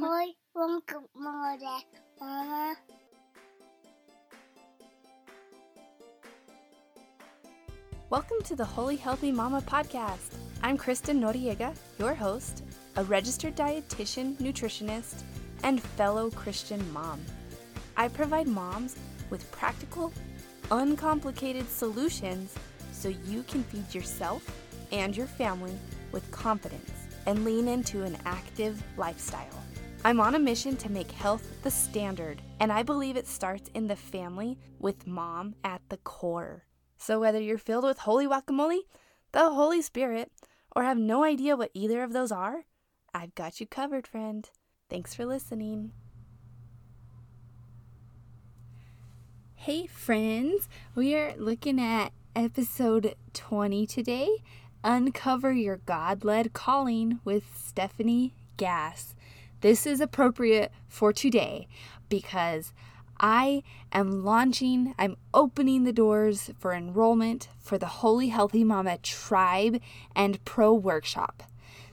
Hoy 0.00 0.32
guacamole, 0.56 1.82
Mama. 2.18 2.74
Welcome 8.08 8.40
to 8.44 8.56
the 8.56 8.64
Holy 8.64 8.96
Healthy 8.96 9.30
Mama 9.30 9.60
podcast. 9.60 10.36
I'm 10.62 10.78
Kristen 10.78 11.20
Noriega, 11.20 11.76
your 11.98 12.14
host, 12.14 12.64
a 12.96 13.04
registered 13.04 13.54
dietitian, 13.54 14.36
nutritionist, 14.36 15.22
and 15.64 15.82
fellow 15.82 16.30
Christian 16.30 16.80
mom. 16.94 17.20
I 17.98 18.08
provide 18.08 18.48
moms 18.48 18.96
with 19.28 19.50
practical, 19.52 20.14
uncomplicated 20.70 21.68
solutions 21.68 22.54
so 22.92 23.10
you 23.10 23.42
can 23.42 23.64
feed 23.64 23.94
yourself 23.94 24.50
and 24.92 25.14
your 25.14 25.26
family 25.26 25.74
with 26.10 26.30
confidence 26.30 26.90
and 27.26 27.44
lean 27.44 27.68
into 27.68 28.02
an 28.04 28.16
active 28.24 28.82
lifestyle. 28.96 29.60
I'm 30.02 30.18
on 30.18 30.34
a 30.34 30.38
mission 30.38 30.78
to 30.78 30.90
make 30.90 31.10
health 31.10 31.62
the 31.62 31.70
standard, 31.70 32.40
and 32.58 32.72
I 32.72 32.82
believe 32.82 33.18
it 33.18 33.26
starts 33.26 33.68
in 33.74 33.86
the 33.86 33.96
family 33.96 34.56
with 34.78 35.06
mom 35.06 35.54
at 35.62 35.82
the 35.90 35.98
core. 35.98 36.64
So, 36.96 37.20
whether 37.20 37.38
you're 37.38 37.58
filled 37.58 37.84
with 37.84 37.98
holy 37.98 38.26
guacamole, 38.26 38.80
the 39.32 39.50
Holy 39.50 39.82
Spirit, 39.82 40.32
or 40.74 40.84
have 40.84 40.96
no 40.96 41.22
idea 41.22 41.54
what 41.54 41.70
either 41.74 42.02
of 42.02 42.14
those 42.14 42.32
are, 42.32 42.64
I've 43.12 43.34
got 43.34 43.60
you 43.60 43.66
covered, 43.66 44.06
friend. 44.06 44.48
Thanks 44.88 45.14
for 45.14 45.26
listening. 45.26 45.92
Hey, 49.54 49.86
friends, 49.86 50.66
we 50.94 51.14
are 51.14 51.34
looking 51.36 51.78
at 51.78 52.12
episode 52.34 53.16
20 53.34 53.86
today 53.86 54.38
Uncover 54.82 55.52
Your 55.52 55.76
God 55.76 56.24
Led 56.24 56.54
Calling 56.54 57.20
with 57.22 57.44
Stephanie 57.54 58.32
Gass. 58.56 59.14
This 59.60 59.86
is 59.86 60.00
appropriate 60.00 60.72
for 60.88 61.12
today 61.12 61.68
because 62.08 62.72
I 63.18 63.62
am 63.92 64.24
launching, 64.24 64.94
I'm 64.98 65.18
opening 65.34 65.84
the 65.84 65.92
doors 65.92 66.50
for 66.58 66.72
enrollment 66.72 67.48
for 67.58 67.76
the 67.76 67.86
Holy 67.86 68.28
Healthy 68.28 68.64
Mama 68.64 68.96
Tribe 68.98 69.80
and 70.16 70.42
Pro 70.46 70.72
Workshop. 70.72 71.42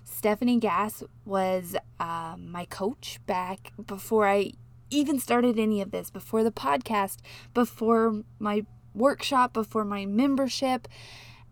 Stephanie 0.05 0.59
Gass 0.59 1.03
was 1.25 1.75
uh, 1.99 2.35
my 2.39 2.63
coach 2.65 3.19
back 3.25 3.73
before 3.85 4.27
I 4.29 4.53
even 4.89 5.19
started 5.19 5.59
any 5.59 5.81
of 5.81 5.91
this, 5.91 6.09
before 6.09 6.45
the 6.45 6.51
podcast, 6.51 7.17
before 7.53 8.23
my 8.39 8.65
workshop, 8.95 9.51
before 9.51 9.83
my 9.83 10.05
membership. 10.05 10.87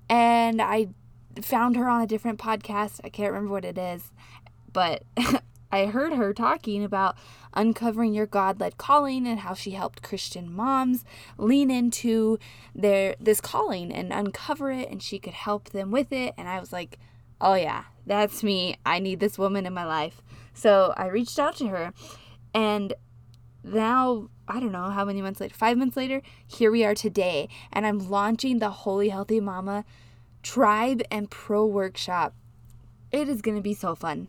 And 0.09 0.61
I 0.61 0.88
found 1.41 1.75
her 1.75 1.89
on 1.89 2.02
a 2.02 2.07
different 2.07 2.39
podcast. 2.39 3.02
I 3.03 3.09
can't 3.09 3.33
remember 3.33 3.52
what 3.52 3.66
it 3.66 3.77
is, 3.77 4.13
but 4.72 5.03
I 5.71 5.88
heard 5.88 6.13
her 6.13 6.33
talking 6.33 6.83
about 6.83 7.17
uncovering 7.53 8.13
your 8.13 8.25
God-led 8.25 8.77
calling 8.77 9.27
and 9.27 9.39
how 9.39 9.53
she 9.53 9.72
helped 9.72 10.03
Christian 10.03 10.53
moms 10.53 11.03
lean 11.38 11.72
into 11.72 12.38
their 12.73 13.16
this 13.19 13.41
calling 13.41 13.91
and 13.91 14.13
uncover 14.13 14.72
it 14.72 14.89
and 14.89 15.02
she 15.02 15.19
could 15.19 15.33
help 15.33 15.69
them 15.69 15.91
with 15.91 16.11
it 16.11 16.33
and 16.38 16.47
I 16.47 16.59
was 16.59 16.72
like, 16.72 16.99
"Oh 17.41 17.55
yeah, 17.55 17.85
that's 18.05 18.44
me. 18.44 18.77
I 18.85 18.99
need 18.99 19.19
this 19.19 19.38
woman 19.38 19.66
in 19.66 19.73
my 19.73 19.85
life." 19.85 20.22
So, 20.53 20.94
I 20.95 21.07
reached 21.07 21.38
out 21.39 21.55
to 21.57 21.67
her 21.67 21.94
and 22.53 22.94
now 23.63 24.29
I 24.47 24.59
don't 24.59 24.72
know 24.72 24.91
how 24.91 25.05
many 25.05 25.22
months 25.22 25.41
later, 25.41 25.55
5 25.55 25.77
months 25.77 25.97
later, 25.97 26.22
here 26.47 26.72
we 26.72 26.85
are 26.85 26.95
today 26.95 27.50
and 27.73 27.85
I'm 27.85 28.00
launching 28.09 28.59
the 28.59 28.69
Holy 28.69 29.09
Healthy 29.09 29.39
Mama 29.39 29.83
Tribe 30.44 31.02
and 31.09 31.29
Pro 31.29 31.66
Workshop. 31.66 32.35
It 33.11 33.27
is 33.27 33.41
going 33.41 33.57
to 33.57 33.63
be 33.63 33.73
so 33.73 33.95
fun 33.95 34.27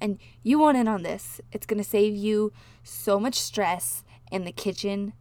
and 0.00 0.18
you 0.42 0.58
want 0.58 0.76
in 0.76 0.88
on 0.88 1.02
this. 1.02 1.40
It's 1.52 1.66
going 1.66 1.82
to 1.82 1.88
save 1.88 2.14
you 2.14 2.52
so 2.82 3.18
much 3.18 3.34
stress 3.34 4.04
in 4.30 4.44
the 4.44 4.52
kitchen. 4.52 5.12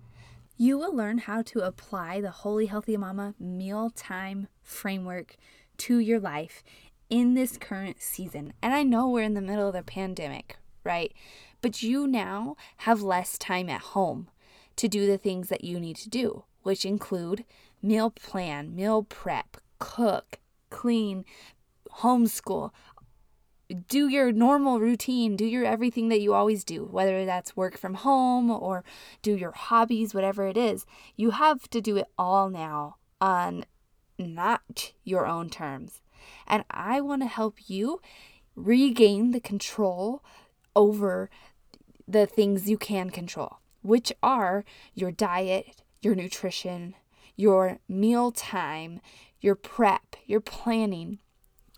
You 0.57 0.77
will 0.77 0.95
learn 0.95 1.19
how 1.19 1.41
to 1.43 1.59
apply 1.59 2.21
the 2.21 2.31
Holy 2.31 2.67
Healthy 2.67 2.97
Mama 2.97 3.35
mealtime 3.39 4.47
framework 4.61 5.35
to 5.77 5.99
your 5.99 6.19
life 6.19 6.63
in 7.09 7.33
this 7.33 7.57
current 7.57 8.01
season. 8.01 8.53
And 8.61 8.73
I 8.73 8.83
know 8.83 9.09
we're 9.09 9.23
in 9.23 9.33
the 9.33 9.41
middle 9.41 9.67
of 9.67 9.73
the 9.73 9.83
pandemic, 9.83 10.57
right? 10.83 11.13
But 11.61 11.83
you 11.83 12.07
now 12.07 12.55
have 12.77 13.01
less 13.01 13.37
time 13.37 13.69
at 13.69 13.81
home 13.81 14.29
to 14.77 14.87
do 14.87 15.07
the 15.07 15.17
things 15.17 15.49
that 15.49 15.63
you 15.63 15.79
need 15.79 15.97
to 15.97 16.09
do, 16.09 16.43
which 16.63 16.85
include 16.85 17.45
meal 17.81 18.09
plan, 18.09 18.75
meal 18.75 19.03
prep, 19.03 19.57
cook, 19.79 20.39
clean, 20.69 21.25
homeschool, 21.99 22.71
do 23.87 24.07
your 24.07 24.31
normal 24.31 24.79
routine, 24.79 25.35
do 25.35 25.45
your 25.45 25.65
everything 25.65 26.09
that 26.09 26.21
you 26.21 26.33
always 26.33 26.63
do, 26.63 26.85
whether 26.85 27.25
that's 27.25 27.55
work 27.55 27.77
from 27.77 27.95
home 27.95 28.51
or 28.51 28.83
do 29.21 29.35
your 29.35 29.51
hobbies, 29.51 30.13
whatever 30.13 30.47
it 30.47 30.57
is. 30.57 30.85
You 31.15 31.31
have 31.31 31.69
to 31.69 31.81
do 31.81 31.97
it 31.97 32.07
all 32.17 32.49
now 32.49 32.97
on 33.19 33.65
not 34.17 34.93
your 35.03 35.25
own 35.25 35.49
terms. 35.49 36.01
And 36.47 36.63
I 36.69 37.01
want 37.01 37.21
to 37.23 37.27
help 37.27 37.69
you 37.69 38.01
regain 38.55 39.31
the 39.31 39.39
control 39.39 40.23
over 40.75 41.29
the 42.07 42.25
things 42.25 42.69
you 42.69 42.77
can 42.77 43.09
control, 43.09 43.57
which 43.81 44.13
are 44.21 44.63
your 44.93 45.11
diet, 45.11 45.81
your 46.01 46.15
nutrition, 46.15 46.95
your 47.35 47.79
meal 47.89 48.31
time, 48.31 49.01
your 49.41 49.55
prep, 49.55 50.15
your 50.25 50.39
planning, 50.39 51.19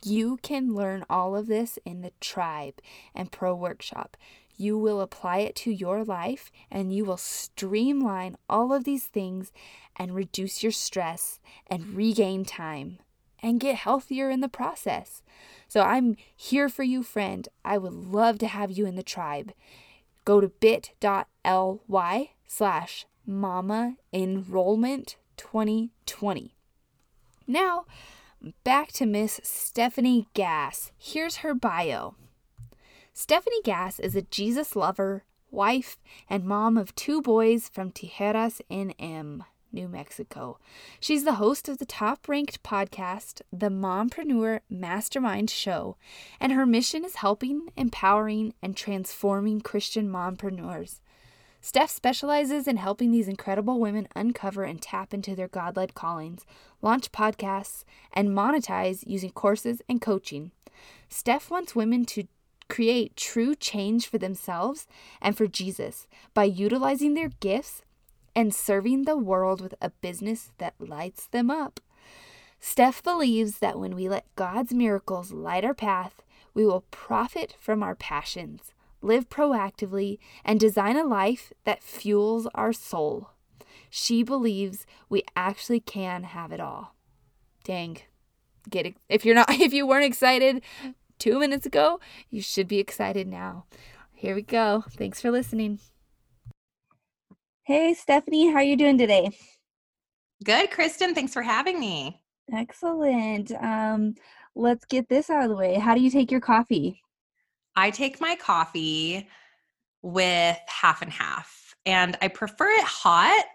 you 0.04 0.38
can 0.42 0.74
learn 0.74 1.06
all 1.10 1.36
of 1.36 1.48
this 1.48 1.80
in 1.86 2.02
the 2.02 2.12
Tribe 2.20 2.82
and 3.16 3.32
Pro 3.32 3.56
Workshop. 3.56 4.18
You 4.56 4.78
will 4.78 5.02
apply 5.02 5.40
it 5.40 5.56
to 5.58 5.72
your 5.72 6.04
life 6.04 6.52
and 6.72 6.94
you 6.94 7.06
will 7.06 7.18
streamline 7.18 8.38
all 8.50 8.74
of 8.74 8.84
these 8.84 9.06
things 9.06 9.52
and 9.96 10.16
reduce 10.16 10.64
your 10.64 10.72
stress 10.72 11.40
and 11.68 11.96
regain 11.96 12.44
time 12.44 13.00
and 13.42 13.60
get 13.60 13.76
healthier 13.76 14.30
in 14.30 14.42
the 14.42 14.50
process. 14.50 15.22
So 15.68 15.82
I'm 15.82 16.18
here 16.36 16.70
for 16.70 16.84
you, 16.84 17.04
friend. 17.04 17.48
I 17.64 17.78
would 17.78 17.94
love 17.94 18.40
to 18.40 18.48
have 18.48 18.72
you 18.72 18.86
in 18.86 18.96
the 18.96 19.04
tribe. 19.04 19.54
Go 20.26 20.42
to 20.42 20.48
bit.ly 20.48 22.30
slash 22.48 23.06
mama 23.26 23.96
enrollment 24.12 25.18
2020. 25.38 26.56
Now, 27.46 27.86
Back 28.64 28.92
to 28.94 29.08
Miss 29.08 29.40
Stephanie 29.44 30.28
Gass. 30.36 30.92
Here's 30.98 31.38
her 31.38 31.56
bio. 31.56 32.14
Stephanie 33.12 33.64
Gass 33.64 34.00
is 34.00 34.16
a 34.16 34.22
Jesus 34.22 34.76
lover, 34.76 35.24
wife, 35.50 35.98
and 36.30 36.44
mom 36.44 36.78
of 36.78 36.94
two 36.94 37.20
boys 37.20 37.68
from 37.68 37.92
Tijeras 37.92 38.62
NM, 38.70 39.42
New 39.72 39.88
Mexico. 39.88 40.60
She's 41.00 41.24
the 41.24 41.36
host 41.36 41.68
of 41.68 41.80
the 41.80 41.86
top 41.86 42.30
ranked 42.30 42.62
podcast, 42.62 43.42
The 43.52 43.70
Mompreneur 43.70 44.60
Mastermind 44.70 45.50
Show, 45.50 45.98
and 46.40 46.52
her 46.52 46.68
mission 46.68 47.04
is 47.04 47.16
helping, 47.16 47.70
empowering, 47.76 48.54
and 48.62 48.78
transforming 48.78 49.62
Christian 49.62 50.10
mompreneurs. 50.10 51.00
Steph 51.62 51.90
specializes 51.90 52.68
in 52.68 52.78
helping 52.78 53.12
these 53.12 53.28
incredible 53.28 53.80
women 53.80 54.08
uncover 54.16 54.64
and 54.64 54.82
tap 54.82 55.14
into 55.14 55.36
their 55.36 55.48
God 55.48 55.76
led 55.76 55.94
callings, 55.94 56.46
launch 56.82 57.12
podcasts, 57.12 57.84
and 58.14 58.30
monetize 58.30 59.04
using 59.06 59.32
courses 59.32 59.82
and 59.90 60.02
coaching. 60.02 60.52
Steph 61.10 61.50
wants 61.50 61.76
women 61.76 62.06
to 62.06 62.28
create 62.70 63.16
true 63.16 63.56
change 63.56 64.08
for 64.08 64.18
themselves 64.18 64.88
and 65.22 65.36
for 65.36 65.48
Jesus 65.48 66.08
by 66.34 66.44
utilizing 66.44 67.14
their 67.14 67.30
gifts 67.40 67.82
and 68.36 68.54
serving 68.54 69.06
the 69.06 69.18
world 69.18 69.62
with 69.62 69.74
a 69.82 69.90
business 69.90 70.52
that 70.60 70.76
lights 70.80 71.28
them 71.28 71.50
up. 71.50 71.80
Steph 72.60 73.02
believes 73.02 73.60
that 73.60 73.80
when 73.80 73.96
we 73.96 74.10
let 74.10 74.26
God's 74.36 74.74
miracles 74.74 75.32
light 75.32 75.66
our 75.66 75.74
path, 75.74 76.22
we 76.54 76.66
will 76.66 76.86
profit 76.92 77.56
from 77.60 77.84
our 77.84 77.96
passions 77.96 78.74
live 79.02 79.30
proactively, 79.30 80.20
and 80.44 80.60
design 80.60 80.98
a 80.98 81.04
life 81.04 81.54
that 81.64 81.84
fuels 81.84 82.48
our 82.56 82.74
soul. 82.74 83.32
She 83.90 84.24
believes 84.24 84.86
we 85.10 85.24
actually 85.36 85.80
can 85.80 86.24
have 86.24 86.52
it 86.52 86.60
all. 86.60 86.96
Dang. 87.64 87.98
Get 88.70 88.86
it. 88.86 88.96
If 89.10 89.26
you're 89.26 89.36
not 89.36 89.50
if 89.52 89.74
you 89.74 89.88
weren't 89.88 90.06
excited 90.06 90.62
2 91.20 91.40
minutes 91.40 91.66
ago, 91.66 92.00
you 92.30 92.42
should 92.42 92.68
be 92.68 92.80
excited 92.80 93.28
now. 93.28 93.66
Here 94.14 94.36
we 94.36 94.42
go. 94.42 94.84
Thanks 94.92 95.22
for 95.22 95.32
listening. 95.32 95.80
Hey 97.64 97.94
Stephanie, 97.94 98.50
how 98.50 98.58
are 98.58 98.64
you 98.64 98.78
doing 98.78 98.98
today? 98.98 99.30
Good, 100.44 100.72
Kristen. 100.72 101.14
Thanks 101.16 101.34
for 101.34 101.42
having 101.42 101.80
me. 101.80 102.22
Excellent. 102.52 103.52
Um 103.52 104.16
let's 104.56 104.86
get 104.86 105.08
this 105.10 105.30
out 105.30 105.44
of 105.44 105.50
the 105.50 105.56
way. 105.56 105.76
How 105.76 105.96
do 105.96 106.02
you 106.02 106.10
take 106.10 106.32
your 106.32 106.42
coffee? 106.42 107.02
I 107.78 107.92
take 107.92 108.20
my 108.20 108.36
coffee 108.36 109.30
with 110.02 110.58
half 110.68 111.04
and 111.04 111.12
half, 111.12 111.76
and 111.86 112.18
I 112.24 112.28
prefer 112.28 112.70
it 112.72 112.84
hot, 112.84 113.46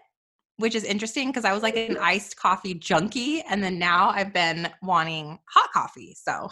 which 0.57 0.75
is 0.75 0.85
interesting 0.85 1.27
because 1.27 1.43
I 1.43 1.51
was 1.51 1.61
like 1.61 1.75
an 1.75 1.97
iced 1.97 2.37
coffee 2.37 2.73
junkie, 2.73 3.41
and 3.41 3.61
then 3.61 3.77
now 3.77 4.09
I've 4.09 4.31
been 4.31 4.69
wanting 4.81 5.37
hot 5.49 5.71
coffee. 5.73 6.15
So. 6.17 6.49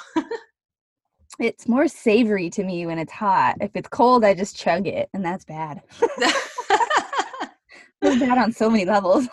it's 1.40 1.66
more 1.66 1.88
savory 1.88 2.50
to 2.50 2.64
me 2.66 2.86
when 2.86 3.00
it's 3.00 3.14
hot. 3.14 3.56
If 3.62 3.72
it's 3.74 3.88
cold, 3.88 4.26
I 4.26 4.34
just 4.34 4.58
chug 4.58 4.86
it, 4.86 5.10
and 5.14 5.24
that's 5.24 5.46
bad. 5.46 5.82
It's 8.04 8.20
bad 8.20 8.40
on 8.40 8.52
so 8.52 8.68
many 8.68 8.84
levels. 8.84 9.28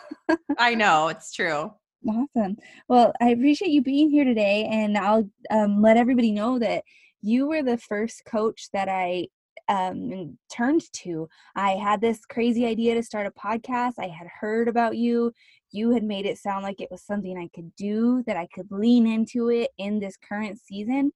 I 0.58 0.74
know, 0.74 1.08
it's 1.08 1.32
true. 1.32 1.72
Awesome. 2.06 2.58
Well, 2.86 3.14
I 3.18 3.30
appreciate 3.30 3.70
you 3.70 3.80
being 3.80 4.10
here 4.10 4.24
today, 4.24 4.68
and 4.70 4.98
I'll 4.98 5.28
um, 5.50 5.80
let 5.80 5.96
everybody 5.96 6.32
know 6.32 6.58
that 6.58 6.84
you 7.22 7.46
were 7.46 7.62
the 7.62 7.78
first 7.78 8.24
coach 8.24 8.68
that 8.72 8.88
I 8.88 9.28
um, 9.68 10.38
turned 10.50 10.82
to. 10.94 11.28
I 11.54 11.72
had 11.72 12.00
this 12.00 12.24
crazy 12.24 12.64
idea 12.66 12.94
to 12.94 13.02
start 13.02 13.26
a 13.26 13.30
podcast. 13.30 13.94
I 13.98 14.08
had 14.08 14.28
heard 14.40 14.68
about 14.68 14.96
you. 14.96 15.32
You 15.70 15.90
had 15.90 16.04
made 16.04 16.24
it 16.24 16.38
sound 16.38 16.62
like 16.62 16.80
it 16.80 16.90
was 16.90 17.02
something 17.02 17.36
I 17.36 17.48
could 17.54 17.74
do, 17.76 18.22
that 18.26 18.36
I 18.36 18.48
could 18.54 18.68
lean 18.70 19.06
into 19.06 19.50
it 19.50 19.70
in 19.76 20.00
this 20.00 20.16
current 20.16 20.58
season. 20.58 21.12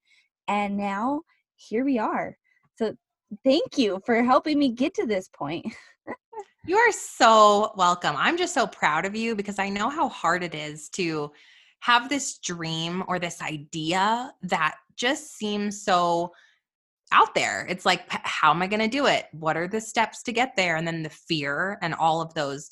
And 0.49 0.77
now 0.77 1.23
here 1.57 1.85
we 1.85 1.99
are. 1.99 2.37
So 2.77 2.95
thank 3.45 3.79
you 3.79 4.01
for 4.05 4.23
helping 4.23 4.59
me 4.59 4.73
get 4.73 4.95
to 4.95 5.07
this 5.07 5.29
point. 5.29 5.67
You 6.65 6.77
are 6.77 6.93
so 6.93 7.73
welcome. 7.77 8.15
I'm 8.17 8.37
just 8.37 8.55
so 8.55 8.69
proud 8.69 9.05
of 9.05 9.17
you 9.17 9.35
because 9.35 9.59
I 9.59 9.69
know 9.69 9.89
how 9.89 10.09
hard 10.09 10.45
it 10.45 10.55
is 10.55 10.89
to 10.91 11.33
have 11.81 12.09
this 12.09 12.39
dream 12.39 13.03
or 13.09 13.19
this 13.19 13.43
idea 13.43 14.33
that 14.43 14.77
just 14.97 15.37
seems 15.37 15.85
so 15.85 16.33
out 17.13 17.35
there. 17.35 17.67
It's 17.69 17.85
like, 17.85 18.05
how 18.09 18.51
am 18.51 18.63
I 18.63 18.67
going 18.67 18.81
to 18.81 18.89
do 18.89 19.07
it? 19.07 19.27
What 19.33 19.57
are 19.57 19.69
the 19.69 19.81
steps 19.81 20.23
to 20.25 20.33
get 20.33 20.53
there? 20.57 20.77
And 20.77 20.87
then 20.87 21.03
the 21.03 21.11
fear 21.11 21.79
and 21.83 21.95
all 21.95 22.21
of 22.21 22.33
those 22.35 22.71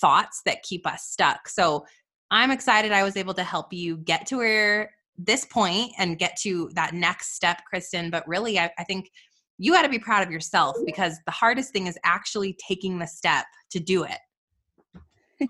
thoughts 0.00 0.40
that 0.46 0.62
keep 0.62 0.86
us 0.86 1.04
stuck. 1.04 1.48
So 1.48 1.84
I'm 2.30 2.50
excited 2.50 2.92
I 2.92 3.02
was 3.02 3.16
able 3.16 3.34
to 3.34 3.44
help 3.44 3.72
you 3.72 3.98
get 3.98 4.26
to 4.28 4.38
where 4.38 4.90
this 5.18 5.44
point 5.44 5.92
and 5.98 6.18
get 6.18 6.36
to 6.40 6.70
that 6.74 6.94
next 6.94 7.34
step, 7.34 7.60
Kristen. 7.68 8.10
But 8.10 8.26
really, 8.26 8.58
I, 8.58 8.70
I 8.78 8.84
think 8.84 9.10
you 9.58 9.72
got 9.72 9.82
to 9.82 9.88
be 9.88 9.98
proud 9.98 10.26
of 10.26 10.32
yourself 10.32 10.76
because 10.86 11.18
the 11.26 11.32
hardest 11.32 11.72
thing 11.72 11.86
is 11.86 11.98
actually 12.04 12.56
taking 12.66 12.98
the 12.98 13.06
step 13.06 13.44
to 13.70 13.78
do 13.78 14.04
it. 14.04 14.18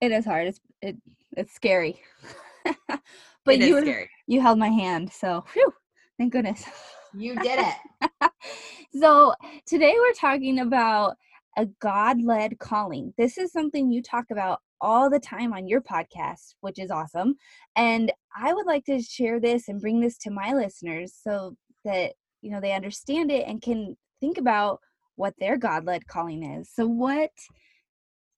it 0.00 0.12
is 0.12 0.24
hard. 0.24 0.48
It's 0.48 0.60
it, 0.82 0.96
it's 1.36 1.54
scary. 1.54 2.00
but 3.44 3.56
it 3.56 3.62
you 3.62 4.06
you 4.26 4.40
held 4.40 4.58
my 4.58 4.68
hand, 4.68 5.12
so 5.12 5.44
whew, 5.52 5.72
thank 6.18 6.32
goodness. 6.32 6.64
You 7.14 7.34
did 7.36 7.58
it. 7.58 8.30
so 9.00 9.34
today 9.66 9.94
we're 9.98 10.12
talking 10.14 10.60
about 10.60 11.16
a 11.58 11.66
God-led 11.80 12.58
calling. 12.60 13.12
This 13.18 13.36
is 13.36 13.52
something 13.52 13.90
you 13.90 14.02
talk 14.02 14.26
about 14.30 14.60
all 14.80 15.10
the 15.10 15.18
time 15.18 15.52
on 15.52 15.66
your 15.66 15.80
podcast, 15.80 16.54
which 16.60 16.78
is 16.78 16.90
awesome. 16.90 17.34
And 17.74 18.12
I 18.36 18.54
would 18.54 18.66
like 18.66 18.84
to 18.84 19.02
share 19.02 19.40
this 19.40 19.68
and 19.68 19.80
bring 19.80 20.00
this 20.00 20.16
to 20.18 20.30
my 20.30 20.52
listeners 20.52 21.12
so 21.20 21.56
that 21.84 22.12
you 22.42 22.50
know 22.50 22.60
they 22.60 22.72
understand 22.72 23.30
it 23.30 23.46
and 23.46 23.62
can 23.62 23.96
think 24.20 24.38
about 24.38 24.80
what 25.16 25.34
their 25.38 25.56
god-led 25.56 26.06
calling 26.06 26.42
is 26.42 26.70
so 26.72 26.86
what 26.86 27.30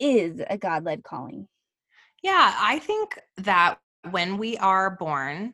is 0.01 0.41
a 0.51 0.59
god-led 0.59 1.03
calling 1.05 1.47
yeah 2.23 2.55
i 2.59 2.79
think 2.79 3.19
that 3.37 3.79
when 4.11 4.39
we 4.39 4.57
are 4.59 4.97
born 4.97 5.53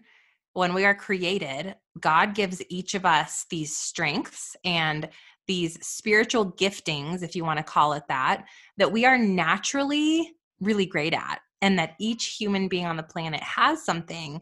when 0.55 0.75
we 0.75 0.85
are 0.85 0.95
created 0.95 1.75
god 2.01 2.35
gives 2.35 2.63
each 2.69 2.95
of 2.95 3.05
us 3.05 3.47
these 3.51 3.77
strengths 3.77 4.57
and 4.65 5.09
these 5.47 5.79
spiritual 5.87 6.53
giftings 6.53 7.23
if 7.23 7.37
you 7.37 7.45
want 7.45 7.59
to 7.59 7.63
call 7.63 7.93
it 7.93 8.03
that 8.09 8.45
that 8.77 8.93
we 8.93 9.05
are 9.05 9.19
naturally 9.19 10.33
really 10.61 10.87
great 10.87 11.15
at 11.15 11.41
and 11.61 11.79
that 11.79 11.95
each 11.99 12.37
human 12.39 12.69
being 12.69 12.87
on 12.87 12.97
the 12.97 13.03
planet 13.03 13.43
has 13.43 13.85
something 13.85 14.41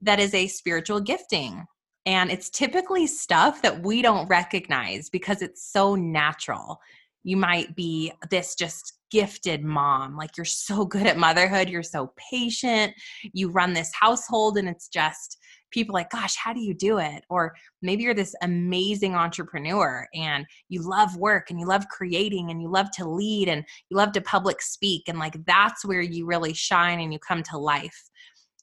that 0.00 0.20
is 0.20 0.34
a 0.34 0.46
spiritual 0.46 1.00
gifting 1.00 1.66
and 2.08 2.30
it's 2.30 2.48
typically 2.48 3.06
stuff 3.06 3.60
that 3.60 3.82
we 3.82 4.00
don't 4.00 4.26
recognize 4.28 5.10
because 5.10 5.42
it's 5.42 5.62
so 5.62 5.94
natural. 5.94 6.80
You 7.24 7.36
might 7.36 7.74
be 7.74 8.12
this 8.30 8.54
just 8.54 8.98
gifted 9.10 9.64
mom. 9.64 10.16
Like 10.16 10.36
you're 10.36 10.44
so 10.44 10.84
good 10.84 11.06
at 11.06 11.18
motherhood, 11.18 11.68
you're 11.68 11.82
so 11.82 12.12
patient, 12.30 12.94
you 13.32 13.50
run 13.50 13.72
this 13.72 13.90
household, 13.98 14.58
and 14.58 14.68
it's 14.68 14.88
just 14.88 15.38
people 15.70 15.92
like, 15.92 16.10
gosh, 16.10 16.36
how 16.36 16.52
do 16.52 16.60
you 16.60 16.74
do 16.74 16.98
it? 16.98 17.24
Or 17.28 17.54
maybe 17.82 18.02
you're 18.02 18.14
this 18.14 18.34
amazing 18.42 19.14
entrepreneur 19.14 20.06
and 20.14 20.46
you 20.68 20.82
love 20.82 21.16
work 21.16 21.50
and 21.50 21.60
you 21.60 21.66
love 21.66 21.88
creating 21.88 22.50
and 22.50 22.62
you 22.62 22.70
love 22.70 22.90
to 22.92 23.08
lead 23.08 23.48
and 23.48 23.64
you 23.90 23.96
love 23.96 24.12
to 24.12 24.20
public 24.20 24.62
speak. 24.62 25.08
And 25.08 25.18
like 25.18 25.44
that's 25.46 25.84
where 25.84 26.00
you 26.00 26.26
really 26.26 26.54
shine 26.54 27.00
and 27.00 27.12
you 27.12 27.18
come 27.18 27.42
to 27.44 27.58
life. 27.58 28.08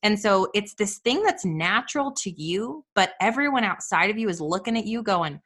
And 0.04 0.19
so 0.19 0.50
it's 0.54 0.75
this 0.75 1.00
thing 1.00 1.24
that's 1.24 1.46
natural 1.46 2.12
to 2.12 2.30
you, 2.30 2.86
but 2.94 3.13
everyone 3.22 3.63
outside 3.63 4.10
of 4.10 4.18
you 4.18 4.30
is 4.30 4.42
looking 4.42 4.78
at 4.78 4.86
you 4.86 5.01
going, 5.01 5.40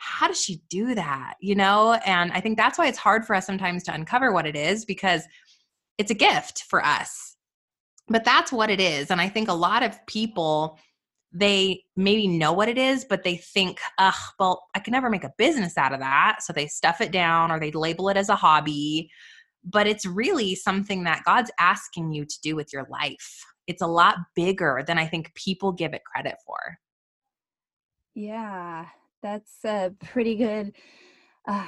how 0.00 0.26
does 0.26 0.40
she 0.40 0.62
do 0.68 0.94
that? 0.94 1.34
You 1.40 1.54
know? 1.54 1.94
And 2.06 2.32
I 2.32 2.40
think 2.40 2.56
that's 2.56 2.78
why 2.78 2.86
it's 2.86 2.98
hard 2.98 3.24
for 3.24 3.34
us 3.34 3.46
sometimes 3.46 3.84
to 3.84 3.94
uncover 3.94 4.32
what 4.32 4.46
it 4.46 4.56
is 4.56 4.84
because 4.84 5.22
it's 5.98 6.10
a 6.10 6.14
gift 6.14 6.64
for 6.68 6.84
us. 6.84 7.36
But 8.08 8.24
that's 8.24 8.50
what 8.50 8.70
it 8.70 8.80
is. 8.80 9.10
And 9.10 9.20
I 9.20 9.28
think 9.28 9.48
a 9.48 9.54
lot 9.54 9.82
of 9.82 10.04
people, 10.06 10.78
they 11.32 11.84
maybe 11.96 12.26
know 12.26 12.52
what 12.52 12.68
it 12.68 12.78
is, 12.78 13.04
but 13.04 13.22
they 13.22 13.36
think, 13.36 13.78
ugh, 13.98 14.14
well, 14.38 14.64
I 14.74 14.80
can 14.80 14.92
never 14.92 15.10
make 15.10 15.24
a 15.24 15.32
business 15.38 15.78
out 15.78 15.92
of 15.92 16.00
that. 16.00 16.38
So 16.42 16.52
they 16.52 16.66
stuff 16.66 17.00
it 17.00 17.12
down 17.12 17.52
or 17.52 17.60
they 17.60 17.70
label 17.70 18.08
it 18.08 18.16
as 18.16 18.28
a 18.28 18.36
hobby. 18.36 19.10
But 19.62 19.86
it's 19.86 20.06
really 20.06 20.54
something 20.54 21.04
that 21.04 21.22
God's 21.24 21.50
asking 21.60 22.12
you 22.12 22.24
to 22.24 22.40
do 22.42 22.56
with 22.56 22.72
your 22.72 22.86
life 22.90 23.44
it's 23.70 23.82
a 23.82 23.86
lot 23.86 24.16
bigger 24.34 24.82
than 24.84 24.98
I 24.98 25.06
think 25.06 25.32
people 25.34 25.70
give 25.70 25.94
it 25.94 26.02
credit 26.04 26.34
for. 26.44 26.58
Yeah, 28.16 28.86
that's 29.22 29.64
a 29.64 29.92
pretty 30.00 30.36
good. 30.36 30.74
Uh, 31.46 31.66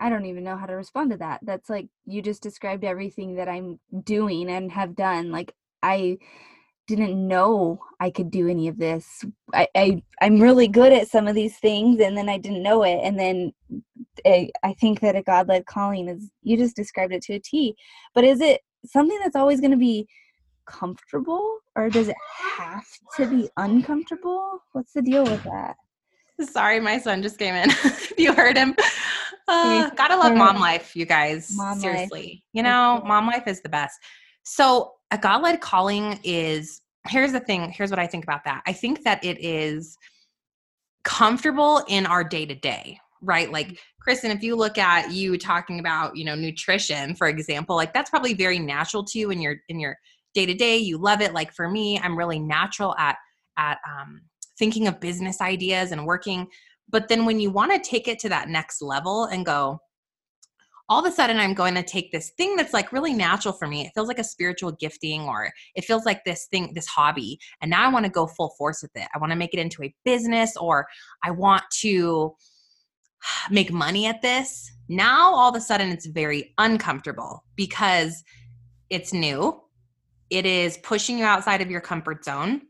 I 0.00 0.10
don't 0.10 0.26
even 0.26 0.44
know 0.44 0.56
how 0.56 0.66
to 0.66 0.74
respond 0.74 1.10
to 1.10 1.16
that. 1.18 1.40
That's 1.42 1.68
like 1.68 1.88
you 2.06 2.22
just 2.22 2.42
described 2.42 2.84
everything 2.84 3.36
that 3.36 3.48
I'm 3.48 3.80
doing 4.04 4.48
and 4.50 4.70
have 4.72 4.94
done. 4.94 5.30
Like 5.30 5.54
I 5.82 6.18
didn't 6.86 7.26
know 7.26 7.80
I 8.00 8.10
could 8.10 8.30
do 8.30 8.48
any 8.48 8.68
of 8.68 8.78
this. 8.78 9.24
I, 9.52 9.68
I 9.76 10.02
I'm 10.22 10.40
really 10.40 10.68
good 10.68 10.92
at 10.92 11.08
some 11.08 11.26
of 11.26 11.34
these 11.34 11.58
things, 11.58 12.00
and 12.00 12.16
then 12.16 12.28
I 12.28 12.38
didn't 12.38 12.62
know 12.62 12.82
it, 12.82 13.00
and 13.02 13.18
then 13.18 13.52
I, 14.26 14.50
I 14.62 14.74
think 14.74 15.00
that 15.00 15.16
a 15.16 15.22
God 15.22 15.48
led 15.48 15.66
calling 15.66 16.08
is 16.08 16.30
you 16.42 16.56
just 16.56 16.76
described 16.76 17.12
it 17.12 17.22
to 17.22 17.34
a 17.34 17.40
T. 17.40 17.74
But 18.14 18.24
is 18.24 18.40
it 18.40 18.60
something 18.84 19.18
that's 19.22 19.36
always 19.36 19.60
going 19.60 19.72
to 19.72 19.76
be 19.76 20.06
comfortable 20.66 21.58
or 21.76 21.88
does 21.88 22.08
it 22.08 22.16
have 22.58 22.86
to 23.16 23.26
be 23.26 23.48
uncomfortable? 23.56 24.60
What's 24.72 24.92
the 24.92 25.02
deal 25.02 25.24
with 25.24 25.42
that? 25.44 25.76
Sorry, 26.50 26.80
my 26.80 26.98
son 26.98 27.22
just 27.22 27.38
came 27.38 27.54
in. 27.54 27.70
you 28.18 28.32
heard 28.32 28.56
him. 28.56 28.74
Uh, 29.46 29.90
gotta 29.90 30.16
love 30.16 30.34
mom 30.34 30.60
life, 30.60 30.94
you 30.94 31.06
guys. 31.06 31.52
Mom 31.54 31.78
Seriously. 31.78 32.20
Life. 32.22 32.38
You 32.52 32.62
know, 32.62 33.02
mom 33.06 33.26
life 33.26 33.46
is 33.46 33.60
the 33.62 33.68
best. 33.68 33.98
So, 34.44 34.92
a 35.10 35.18
God 35.18 35.42
led 35.42 35.60
calling 35.60 36.20
is 36.22 36.82
here's 37.06 37.32
the 37.32 37.40
thing. 37.40 37.70
Here's 37.70 37.90
what 37.90 37.98
I 37.98 38.06
think 38.06 38.24
about 38.24 38.44
that. 38.44 38.62
I 38.66 38.72
think 38.72 39.04
that 39.04 39.24
it 39.24 39.42
is 39.42 39.96
comfortable 41.04 41.82
in 41.88 42.04
our 42.04 42.22
day 42.22 42.44
to 42.44 42.54
day, 42.54 42.98
right? 43.22 43.50
Like, 43.50 43.78
Kristen, 44.02 44.30
if 44.30 44.42
you 44.42 44.54
look 44.54 44.76
at 44.76 45.10
you 45.10 45.38
talking 45.38 45.80
about, 45.80 46.16
you 46.16 46.24
know, 46.24 46.34
nutrition, 46.34 47.14
for 47.14 47.28
example, 47.28 47.76
like 47.76 47.94
that's 47.94 48.10
probably 48.10 48.34
very 48.34 48.58
natural 48.58 49.02
to 49.04 49.18
you 49.18 49.30
in 49.30 49.40
your 49.40 49.56
in 49.68 49.80
your 49.80 49.96
day 50.34 50.46
to 50.46 50.54
day 50.54 50.76
you 50.76 50.98
love 50.98 51.20
it 51.20 51.32
like 51.32 51.52
for 51.52 51.68
me 51.68 51.98
i'm 51.98 52.16
really 52.16 52.38
natural 52.38 52.94
at 52.96 53.16
at 53.56 53.78
um, 53.88 54.20
thinking 54.58 54.86
of 54.86 55.00
business 55.00 55.40
ideas 55.40 55.92
and 55.92 56.06
working 56.06 56.46
but 56.90 57.08
then 57.08 57.24
when 57.24 57.38
you 57.40 57.50
want 57.50 57.72
to 57.72 57.90
take 57.90 58.08
it 58.08 58.18
to 58.18 58.28
that 58.28 58.48
next 58.48 58.80
level 58.82 59.24
and 59.24 59.46
go 59.46 59.78
all 60.88 61.00
of 61.04 61.10
a 61.10 61.14
sudden 61.14 61.38
i'm 61.38 61.54
going 61.54 61.74
to 61.74 61.82
take 61.82 62.10
this 62.12 62.30
thing 62.36 62.56
that's 62.56 62.72
like 62.72 62.92
really 62.92 63.12
natural 63.12 63.54
for 63.54 63.68
me 63.68 63.86
it 63.86 63.92
feels 63.94 64.08
like 64.08 64.18
a 64.18 64.24
spiritual 64.24 64.72
gifting 64.72 65.22
or 65.22 65.50
it 65.74 65.84
feels 65.84 66.04
like 66.04 66.24
this 66.24 66.46
thing 66.46 66.72
this 66.74 66.86
hobby 66.86 67.38
and 67.60 67.70
now 67.70 67.86
i 67.86 67.92
want 67.92 68.04
to 68.04 68.10
go 68.10 68.26
full 68.26 68.50
force 68.58 68.82
with 68.82 68.90
it. 68.94 69.08
I 69.14 69.18
want 69.18 69.32
to 69.32 69.36
make 69.36 69.54
it 69.54 69.60
into 69.60 69.82
a 69.82 69.94
business 70.04 70.56
or 70.56 70.86
i 71.22 71.30
want 71.30 71.62
to 71.80 72.34
make 73.50 73.72
money 73.72 74.06
at 74.06 74.22
this. 74.22 74.70
Now 74.88 75.34
all 75.34 75.50
of 75.50 75.56
a 75.56 75.60
sudden 75.60 75.90
it's 75.90 76.06
very 76.06 76.54
uncomfortable 76.58 77.44
because 77.56 78.24
it's 78.90 79.12
new. 79.12 79.60
It 80.30 80.46
is 80.46 80.78
pushing 80.78 81.18
you 81.18 81.24
outside 81.24 81.60
of 81.60 81.70
your 81.70 81.80
comfort 81.80 82.24
zone. 82.24 82.62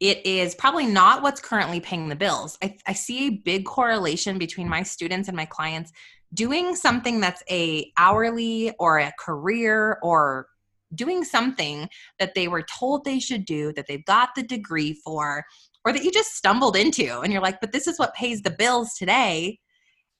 It 0.00 0.24
is 0.24 0.54
probably 0.54 0.86
not 0.86 1.22
what's 1.22 1.40
currently 1.40 1.80
paying 1.80 2.08
the 2.08 2.16
bills. 2.16 2.56
I, 2.62 2.76
I 2.86 2.92
see 2.92 3.26
a 3.26 3.30
big 3.30 3.64
correlation 3.64 4.38
between 4.38 4.68
my 4.68 4.82
students 4.82 5.28
and 5.28 5.36
my 5.36 5.44
clients 5.44 5.92
doing 6.34 6.76
something 6.76 7.20
that's 7.20 7.42
a 7.50 7.90
hourly 7.96 8.74
or 8.78 8.98
a 8.98 9.12
career 9.18 9.98
or 10.02 10.46
doing 10.94 11.24
something 11.24 11.88
that 12.18 12.34
they 12.34 12.48
were 12.48 12.62
told 12.62 13.04
they 13.04 13.18
should 13.18 13.44
do 13.44 13.72
that 13.74 13.86
they've 13.86 14.04
got 14.04 14.30
the 14.34 14.42
degree 14.42 14.92
for 14.92 15.44
or 15.84 15.92
that 15.92 16.04
you 16.04 16.10
just 16.10 16.34
stumbled 16.34 16.76
into 16.76 17.20
and 17.20 17.30
you're 17.30 17.42
like 17.42 17.60
but 17.60 17.72
this 17.72 17.86
is 17.86 17.98
what 17.98 18.14
pays 18.14 18.40
the 18.40 18.50
bills 18.50 18.94
today 18.94 19.58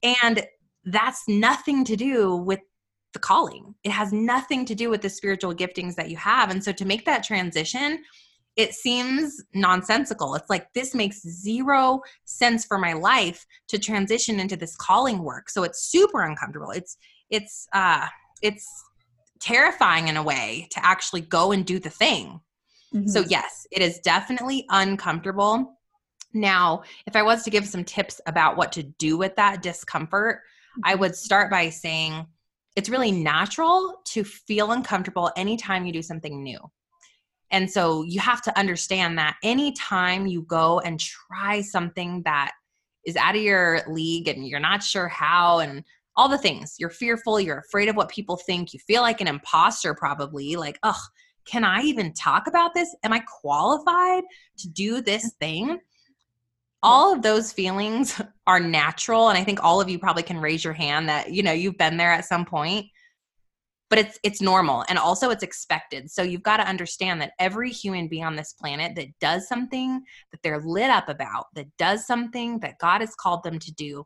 and 0.03 0.47
that's 0.85 1.23
nothing 1.27 1.85
to 1.85 1.97
do 1.97 2.37
with 2.37 2.61
the 3.13 3.19
calling. 3.19 3.75
It 3.85 3.91
has 3.91 4.13
nothing 4.13 4.65
to 4.67 4.75
do 4.75 4.91
with 4.91 5.03
the 5.03 5.11
spiritual 5.11 5.55
giftings 5.55 5.95
that 5.97 6.11
you 6.11 6.17
have. 6.17 6.51
And 6.51 6.63
so 6.63 6.73
to 6.73 6.85
make 6.85 7.05
that 7.07 7.25
transition, 7.25 8.05
it 8.59 8.75
seems 8.75 9.41
nonsensical. 9.55 10.35
It's 10.35 10.51
like 10.51 10.73
this 10.75 10.93
makes 10.93 11.23
zero 11.23 12.01
sense 12.25 12.65
for 12.65 12.77
my 12.77 12.93
life 12.93 13.47
to 13.69 13.79
transition 13.79 14.41
into 14.41 14.57
this 14.57 14.77
calling 14.77 15.23
work. 15.23 15.49
So 15.49 15.63
it's 15.63 15.85
super 15.85 16.23
uncomfortable. 16.23 16.73
It's 16.73 16.99
it's 17.31 17.69
uh 17.73 18.09
it's 18.43 18.67
terrifying 19.41 20.09
in 20.09 20.17
a 20.17 20.23
way 20.23 20.67
to 20.73 20.85
actually 20.85 21.21
go 21.21 21.53
and 21.53 21.65
do 21.65 21.79
the 21.79 21.89
thing. 21.89 22.41
Mm-hmm. 22.93 23.07
So 23.07 23.21
yes, 23.21 23.65
it 23.71 23.81
is 23.81 24.01
definitely 24.01 24.67
uncomfortable. 24.71 25.79
Now, 26.35 26.83
if 27.07 27.15
I 27.15 27.23
was 27.23 27.45
to 27.45 27.51
give 27.51 27.67
some 27.67 27.85
tips 27.85 28.21
about 28.27 28.57
what 28.57 28.73
to 28.73 28.83
do 28.83 29.17
with 29.17 29.37
that 29.37 29.63
discomfort, 29.63 30.41
I 30.83 30.93
mm-hmm. 30.93 31.01
would 31.01 31.15
start 31.15 31.49
by 31.49 31.71
saying 31.71 32.27
it's 32.75 32.89
really 32.89 33.13
natural 33.13 34.01
to 34.07 34.25
feel 34.25 34.73
uncomfortable 34.73 35.31
anytime 35.37 35.87
you 35.87 35.93
do 35.93 36.03
something 36.03 36.43
new. 36.43 36.59
And 37.51 37.71
so 37.71 38.03
you 38.03 38.21
have 38.21 38.43
to 38.43 38.59
understand 38.59 39.19
that 39.19 39.37
anytime 39.43 40.27
you 40.27 40.43
go 40.43 40.81
and 40.81 41.01
try 41.01 41.63
something 41.63 42.23
that 42.25 42.53
is 43.07 43.17
out 43.17 43.37
of 43.37 43.43
your 43.43 43.81
league 43.89 44.29
and 44.29 44.47
you're 44.47 44.61
not 44.61 44.83
sure 44.83 45.09
how 45.09 45.61
and 45.61 45.83
all 46.17 46.29
the 46.29 46.37
things, 46.37 46.75
you're 46.79 46.91
fearful, 46.91 47.41
you're 47.41 47.59
afraid 47.59 47.89
of 47.89 47.97
what 47.97 48.11
people 48.11 48.37
think, 48.37 48.75
you 48.75 48.81
feel 48.81 49.03
like 49.03 49.21
an 49.21 49.29
imposter 49.29 49.95
probably, 49.95 50.57
like, 50.57 50.79
ugh, 50.83 51.01
can 51.47 51.65
I 51.65 51.81
even 51.83 52.13
talk 52.13 52.47
about 52.47 52.75
this? 52.75 52.95
Am 53.03 53.13
I 53.13 53.21
qualified 53.21 54.25
to 54.59 54.69
do 54.69 55.01
this 55.01 55.33
thing? 55.41 55.79
All 56.83 57.15
of 57.15 57.23
those 57.23 57.53
feelings 57.53 58.21
are 58.47 58.61
natural. 58.61 59.31
And 59.31 59.39
I 59.39 59.45
think 59.45 59.63
all 59.63 59.81
of 59.81 59.89
you 59.89 59.99
probably 59.99 60.23
can 60.23 60.39
raise 60.39 60.63
your 60.63 60.75
hand 60.75 61.09
that, 61.09 61.33
you 61.33 61.43
know, 61.43 61.53
you've 61.53 61.79
been 61.79 61.97
there 61.97 62.13
at 62.13 62.27
some 62.27 62.45
point 62.45 62.87
but 63.91 63.99
it's 63.99 64.19
it's 64.23 64.43
normal 64.43 64.85
and 64.89 64.99
also 64.99 65.31
it's 65.31 65.43
expected. 65.43 66.11
So 66.11 66.23
you've 66.23 66.43
got 66.43 66.59
to 66.59 66.69
understand 66.69 67.21
that 67.23 67.33
every 67.39 67.71
human 67.71 68.09
being 68.09 68.25
on 68.25 68.37
this 68.37 68.53
planet 68.53 68.95
that 68.97 69.09
does 69.21 69.49
something 69.49 70.03
that 70.31 70.43
they're 70.43 70.61
lit 70.61 70.91
up 70.91 71.09
about 71.09 71.47
that 71.55 71.75
does 71.79 72.07
something 72.07 72.61
that 72.61 72.79
god 72.79 73.01
has 73.01 73.15
called 73.15 73.43
them 73.43 73.59
to 73.59 73.73
do 73.73 74.05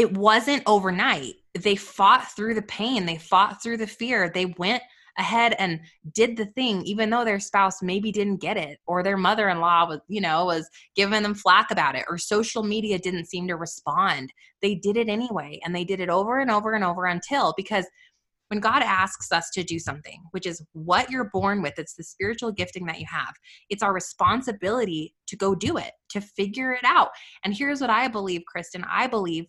it 0.00 0.16
wasn't 0.16 0.62
overnight. 0.66 1.34
They 1.58 1.76
fought 1.76 2.26
through 2.32 2.54
the 2.54 2.62
pain. 2.62 3.04
They 3.04 3.18
fought 3.18 3.62
through 3.62 3.76
the 3.76 3.86
fear. 3.86 4.30
They 4.32 4.46
went 4.46 4.82
ahead 5.18 5.54
and 5.58 5.78
did 6.14 6.38
the 6.38 6.46
thing 6.46 6.82
even 6.86 7.10
though 7.10 7.24
their 7.24 7.40
spouse 7.40 7.82
maybe 7.82 8.10
didn't 8.10 8.40
get 8.40 8.56
it 8.56 8.78
or 8.86 9.02
their 9.02 9.18
mother-in-law 9.18 9.86
was 9.86 9.98
you 10.08 10.20
know 10.20 10.46
was 10.46 10.70
giving 10.94 11.22
them 11.22 11.34
flack 11.34 11.70
about 11.70 11.96
it 11.96 12.04
or 12.08 12.16
social 12.16 12.62
media 12.62 12.98
didn't 12.98 13.26
seem 13.26 13.46
to 13.46 13.56
respond. 13.56 14.32
They 14.62 14.76
did 14.76 14.96
it 14.96 15.10
anyway 15.10 15.60
and 15.64 15.74
they 15.74 15.84
did 15.84 16.00
it 16.00 16.08
over 16.08 16.38
and 16.38 16.50
over 16.50 16.72
and 16.72 16.84
over 16.84 17.04
until 17.04 17.52
because 17.56 17.84
when 18.50 18.60
God 18.60 18.82
asks 18.82 19.30
us 19.30 19.48
to 19.50 19.62
do 19.62 19.78
something, 19.78 20.22
which 20.32 20.44
is 20.44 20.62
what 20.72 21.10
you're 21.10 21.30
born 21.32 21.62
with, 21.62 21.78
it's 21.78 21.94
the 21.94 22.02
spiritual 22.02 22.50
gifting 22.50 22.86
that 22.86 22.98
you 22.98 23.06
have, 23.08 23.32
it's 23.68 23.82
our 23.82 23.92
responsibility 23.92 25.14
to 25.28 25.36
go 25.36 25.54
do 25.54 25.76
it, 25.76 25.92
to 26.10 26.20
figure 26.20 26.72
it 26.72 26.84
out. 26.84 27.10
And 27.44 27.54
here's 27.54 27.80
what 27.80 27.90
I 27.90 28.08
believe, 28.08 28.42
Kristen 28.46 28.84
I 28.90 29.06
believe 29.06 29.46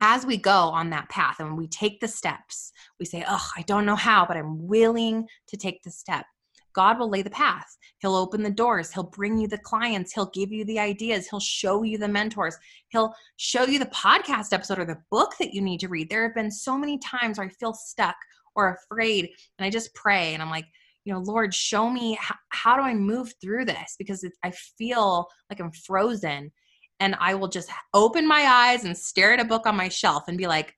as 0.00 0.24
we 0.24 0.36
go 0.36 0.50
on 0.50 0.90
that 0.90 1.08
path 1.08 1.40
and 1.40 1.56
we 1.56 1.66
take 1.66 2.00
the 2.00 2.08
steps, 2.08 2.70
we 3.00 3.06
say, 3.06 3.24
Oh, 3.26 3.48
I 3.56 3.62
don't 3.62 3.86
know 3.86 3.96
how, 3.96 4.26
but 4.26 4.36
I'm 4.36 4.66
willing 4.68 5.26
to 5.48 5.56
take 5.56 5.82
the 5.82 5.90
step. 5.90 6.24
God 6.72 6.98
will 6.98 7.08
lay 7.08 7.22
the 7.22 7.30
path. 7.30 7.76
He'll 7.98 8.14
open 8.14 8.42
the 8.42 8.50
doors. 8.50 8.92
He'll 8.92 9.04
bring 9.04 9.38
you 9.38 9.48
the 9.48 9.58
clients. 9.58 10.12
He'll 10.12 10.30
give 10.30 10.52
you 10.52 10.64
the 10.64 10.78
ideas. 10.78 11.28
He'll 11.28 11.40
show 11.40 11.82
you 11.82 11.98
the 11.98 12.08
mentors. 12.08 12.56
He'll 12.88 13.14
show 13.36 13.64
you 13.64 13.78
the 13.78 13.86
podcast 13.86 14.52
episode 14.52 14.78
or 14.78 14.84
the 14.84 15.02
book 15.10 15.34
that 15.40 15.52
you 15.52 15.60
need 15.60 15.80
to 15.80 15.88
read. 15.88 16.08
There 16.08 16.22
have 16.22 16.34
been 16.34 16.50
so 16.50 16.78
many 16.78 16.98
times 16.98 17.38
where 17.38 17.46
I 17.46 17.50
feel 17.50 17.74
stuck 17.74 18.16
or 18.54 18.76
afraid, 18.76 19.30
and 19.58 19.66
I 19.66 19.70
just 19.70 19.94
pray 19.94 20.34
and 20.34 20.42
I'm 20.42 20.50
like, 20.50 20.66
you 21.04 21.12
know, 21.12 21.20
Lord, 21.20 21.54
show 21.54 21.88
me 21.88 22.18
how, 22.20 22.34
how 22.50 22.76
do 22.76 22.82
I 22.82 22.92
move 22.92 23.32
through 23.40 23.64
this 23.64 23.94
because 23.98 24.24
I 24.44 24.50
feel 24.50 25.28
like 25.48 25.58
I'm 25.58 25.72
frozen. 25.72 26.52
And 27.00 27.16
I 27.20 27.34
will 27.34 27.48
just 27.48 27.70
open 27.94 28.26
my 28.26 28.42
eyes 28.42 28.84
and 28.84 28.96
stare 28.96 29.32
at 29.32 29.40
a 29.40 29.44
book 29.44 29.66
on 29.66 29.76
my 29.76 29.88
shelf 29.88 30.24
and 30.28 30.36
be 30.36 30.48
like, 30.48 30.74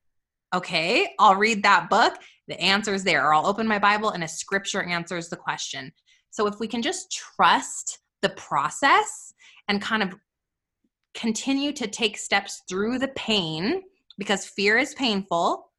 okay, 0.54 1.14
I'll 1.18 1.36
read 1.36 1.62
that 1.62 1.90
book 1.90 2.14
the 2.50 2.60
answer's 2.60 3.04
there, 3.04 3.26
or 3.26 3.32
I'll 3.32 3.46
open 3.46 3.66
my 3.66 3.78
Bible 3.78 4.10
and 4.10 4.22
a 4.22 4.28
scripture 4.28 4.82
answers 4.82 5.28
the 5.28 5.36
question. 5.36 5.92
So 6.30 6.46
if 6.46 6.60
we 6.60 6.68
can 6.68 6.82
just 6.82 7.10
trust 7.10 8.00
the 8.22 8.30
process 8.30 9.32
and 9.68 9.80
kind 9.80 10.02
of 10.02 10.14
continue 11.14 11.72
to 11.72 11.86
take 11.86 12.18
steps 12.18 12.62
through 12.68 12.98
the 12.98 13.08
pain, 13.08 13.82
because 14.18 14.44
fear 14.46 14.76
is 14.76 14.94
painful 14.94 15.70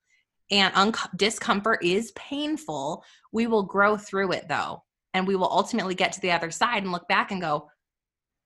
and 0.49 0.73
un- 0.75 0.93
discomfort 1.15 1.83
is 1.83 2.11
painful, 2.13 3.03
we 3.31 3.47
will 3.47 3.63
grow 3.63 3.97
through 3.97 4.31
it 4.31 4.47
though. 4.47 4.83
And 5.13 5.27
we 5.27 5.35
will 5.35 5.51
ultimately 5.51 5.93
get 5.93 6.13
to 6.13 6.21
the 6.21 6.31
other 6.31 6.51
side 6.51 6.83
and 6.83 6.91
look 6.91 7.07
back 7.07 7.31
and 7.31 7.41
go, 7.41 7.69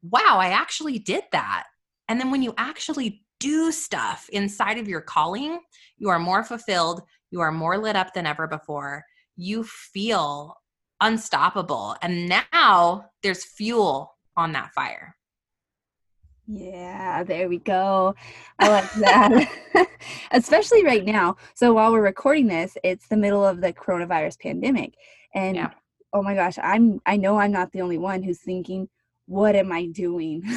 wow, 0.02 0.38
I 0.40 0.50
actually 0.50 1.00
did 1.00 1.24
that. 1.32 1.66
And 2.08 2.20
then 2.20 2.32
when 2.32 2.42
you 2.42 2.54
actually 2.58 3.24
do 3.40 3.72
stuff 3.72 4.28
inside 4.32 4.78
of 4.78 4.88
your 4.88 5.02
calling, 5.02 5.60
you 5.98 6.10
are 6.10 6.20
more 6.20 6.44
fulfilled, 6.44 7.02
you 7.36 7.42
are 7.42 7.52
more 7.52 7.78
lit 7.78 7.98
up 7.98 8.14
than 8.14 8.26
ever 8.26 8.48
before. 8.48 9.04
You 9.36 9.66
feel 9.66 10.56
unstoppable. 11.02 11.98
And 12.02 12.32
now 12.54 13.10
there's 13.24 13.44
fuel 13.44 14.16
on 14.38 14.54
that 14.54 14.72
fire. 14.74 15.18
Yeah, 16.48 17.24
there 17.24 17.50
we 17.50 17.58
go. 17.58 18.16
I 18.60 18.70
like 18.70 18.90
that. 18.94 19.90
Especially 20.32 20.86
right 20.86 21.04
now. 21.04 21.36
So 21.56 21.74
while 21.74 21.92
we're 21.92 22.02
recording 22.02 22.48
this, 22.48 22.78
it's 22.86 23.10
the 23.10 23.18
middle 23.18 23.46
of 23.46 23.60
the 23.60 23.74
coronavirus 23.74 24.40
pandemic. 24.40 24.94
And 25.34 25.58
yeah. 25.58 25.72
oh 26.14 26.24
my 26.24 26.36
gosh, 26.36 26.58
I'm 26.64 27.02
I 27.06 27.18
know 27.18 27.38
I'm 27.38 27.52
not 27.52 27.74
the 27.74 27.82
only 27.82 27.98
one 27.98 28.24
who's 28.24 28.40
thinking, 28.40 28.88
what 29.26 29.58
am 29.58 29.74
I 29.74 29.88
doing? 29.88 30.44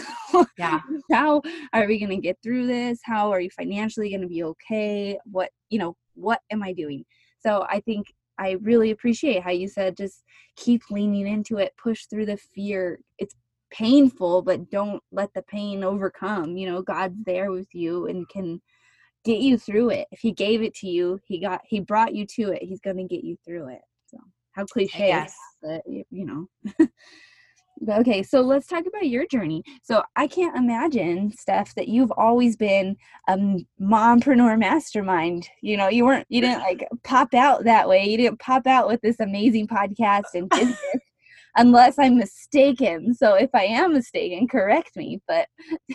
Yeah. 0.59 0.81
How 1.11 1.41
are 1.73 1.87
we 1.87 1.99
going 1.99 2.11
to 2.11 2.17
get 2.17 2.39
through 2.43 2.67
this? 2.67 3.01
How 3.03 3.33
are 3.33 3.41
you 3.41 3.49
financially 3.51 4.11
going 4.11 4.21
to 4.21 4.29
be 4.29 4.43
okay? 4.43 5.19
What, 5.25 5.51
you 5.71 5.79
know, 5.79 5.97
what 6.19 6.41
am 6.51 6.63
I 6.63 6.73
doing? 6.73 7.05
So 7.39 7.67
I 7.69 7.81
think 7.81 8.13
I 8.39 8.53
really 8.63 8.91
appreciate 8.91 9.43
how 9.43 9.51
you 9.51 9.69
said 9.69 9.97
just 9.97 10.25
keep 10.57 10.83
leaning 10.91 11.27
into 11.27 11.59
it, 11.59 11.73
push 11.83 12.07
through 12.07 12.27
the 12.27 12.37
fear. 12.37 13.01
It's 13.19 13.35
painful, 13.71 14.43
but 14.43 14.71
don't 14.71 15.03
let 15.13 15.33
the 15.35 15.43
pain 15.43 15.85
overcome. 15.85 16.57
You 16.57 16.71
know, 16.71 16.83
God's 16.83 17.23
there 17.25 17.51
with 17.51 17.69
you 17.73 18.07
and 18.07 18.29
can 18.29 18.61
get 19.25 19.41
you 19.41 19.59
through 19.59 19.91
it. 19.91 20.09
If 20.11 20.21
he 20.21 20.33
gave 20.33 20.63
it 20.63 20.75
to 20.77 20.89
you, 20.89 21.19
he 21.25 21.41
got 21.41 21.61
he 21.65 21.81
brought 21.81 22.15
you 22.15 22.27
to 22.37 22.53
it. 22.53 22.63
He's 22.63 22.81
going 22.81 22.97
to 22.97 23.05
get 23.05 23.25
you 23.25 23.37
through 23.45 23.69
it. 23.69 23.83
So, 24.07 24.19
how 24.53 24.65
cliche 24.65 25.09
yes. 25.09 25.35
but 25.63 25.83
you 25.87 26.05
know. 26.11 26.49
Okay, 27.89 28.23
so 28.23 28.41
let's 28.41 28.67
talk 28.67 28.85
about 28.87 29.07
your 29.07 29.27
journey. 29.27 29.63
So 29.83 30.03
I 30.17 30.27
can't 30.27 30.57
imagine, 30.57 31.33
Steph, 31.33 31.75
that 31.75 31.89
you've 31.89 32.13
always 32.17 32.57
been 32.57 32.97
a 33.29 33.37
mompreneur 33.81 34.59
mastermind. 34.59 35.49
You 35.63 35.77
know, 35.77 35.89
you 35.89 36.05
weren't, 36.05 36.27
you 36.29 36.41
didn't 36.41 36.61
like 36.61 36.89
pop 37.05 37.35
out 37.35 37.65
that 37.65 37.89
way. 37.89 38.05
You 38.05 38.17
didn't 38.17 38.41
pop 38.41 38.67
out 38.67 38.89
with 38.89 39.01
this 39.03 39.21
amazing 39.21 39.69
podcast 39.69 40.35
and 40.35 40.49
business, 40.49 40.79
unless 41.57 41.99
I'm 41.99 42.19
mistaken. 42.19 43.15
So 43.15 43.35
if 43.35 43.51
I 43.55 43.65
am 43.65 43.93
mistaken, 43.93 44.49
correct 44.49 44.97
me. 44.97 45.21
But 45.29 45.49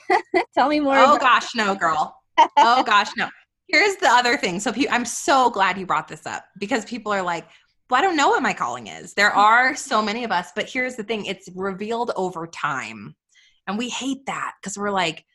tell 0.54 0.70
me 0.70 0.80
more. 0.80 0.98
Oh 0.98 1.18
gosh, 1.18 1.54
no, 1.56 1.76
girl. 1.76 2.16
oh 2.58 2.84
gosh, 2.84 3.10
no. 3.18 3.30
Here's 3.68 3.96
the 3.96 4.10
other 4.10 4.38
thing. 4.38 4.60
So 4.60 4.72
I'm 4.92 5.06
so 5.06 5.50
glad 5.50 5.78
you 5.78 5.86
brought 5.86 6.08
this 6.08 6.26
up 6.28 6.46
because 6.60 6.86
people 6.86 7.12
are 7.12 7.24
like, 7.24 7.48
I 7.92 8.02
don't 8.02 8.18
know 8.18 8.30
what 8.30 8.42
my 8.42 8.54
calling 8.54 8.88
is. 8.88 9.14
There 9.14 9.32
hmm. 9.32 9.40
are 9.40 9.76
so 9.76 10.02
many 10.02 10.24
of 10.24 10.32
us, 10.32 10.52
but 10.56 10.70
here's 10.70 10.96
the 10.96 11.04
thing 11.04 11.26
it's 11.26 11.50
revealed 11.56 12.12
over 12.16 12.48
time. 12.48 13.16
And 13.68 13.78
we 13.78 13.90
hate 13.90 14.26
that 14.26 14.54
because 14.62 14.78
we're 14.78 14.92
like, 14.92 15.26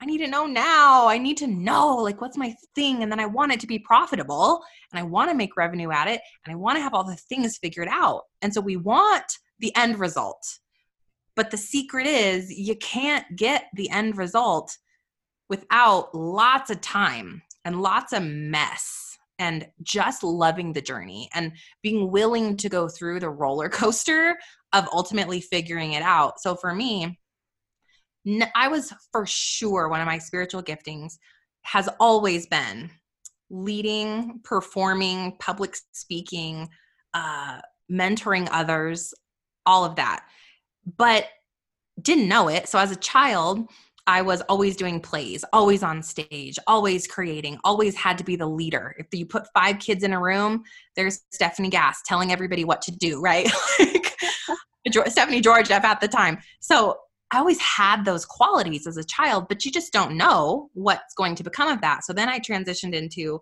I 0.00 0.06
need 0.06 0.18
to 0.18 0.28
know 0.28 0.46
now. 0.46 1.08
I 1.08 1.18
need 1.18 1.36
to 1.38 1.46
know, 1.46 1.96
like, 1.96 2.20
what's 2.20 2.36
my 2.36 2.54
thing? 2.74 3.02
And 3.02 3.10
then 3.10 3.20
I 3.20 3.26
want 3.26 3.52
it 3.52 3.60
to 3.60 3.66
be 3.66 3.78
profitable 3.78 4.62
and 4.92 5.00
I 5.00 5.02
want 5.02 5.30
to 5.30 5.36
make 5.36 5.56
revenue 5.56 5.90
at 5.90 6.08
it 6.08 6.20
and 6.44 6.52
I 6.52 6.56
want 6.56 6.76
to 6.76 6.82
have 6.82 6.94
all 6.94 7.04
the 7.04 7.16
things 7.16 7.56
figured 7.56 7.88
out. 7.90 8.22
And 8.42 8.52
so 8.52 8.60
we 8.60 8.76
want 8.76 9.38
the 9.60 9.74
end 9.76 9.98
result. 9.98 10.58
But 11.36 11.50
the 11.50 11.56
secret 11.56 12.06
is 12.06 12.52
you 12.52 12.76
can't 12.76 13.24
get 13.34 13.66
the 13.74 13.88
end 13.90 14.18
result 14.18 14.76
without 15.48 16.14
lots 16.14 16.70
of 16.70 16.80
time 16.80 17.42
and 17.64 17.80
lots 17.80 18.12
of 18.12 18.22
mess 18.22 19.03
and 19.38 19.66
just 19.82 20.22
loving 20.22 20.72
the 20.72 20.80
journey 20.80 21.28
and 21.34 21.52
being 21.82 22.10
willing 22.10 22.56
to 22.56 22.68
go 22.68 22.88
through 22.88 23.20
the 23.20 23.30
roller 23.30 23.68
coaster 23.70 24.36
of 24.72 24.88
ultimately 24.92 25.40
figuring 25.40 25.92
it 25.92 26.02
out. 26.02 26.40
So 26.40 26.54
for 26.54 26.74
me, 26.74 27.18
I 28.54 28.68
was 28.68 28.92
for 29.12 29.26
sure 29.26 29.88
one 29.88 30.00
of 30.00 30.06
my 30.06 30.18
spiritual 30.18 30.62
giftings 30.62 31.14
has 31.62 31.88
always 32.00 32.46
been 32.46 32.90
leading, 33.50 34.40
performing, 34.44 35.36
public 35.38 35.76
speaking, 35.92 36.68
uh, 37.12 37.60
mentoring 37.90 38.48
others, 38.50 39.12
all 39.66 39.84
of 39.84 39.96
that. 39.96 40.24
But 40.96 41.26
didn't 42.00 42.28
know 42.28 42.48
it. 42.48 42.68
So 42.68 42.78
as 42.78 42.90
a 42.90 42.96
child, 42.96 43.68
I 44.06 44.20
was 44.22 44.42
always 44.42 44.76
doing 44.76 45.00
plays, 45.00 45.44
always 45.52 45.82
on 45.82 46.02
stage, 46.02 46.58
always 46.66 47.06
creating, 47.06 47.58
always 47.64 47.94
had 47.94 48.18
to 48.18 48.24
be 48.24 48.36
the 48.36 48.46
leader. 48.46 48.94
If 48.98 49.06
you 49.12 49.24
put 49.24 49.46
five 49.54 49.78
kids 49.78 50.04
in 50.04 50.12
a 50.12 50.20
room, 50.20 50.64
there's 50.94 51.20
Stephanie 51.30 51.70
Gass 51.70 52.02
telling 52.04 52.30
everybody 52.30 52.64
what 52.64 52.82
to 52.82 52.92
do, 52.92 53.20
right? 53.20 53.50
like, 53.78 54.14
Stephanie 55.06 55.40
Georgiev 55.40 55.84
at 55.84 56.00
the 56.00 56.08
time. 56.08 56.38
So 56.60 56.98
I 57.30 57.38
always 57.38 57.58
had 57.60 58.04
those 58.04 58.26
qualities 58.26 58.86
as 58.86 58.98
a 58.98 59.04
child, 59.04 59.48
but 59.48 59.64
you 59.64 59.72
just 59.72 59.92
don't 59.92 60.16
know 60.16 60.68
what's 60.74 61.14
going 61.14 61.34
to 61.36 61.42
become 61.42 61.68
of 61.68 61.80
that. 61.80 62.04
So 62.04 62.12
then 62.12 62.28
I 62.28 62.38
transitioned 62.38 62.94
into, 62.94 63.40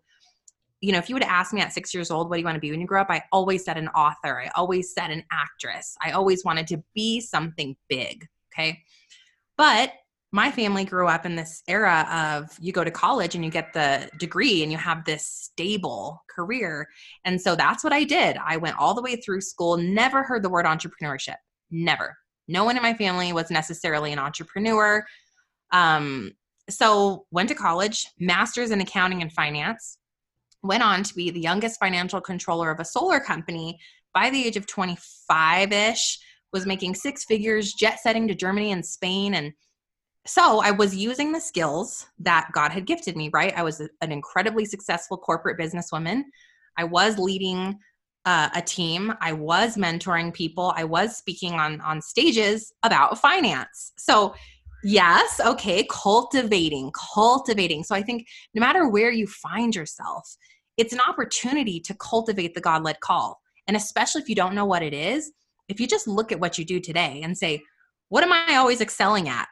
you 0.81 0.93
know, 0.93 0.99
if 0.99 1.09
you 1.09 1.17
would 1.17 1.25
ask 1.25 1.53
me 1.53 1.61
at 1.61 1.73
six 1.73 1.93
years 1.93 2.11
old, 2.11 2.31
what 2.31 2.37
do 2.37 2.41
you 2.41 2.45
want 2.45 2.55
to 2.55 2.61
be 2.61 2.71
when 2.71 2.81
you 2.81 2.87
grow 2.87 3.01
up? 3.01 3.11
I 3.11 3.23
always 3.33 3.65
said 3.65 3.77
an 3.77 3.89
author. 3.89 4.41
I 4.41 4.51
always 4.55 4.95
said 4.95 5.11
an 5.11 5.25
actress. 5.33 5.97
I 6.01 6.13
always 6.13 6.45
wanted 6.45 6.69
to 6.69 6.83
be 6.95 7.21
something 7.21 7.77
big. 7.89 8.27
Okay. 8.53 8.81
But 9.57 9.93
my 10.33 10.51
family 10.51 10.85
grew 10.85 11.09
up 11.09 11.27
in 11.27 11.37
this 11.37 11.63
era 11.69 12.09
of 12.11 12.57
you 12.59 12.73
go 12.73 12.83
to 12.83 12.91
college 12.91 13.35
and 13.35 13.45
you 13.45 13.51
get 13.51 13.75
the 13.75 14.09
degree 14.19 14.63
and 14.63 14.73
you 14.73 14.79
have 14.79 15.05
this 15.05 15.27
stable 15.27 16.23
career. 16.35 16.89
And 17.27 17.39
so 17.39 17.55
that's 17.55 17.85
what 17.85 17.93
I 17.93 18.05
did. 18.05 18.39
I 18.39 18.57
went 18.57 18.79
all 18.79 18.95
the 18.95 19.03
way 19.03 19.17
through 19.17 19.43
school, 19.43 19.77
never 19.77 20.23
heard 20.23 20.43
the 20.43 20.49
word 20.49 20.65
entrepreneurship. 20.65 21.37
Never. 21.71 22.17
No 22.49 22.65
one 22.65 22.77
in 22.77 22.83
my 22.83 22.95
family 22.95 23.35
was 23.35 23.51
necessarily 23.51 24.11
an 24.11 24.19
entrepreneur. 24.19 25.05
Um, 25.71 26.33
so 26.71 27.27
went 27.31 27.51
to 27.51 27.55
college, 27.55 28.07
master's 28.19 28.71
in 28.71 28.81
accounting 28.81 29.21
and 29.21 29.33
finance, 29.33 29.99
went 30.63 30.83
on 30.83 31.03
to 31.03 31.15
be 31.15 31.31
the 31.31 31.41
youngest 31.41 31.79
financial 31.79 32.21
controller 32.23 32.71
of 32.71 32.81
a 32.81 32.85
solar 32.87 33.21
company 33.21 33.79
by 34.15 34.31
the 34.31 34.47
age 34.47 34.57
of 34.57 34.67
25 34.67 35.73
ish, 35.73 36.19
was 36.55 36.67
making 36.67 36.95
six 36.95 37.25
figures, 37.25 37.75
jet 37.75 37.99
setting 38.01 38.29
to 38.29 38.35
Germany 38.35 38.73
and 38.73 38.85
Spain 38.85 39.35
and 39.35 39.53
so 40.27 40.61
I 40.61 40.71
was 40.71 40.95
using 40.95 41.33
the 41.33 41.41
skills 41.41 42.07
that 42.21 42.49
God 42.53 42.71
had 42.71 42.87
gifted 42.87 43.17
me, 43.17 43.31
right? 43.33 43.53
I 43.57 43.63
was 43.63 43.81
an 43.81 44.13
incredibly 44.13 44.65
successful 44.65 45.17
corporate 45.17 45.59
businesswoman. 45.59 46.23
I 46.77 46.85
was 46.85 47.19
leading 47.19 47.79
uh, 48.25 48.49
a 48.55 48.63
team. 48.63 49.13
I 49.21 49.33
was 49.33 49.77
mentoring 49.77 50.33
people. 50.33 50.73
I 50.77 50.85
was 50.85 51.17
speaking 51.17 51.55
on 51.55 51.81
on 51.81 52.01
stages 52.01 52.73
about 52.85 53.19
finance. 53.19 53.93
So 53.99 54.35
yes, 54.85 55.41
okay, 55.45 55.87
cultivating, 55.91 56.93
cultivating. 57.15 57.83
So 57.83 57.95
I 57.95 58.03
think 58.03 58.27
no 58.55 58.61
matter 58.61 58.89
where 58.89 59.11
you 59.11 59.27
find 59.27 59.75
yourself, 59.75 60.37
it's 60.77 60.93
an 60.93 61.01
opportunity 61.07 61.81
to 61.81 61.95
cultivate 61.95 62.55
the 62.55 62.61
God-led 62.61 63.01
call. 63.01 63.41
And 63.67 63.77
especially 63.77 64.23
if 64.23 64.29
you 64.29 64.35
don't 64.35 64.55
know 64.55 64.65
what 64.65 64.83
it 64.83 64.95
is, 64.95 65.33
if 65.69 65.81
you 65.81 65.87
just 65.87 66.07
look 66.07 66.33
at 66.33 66.41
what 66.41 66.59
you 66.59 66.65
do 66.65 66.81
today 66.81 67.21
and 67.23 67.37
say, 67.37 67.63
what 68.09 68.23
am 68.23 68.33
I 68.33 68.57
always 68.57 68.81
excelling 68.81 69.29
at? 69.29 69.49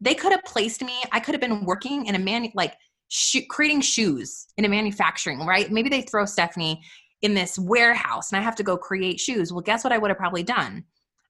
They 0.00 0.14
could 0.14 0.32
have 0.32 0.44
placed 0.44 0.82
me 0.82 1.02
i 1.12 1.20
could 1.20 1.34
have 1.34 1.40
been 1.40 1.64
working 1.64 2.06
in 2.06 2.14
a 2.14 2.18
man 2.18 2.48
like 2.54 2.74
sh- 3.08 3.46
creating 3.48 3.80
shoes 3.80 4.46
in 4.56 4.64
a 4.64 4.68
manufacturing 4.68 5.44
right? 5.44 5.70
Maybe 5.70 5.88
they 5.90 6.02
throw 6.02 6.24
stephanie 6.24 6.82
in 7.22 7.34
this 7.34 7.58
warehouse 7.58 8.32
and 8.32 8.40
i 8.40 8.42
have 8.42 8.56
to 8.56 8.62
go 8.62 8.76
create 8.76 9.20
shoes. 9.20 9.52
Well 9.52 9.60
guess 9.60 9.84
what 9.84 9.92
i 9.92 9.98
would 9.98 10.10
have 10.10 10.18
probably 10.18 10.42
done? 10.42 10.84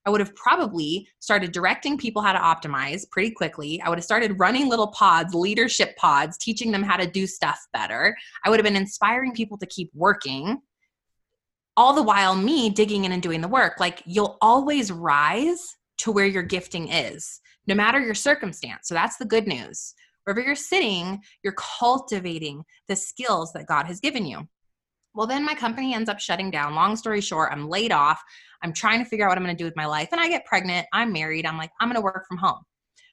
I 0.05 0.09
would 0.09 0.21
have 0.21 0.35
probably 0.35 1.07
started 1.19 1.51
directing 1.51 1.97
people 1.97 2.21
how 2.23 2.33
to 2.33 2.39
optimize 2.39 3.07
pretty 3.11 3.31
quickly. 3.31 3.79
I 3.81 3.89
would 3.89 3.99
have 3.99 4.05
started 4.05 4.39
running 4.39 4.67
little 4.67 4.87
pods 4.87 5.35
leadership 5.35 5.95
pods 5.95 6.37
teaching 6.39 6.71
them 6.71 6.81
how 6.81 6.97
to 6.97 7.05
do 7.05 7.27
stuff 7.27 7.59
better. 7.71 8.17
I 8.43 8.49
would 8.49 8.59
have 8.59 8.65
been 8.65 8.75
inspiring 8.75 9.33
people 9.33 9.59
to 9.59 9.67
keep 9.67 9.91
working 9.93 10.59
all 11.77 11.93
the 11.93 12.01
while 12.01 12.35
me 12.35 12.69
digging 12.69 13.05
in 13.05 13.11
and 13.11 13.21
doing 13.21 13.41
the 13.41 13.47
work. 13.47 13.79
Like 13.79 14.01
you'll 14.05 14.37
always 14.41 14.91
rise 14.91 15.75
to 15.99 16.11
where 16.11 16.25
your 16.25 16.43
gifting 16.43 16.89
is 16.89 17.40
no 17.67 17.75
matter 17.75 17.99
your 17.99 18.15
circumstance. 18.15 18.87
So 18.87 18.93
that's 18.93 19.17
the 19.17 19.25
good 19.25 19.47
news. 19.47 19.93
Wherever 20.23 20.41
you're 20.41 20.55
sitting, 20.55 21.19
you're 21.43 21.55
cultivating 21.57 22.63
the 22.87 22.95
skills 22.95 23.53
that 23.53 23.67
God 23.67 23.85
has 23.87 23.99
given 23.99 24.25
you. 24.25 24.47
Well, 25.13 25.27
then 25.27 25.45
my 25.45 25.55
company 25.55 25.93
ends 25.93 26.09
up 26.09 26.19
shutting 26.19 26.51
down. 26.51 26.75
Long 26.75 26.95
story 26.95 27.21
short, 27.21 27.51
I'm 27.51 27.67
laid 27.67 27.91
off. 27.91 28.21
I'm 28.63 28.71
trying 28.71 29.03
to 29.03 29.09
figure 29.09 29.25
out 29.25 29.29
what 29.29 29.37
I'm 29.37 29.43
going 29.43 29.55
to 29.55 29.61
do 29.61 29.65
with 29.65 29.75
my 29.75 29.85
life. 29.85 30.09
And 30.11 30.21
I 30.21 30.29
get 30.29 30.45
pregnant. 30.45 30.87
I'm 30.93 31.11
married. 31.11 31.45
I'm 31.45 31.57
like, 31.57 31.71
I'm 31.79 31.89
going 31.89 31.95
to 31.95 32.01
work 32.01 32.25
from 32.27 32.37
home. 32.37 32.61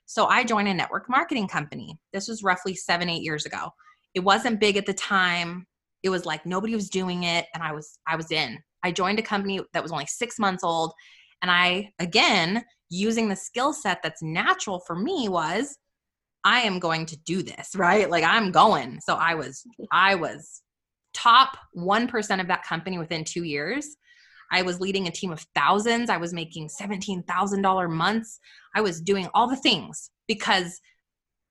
So 0.06 0.26
I 0.26 0.44
joined 0.44 0.68
a 0.68 0.74
network 0.74 1.08
marketing 1.08 1.48
company. 1.48 1.98
This 2.12 2.28
was 2.28 2.42
roughly 2.42 2.74
seven, 2.74 3.08
eight 3.08 3.22
years 3.22 3.46
ago. 3.46 3.70
It 4.14 4.20
wasn't 4.20 4.60
big 4.60 4.76
at 4.76 4.86
the 4.86 4.94
time. 4.94 5.66
It 6.02 6.10
was 6.10 6.24
like 6.24 6.46
nobody 6.46 6.74
was 6.74 6.88
doing 6.88 7.24
it. 7.24 7.46
And 7.52 7.62
I 7.62 7.72
was, 7.72 7.98
I 8.06 8.16
was 8.16 8.30
in. 8.30 8.58
I 8.84 8.92
joined 8.92 9.18
a 9.18 9.22
company 9.22 9.60
that 9.72 9.82
was 9.82 9.92
only 9.92 10.06
six 10.06 10.38
months 10.38 10.62
old. 10.62 10.92
And 11.42 11.50
I, 11.50 11.92
again, 11.98 12.64
using 12.90 13.28
the 13.28 13.36
skill 13.36 13.72
set 13.72 14.02
that's 14.02 14.22
natural 14.22 14.80
for 14.80 14.96
me 14.96 15.28
was 15.28 15.76
I 16.44 16.60
am 16.60 16.78
going 16.78 17.06
to 17.06 17.16
do 17.18 17.42
this, 17.42 17.70
right? 17.76 18.08
Like 18.08 18.24
I'm 18.24 18.50
going. 18.50 19.00
So 19.00 19.14
I 19.14 19.34
was 19.34 19.62
I 19.92 20.14
was 20.14 20.62
top 21.14 21.56
1% 21.76 22.40
of 22.40 22.46
that 22.48 22.64
company 22.64 22.98
within 22.98 23.24
2 23.24 23.42
years. 23.44 23.96
I 24.50 24.62
was 24.62 24.80
leading 24.80 25.08
a 25.08 25.10
team 25.10 25.30
of 25.30 25.44
thousands. 25.54 26.08
I 26.08 26.16
was 26.16 26.32
making 26.32 26.68
$17,000 26.68 27.90
months. 27.90 28.40
I 28.74 28.80
was 28.80 29.00
doing 29.00 29.28
all 29.34 29.46
the 29.46 29.56
things 29.56 30.10
because 30.26 30.80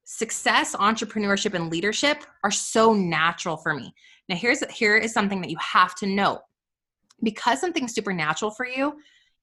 success, 0.05 0.75
entrepreneurship 0.75 1.53
and 1.53 1.69
leadership 1.69 2.23
are 2.43 2.51
so 2.51 2.93
natural 2.93 3.57
for 3.57 3.73
me. 3.73 3.93
Now 4.29 4.35
here's 4.35 4.63
here 4.71 4.97
is 4.97 5.13
something 5.13 5.41
that 5.41 5.51
you 5.51 5.57
have 5.59 5.95
to 5.95 6.07
know. 6.07 6.39
Because 7.23 7.59
something's 7.59 7.95
supernatural 7.95 8.51
for 8.51 8.65
you, 8.65 8.93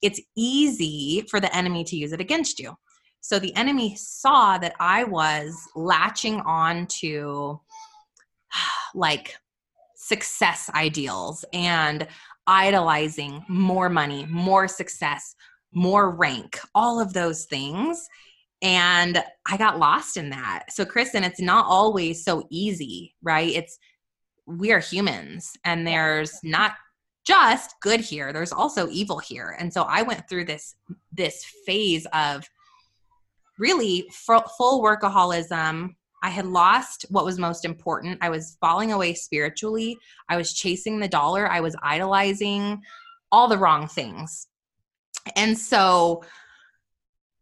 it's 0.04 0.20
easy 0.36 1.24
for 1.30 1.40
the 1.40 1.54
enemy 1.56 1.82
to 1.84 1.96
use 1.96 2.12
it 2.12 2.20
against 2.20 2.60
you. 2.60 2.74
So 3.20 3.38
the 3.38 3.56
enemy 3.56 3.96
saw 3.96 4.58
that 4.58 4.74
I 4.78 5.04
was 5.04 5.56
latching 5.74 6.40
on 6.42 6.86
to 7.00 7.58
like 8.94 9.34
success 9.96 10.70
ideals 10.74 11.44
and 11.54 12.06
idolizing 12.46 13.42
more 13.48 13.88
money, 13.88 14.26
more 14.28 14.68
success, 14.68 15.34
more 15.72 16.10
rank, 16.10 16.58
all 16.74 17.00
of 17.00 17.14
those 17.14 17.46
things. 17.46 18.06
And 18.60 19.22
I 19.46 19.56
got 19.56 19.78
lost 19.78 20.18
in 20.18 20.28
that. 20.30 20.64
So, 20.68 20.84
Kristen, 20.84 21.24
it's 21.24 21.40
not 21.40 21.64
always 21.66 22.22
so 22.22 22.46
easy, 22.50 23.14
right? 23.22 23.50
It's 23.50 23.78
we 24.46 24.70
are 24.72 24.80
humans 24.80 25.50
and 25.64 25.86
there's 25.86 26.38
not 26.44 26.72
just 27.24 27.74
good 27.80 28.00
here. 28.00 28.32
There's 28.32 28.52
also 28.52 28.88
evil 28.90 29.18
here. 29.18 29.56
And 29.58 29.72
so 29.72 29.82
i 29.82 30.02
went 30.02 30.28
through 30.28 30.44
this 30.44 30.76
this 31.12 31.44
phase 31.66 32.06
of 32.12 32.44
really 33.58 34.06
full 34.12 34.82
workaholism. 34.82 35.94
I 36.22 36.30
had 36.30 36.46
lost 36.46 37.06
what 37.10 37.24
was 37.24 37.38
most 37.38 37.64
important. 37.64 38.18
I 38.22 38.30
was 38.30 38.56
falling 38.60 38.92
away 38.92 39.14
spiritually. 39.14 39.98
I 40.28 40.37
was 40.37 40.54
chasing 40.54 40.98
the 40.98 41.08
dollar. 41.08 41.50
I 41.50 41.60
was 41.60 41.76
idolizing 41.82 42.80
all 43.30 43.48
the 43.48 43.58
wrong 43.58 43.88
things. 43.88 44.48
And 45.37 45.56
so 45.58 46.22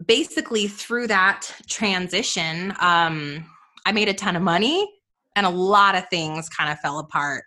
basically 0.04 0.66
through 0.66 1.06
that 1.06 1.48
transition 1.68 2.74
um, 2.80 3.44
i 3.86 3.92
made 3.92 4.08
a 4.08 4.14
ton 4.14 4.34
of 4.34 4.42
money 4.42 4.88
and 5.36 5.46
a 5.46 5.50
lot 5.50 5.94
of 5.94 6.08
things 6.08 6.48
kind 6.48 6.70
of 6.70 6.78
fell 6.80 6.98
apart. 6.98 7.44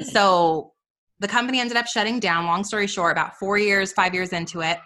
So 0.00 0.72
the 1.20 1.28
company 1.28 1.60
ended 1.60 1.76
up 1.76 1.86
shutting 1.86 2.20
down. 2.20 2.46
Long 2.46 2.64
story 2.64 2.86
short, 2.86 3.12
about 3.12 3.38
four 3.38 3.58
years, 3.58 3.92
five 3.92 4.14
years 4.14 4.32
into 4.32 4.60
it, 4.60 4.78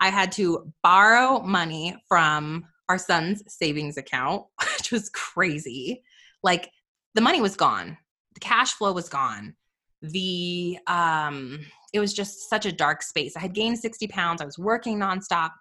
I 0.00 0.08
had 0.08 0.32
to 0.32 0.72
borrow 0.82 1.40
money 1.40 1.96
from 2.08 2.64
our 2.88 2.98
son's 2.98 3.42
savings 3.48 3.96
account, 3.96 4.44
which 4.78 4.92
was 4.92 5.08
crazy. 5.10 6.02
Like 6.42 6.70
the 7.14 7.20
money 7.20 7.40
was 7.40 7.56
gone, 7.56 7.96
the 8.34 8.40
cash 8.40 8.72
flow 8.74 8.92
was 8.92 9.08
gone. 9.08 9.54
The 10.02 10.78
um, 10.86 11.64
it 11.94 12.00
was 12.00 12.12
just 12.12 12.50
such 12.50 12.66
a 12.66 12.72
dark 12.72 13.02
space. 13.02 13.36
I 13.36 13.40
had 13.40 13.54
gained 13.54 13.78
60 13.78 14.08
pounds. 14.08 14.42
I 14.42 14.44
was 14.44 14.58
working 14.58 14.98
nonstop. 14.98 15.52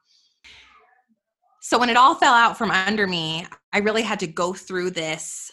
So 1.62 1.80
when 1.80 1.90
it 1.90 1.96
all 1.96 2.16
fell 2.16 2.34
out 2.34 2.58
from 2.58 2.72
under 2.72 3.08
me, 3.08 3.46
I 3.72 3.78
really 3.78 4.02
had 4.02 4.20
to 4.20 4.28
go 4.28 4.52
through 4.52 4.92
this 4.92 5.50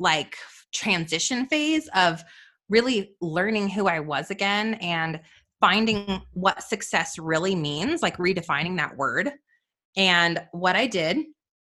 like 0.00 0.36
transition 0.72 1.46
phase 1.46 1.88
of 1.94 2.24
really 2.68 3.14
learning 3.20 3.68
who 3.68 3.86
I 3.86 4.00
was 4.00 4.30
again 4.30 4.74
and 4.74 5.20
finding 5.60 6.20
what 6.32 6.62
success 6.62 7.18
really 7.18 7.54
means, 7.54 8.02
like 8.02 8.16
redefining 8.16 8.76
that 8.76 8.96
word. 8.96 9.30
And 9.96 10.42
what 10.52 10.74
I 10.74 10.86
did, 10.86 11.18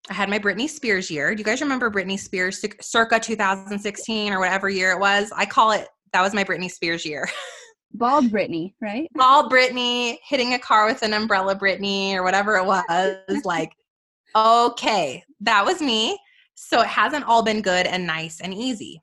I 0.09 0.13
had 0.13 0.29
my 0.29 0.39
Britney 0.39 0.67
Spears 0.67 1.11
year. 1.11 1.35
Do 1.35 1.39
you 1.39 1.45
guys 1.45 1.61
remember 1.61 1.91
Britney 1.91 2.19
Spears 2.19 2.63
circa 2.81 3.19
2016 3.19 4.33
or 4.33 4.39
whatever 4.39 4.69
year 4.69 4.91
it 4.91 4.99
was? 4.99 5.31
I 5.35 5.45
call 5.45 5.71
it 5.71 5.87
that 6.13 6.21
was 6.21 6.33
my 6.33 6.43
Britney 6.43 6.69
Spears 6.69 7.05
year. 7.05 7.29
Bald 7.93 8.31
Britney, 8.31 8.73
right? 8.81 9.09
Bald 9.13 9.51
Britney, 9.51 10.17
hitting 10.27 10.53
a 10.53 10.59
car 10.59 10.85
with 10.85 11.01
an 11.03 11.13
umbrella 11.13 11.55
Britney 11.55 12.13
or 12.13 12.23
whatever 12.23 12.55
it 12.55 12.65
was. 12.65 13.41
like, 13.43 13.71
okay, 14.35 15.23
that 15.41 15.65
was 15.65 15.81
me. 15.81 16.17
So 16.55 16.81
it 16.81 16.87
hasn't 16.87 17.25
all 17.25 17.43
been 17.43 17.61
good 17.61 17.85
and 17.85 18.07
nice 18.07 18.39
and 18.39 18.53
easy 18.53 19.01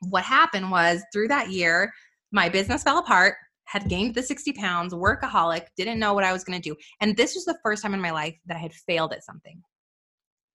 what 0.00 0.24
happened 0.24 0.70
was 0.70 1.02
through 1.12 1.28
that 1.28 1.50
year, 1.50 1.92
my 2.32 2.48
business 2.48 2.82
fell 2.82 2.98
apart, 2.98 3.36
had 3.64 3.88
gained 3.88 4.14
the 4.14 4.22
60 4.22 4.52
pounds, 4.54 4.92
workaholic, 4.92 5.66
didn't 5.76 6.00
know 6.00 6.12
what 6.14 6.24
I 6.24 6.32
was 6.32 6.44
going 6.44 6.60
to 6.60 6.68
do. 6.68 6.76
And 7.00 7.16
this 7.16 7.34
was 7.34 7.44
the 7.44 7.58
first 7.62 7.82
time 7.82 7.94
in 7.94 8.00
my 8.00 8.10
life 8.10 8.36
that 8.46 8.56
I 8.56 8.60
had 8.60 8.74
failed 8.74 9.12
at 9.12 9.24
something 9.24 9.62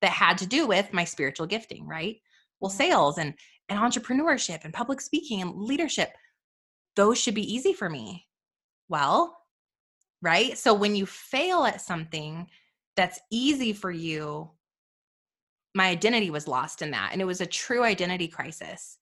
that 0.01 0.11
had 0.11 0.37
to 0.39 0.45
do 0.45 0.67
with 0.67 0.91
my 0.91 1.05
spiritual 1.05 1.47
gifting, 1.47 1.87
right? 1.87 2.17
Well, 2.59 2.69
sales 2.69 3.17
and, 3.17 3.33
and 3.69 3.79
entrepreneurship 3.79 4.65
and 4.65 4.73
public 4.73 4.99
speaking 4.99 5.41
and 5.41 5.55
leadership, 5.55 6.09
those 6.95 7.17
should 7.17 7.35
be 7.35 7.53
easy 7.53 7.73
for 7.73 7.89
me. 7.89 8.27
Well, 8.89 9.37
right? 10.21 10.57
So 10.57 10.73
when 10.73 10.95
you 10.95 11.05
fail 11.05 11.65
at 11.65 11.81
something 11.81 12.47
that's 12.95 13.19
easy 13.31 13.73
for 13.73 13.91
you, 13.91 14.49
my 15.73 15.87
identity 15.87 16.29
was 16.29 16.47
lost 16.47 16.81
in 16.81 16.91
that. 16.91 17.09
And 17.11 17.21
it 17.21 17.25
was 17.25 17.41
a 17.41 17.45
true 17.45 17.83
identity 17.83 18.27
crisis. 18.27 18.97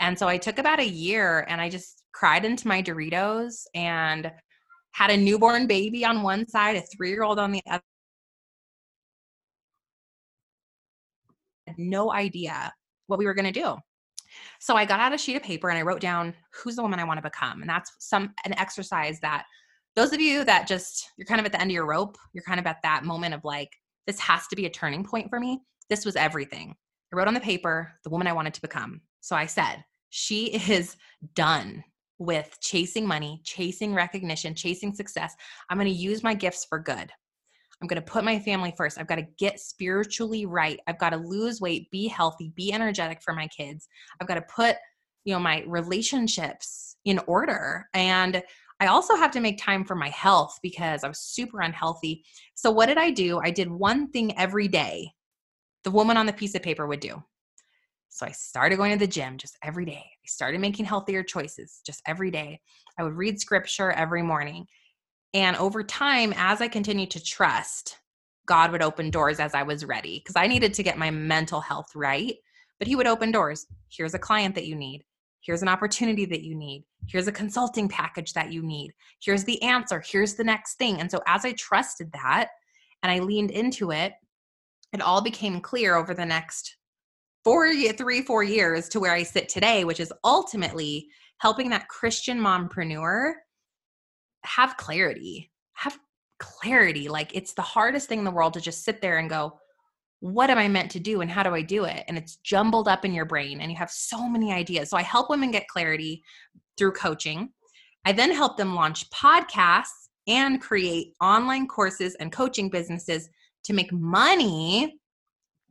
And 0.00 0.18
so 0.18 0.26
I 0.26 0.38
took 0.38 0.58
about 0.58 0.80
a 0.80 0.88
year 0.88 1.46
and 1.48 1.60
I 1.60 1.68
just 1.68 2.02
cried 2.12 2.44
into 2.44 2.66
my 2.66 2.82
Doritos 2.82 3.66
and 3.74 4.32
had 4.92 5.10
a 5.10 5.16
newborn 5.16 5.66
baby 5.66 6.04
on 6.04 6.22
one 6.22 6.48
side, 6.48 6.76
a 6.76 6.80
three 6.80 7.10
year 7.10 7.22
old 7.22 7.38
on 7.38 7.52
the 7.52 7.62
other. 7.70 7.82
no 11.78 12.12
idea 12.12 12.72
what 13.06 13.18
we 13.18 13.26
were 13.26 13.34
going 13.34 13.52
to 13.52 13.60
do. 13.60 13.76
So 14.60 14.76
I 14.76 14.84
got 14.84 15.00
out 15.00 15.12
a 15.12 15.18
sheet 15.18 15.36
of 15.36 15.42
paper 15.42 15.70
and 15.70 15.78
I 15.78 15.82
wrote 15.82 16.00
down 16.00 16.34
who's 16.52 16.76
the 16.76 16.82
woman 16.82 17.00
I 17.00 17.04
want 17.04 17.18
to 17.18 17.22
become. 17.22 17.60
And 17.60 17.68
that's 17.68 17.92
some 17.98 18.34
an 18.44 18.58
exercise 18.58 19.18
that 19.20 19.44
those 19.96 20.12
of 20.12 20.20
you 20.20 20.44
that 20.44 20.68
just 20.68 21.10
you're 21.16 21.26
kind 21.26 21.40
of 21.40 21.46
at 21.46 21.52
the 21.52 21.60
end 21.60 21.70
of 21.70 21.74
your 21.74 21.86
rope, 21.86 22.16
you're 22.32 22.44
kind 22.44 22.60
of 22.60 22.66
at 22.66 22.82
that 22.82 23.04
moment 23.04 23.34
of 23.34 23.44
like 23.44 23.70
this 24.06 24.20
has 24.20 24.46
to 24.48 24.56
be 24.56 24.66
a 24.66 24.70
turning 24.70 25.04
point 25.04 25.28
for 25.28 25.40
me. 25.40 25.60
This 25.88 26.04
was 26.04 26.16
everything. 26.16 26.74
I 27.12 27.16
wrote 27.16 27.28
on 27.28 27.34
the 27.34 27.40
paper 27.40 27.92
the 28.04 28.10
woman 28.10 28.28
I 28.28 28.32
wanted 28.32 28.54
to 28.54 28.60
become. 28.60 29.00
So 29.20 29.34
I 29.34 29.46
said, 29.46 29.84
she 30.10 30.46
is 30.70 30.96
done 31.34 31.82
with 32.18 32.58
chasing 32.60 33.06
money, 33.06 33.40
chasing 33.44 33.94
recognition, 33.94 34.54
chasing 34.54 34.94
success. 34.94 35.34
I'm 35.68 35.78
going 35.78 35.88
to 35.88 35.94
use 35.94 36.22
my 36.22 36.34
gifts 36.34 36.66
for 36.66 36.78
good. 36.78 37.10
I'm 37.80 37.88
going 37.88 38.00
to 38.00 38.10
put 38.10 38.24
my 38.24 38.38
family 38.38 38.74
first. 38.76 38.98
I've 38.98 39.06
got 39.06 39.16
to 39.16 39.26
get 39.38 39.58
spiritually 39.58 40.44
right. 40.44 40.78
I've 40.86 40.98
got 40.98 41.10
to 41.10 41.16
lose 41.16 41.62
weight, 41.62 41.90
be 41.90 42.08
healthy, 42.08 42.52
be 42.54 42.74
energetic 42.74 43.22
for 43.22 43.32
my 43.32 43.46
kids. 43.46 43.88
I've 44.20 44.28
got 44.28 44.34
to 44.34 44.42
put, 44.42 44.76
you 45.24 45.32
know, 45.32 45.40
my 45.40 45.64
relationships 45.66 46.96
in 47.06 47.18
order. 47.26 47.86
And 47.94 48.42
I 48.80 48.86
also 48.86 49.16
have 49.16 49.30
to 49.32 49.40
make 49.40 49.58
time 49.58 49.84
for 49.84 49.94
my 49.94 50.10
health 50.10 50.58
because 50.62 51.04
I 51.04 51.08
was 51.08 51.20
super 51.20 51.60
unhealthy. 51.60 52.22
So 52.54 52.70
what 52.70 52.86
did 52.86 52.98
I 52.98 53.10
do? 53.10 53.40
I 53.42 53.50
did 53.50 53.70
one 53.70 54.10
thing 54.10 54.36
every 54.38 54.68
day 54.68 55.10
the 55.84 55.90
woman 55.90 56.18
on 56.18 56.26
the 56.26 56.32
piece 56.32 56.54
of 56.54 56.62
paper 56.62 56.86
would 56.86 57.00
do. 57.00 57.22
So 58.10 58.26
I 58.26 58.32
started 58.32 58.76
going 58.76 58.92
to 58.92 58.98
the 58.98 59.10
gym 59.10 59.38
just 59.38 59.56
every 59.62 59.84
day. 59.84 60.04
I 60.04 60.26
started 60.26 60.60
making 60.60 60.84
healthier 60.84 61.22
choices 61.22 61.80
just 61.86 62.02
every 62.06 62.30
day. 62.30 62.60
I 62.98 63.04
would 63.04 63.14
read 63.14 63.40
scripture 63.40 63.92
every 63.92 64.22
morning. 64.22 64.66
And 65.32 65.56
over 65.56 65.84
time, 65.84 66.34
as 66.36 66.60
I 66.60 66.66
continued 66.66 67.12
to 67.12 67.22
trust, 67.22 67.96
God 68.46 68.72
would 68.72 68.82
open 68.82 69.10
doors 69.10 69.38
as 69.38 69.54
I 69.54 69.62
was 69.62 69.84
ready 69.84 70.18
because 70.18 70.34
I 70.34 70.48
needed 70.48 70.74
to 70.74 70.82
get 70.82 70.98
my 70.98 71.10
mental 71.12 71.60
health 71.60 71.94
right. 71.94 72.34
But 72.80 72.88
He 72.88 72.96
would 72.96 73.06
open 73.06 73.30
doors. 73.30 73.66
Here's 73.88 74.14
a 74.14 74.18
client 74.18 74.56
that 74.56 74.66
you 74.66 74.74
need. 74.74 75.04
Here's 75.40 75.62
an 75.62 75.68
opportunity 75.68 76.26
that 76.26 76.42
you 76.42 76.56
need. 76.56 76.84
Here's 77.06 77.28
a 77.28 77.32
consulting 77.32 77.88
package 77.88 78.32
that 78.32 78.52
you 78.52 78.60
need. 78.62 78.92
Here's 79.22 79.44
the 79.44 79.62
answer. 79.62 80.02
Here's 80.04 80.34
the 80.34 80.44
next 80.44 80.74
thing. 80.74 81.00
And 81.00 81.10
so 81.10 81.22
as 81.28 81.44
I 81.44 81.52
trusted 81.52 82.10
that 82.12 82.48
and 83.04 83.12
I 83.12 83.20
leaned 83.20 83.52
into 83.52 83.92
it, 83.92 84.14
it 84.92 85.00
all 85.00 85.22
became 85.22 85.60
clear 85.60 85.94
over 85.94 86.12
the 86.12 86.26
next 86.26 86.76
four, 87.44 87.72
three, 87.92 88.22
four 88.22 88.42
years 88.42 88.88
to 88.90 89.00
where 89.00 89.12
I 89.12 89.22
sit 89.22 89.48
today, 89.48 89.84
which 89.84 90.00
is 90.00 90.12
ultimately 90.24 91.08
helping 91.38 91.70
that 91.70 91.88
Christian 91.88 92.38
mompreneur 92.38 93.32
have 94.44 94.76
clarity, 94.76 95.50
have 95.74 95.98
clarity. 96.38 97.08
Like 97.08 97.34
it's 97.34 97.54
the 97.54 97.62
hardest 97.62 98.08
thing 98.08 98.18
in 98.18 98.24
the 98.24 98.30
world 98.30 98.54
to 98.54 98.60
just 98.60 98.84
sit 98.84 99.00
there 99.00 99.18
and 99.18 99.30
go, 99.30 99.58
what 100.20 100.50
am 100.50 100.58
I 100.58 100.68
meant 100.68 100.90
to 100.92 101.00
do 101.00 101.22
and 101.22 101.30
how 101.30 101.42
do 101.42 101.54
I 101.54 101.62
do 101.62 101.84
it? 101.84 102.04
And 102.06 102.18
it's 102.18 102.36
jumbled 102.36 102.88
up 102.88 103.06
in 103.06 103.14
your 103.14 103.24
brain 103.24 103.60
and 103.60 103.70
you 103.70 103.76
have 103.78 103.90
so 103.90 104.28
many 104.28 104.52
ideas. 104.52 104.90
So 104.90 104.98
I 104.98 105.02
help 105.02 105.30
women 105.30 105.50
get 105.50 105.68
clarity 105.68 106.22
through 106.76 106.92
coaching. 106.92 107.50
I 108.04 108.12
then 108.12 108.30
help 108.30 108.58
them 108.58 108.74
launch 108.74 109.08
podcasts 109.10 110.08
and 110.26 110.60
create 110.60 111.14
online 111.22 111.66
courses 111.66 112.14
and 112.16 112.30
coaching 112.30 112.68
businesses 112.68 113.30
to 113.64 113.72
make 113.72 113.92
money 113.92 114.99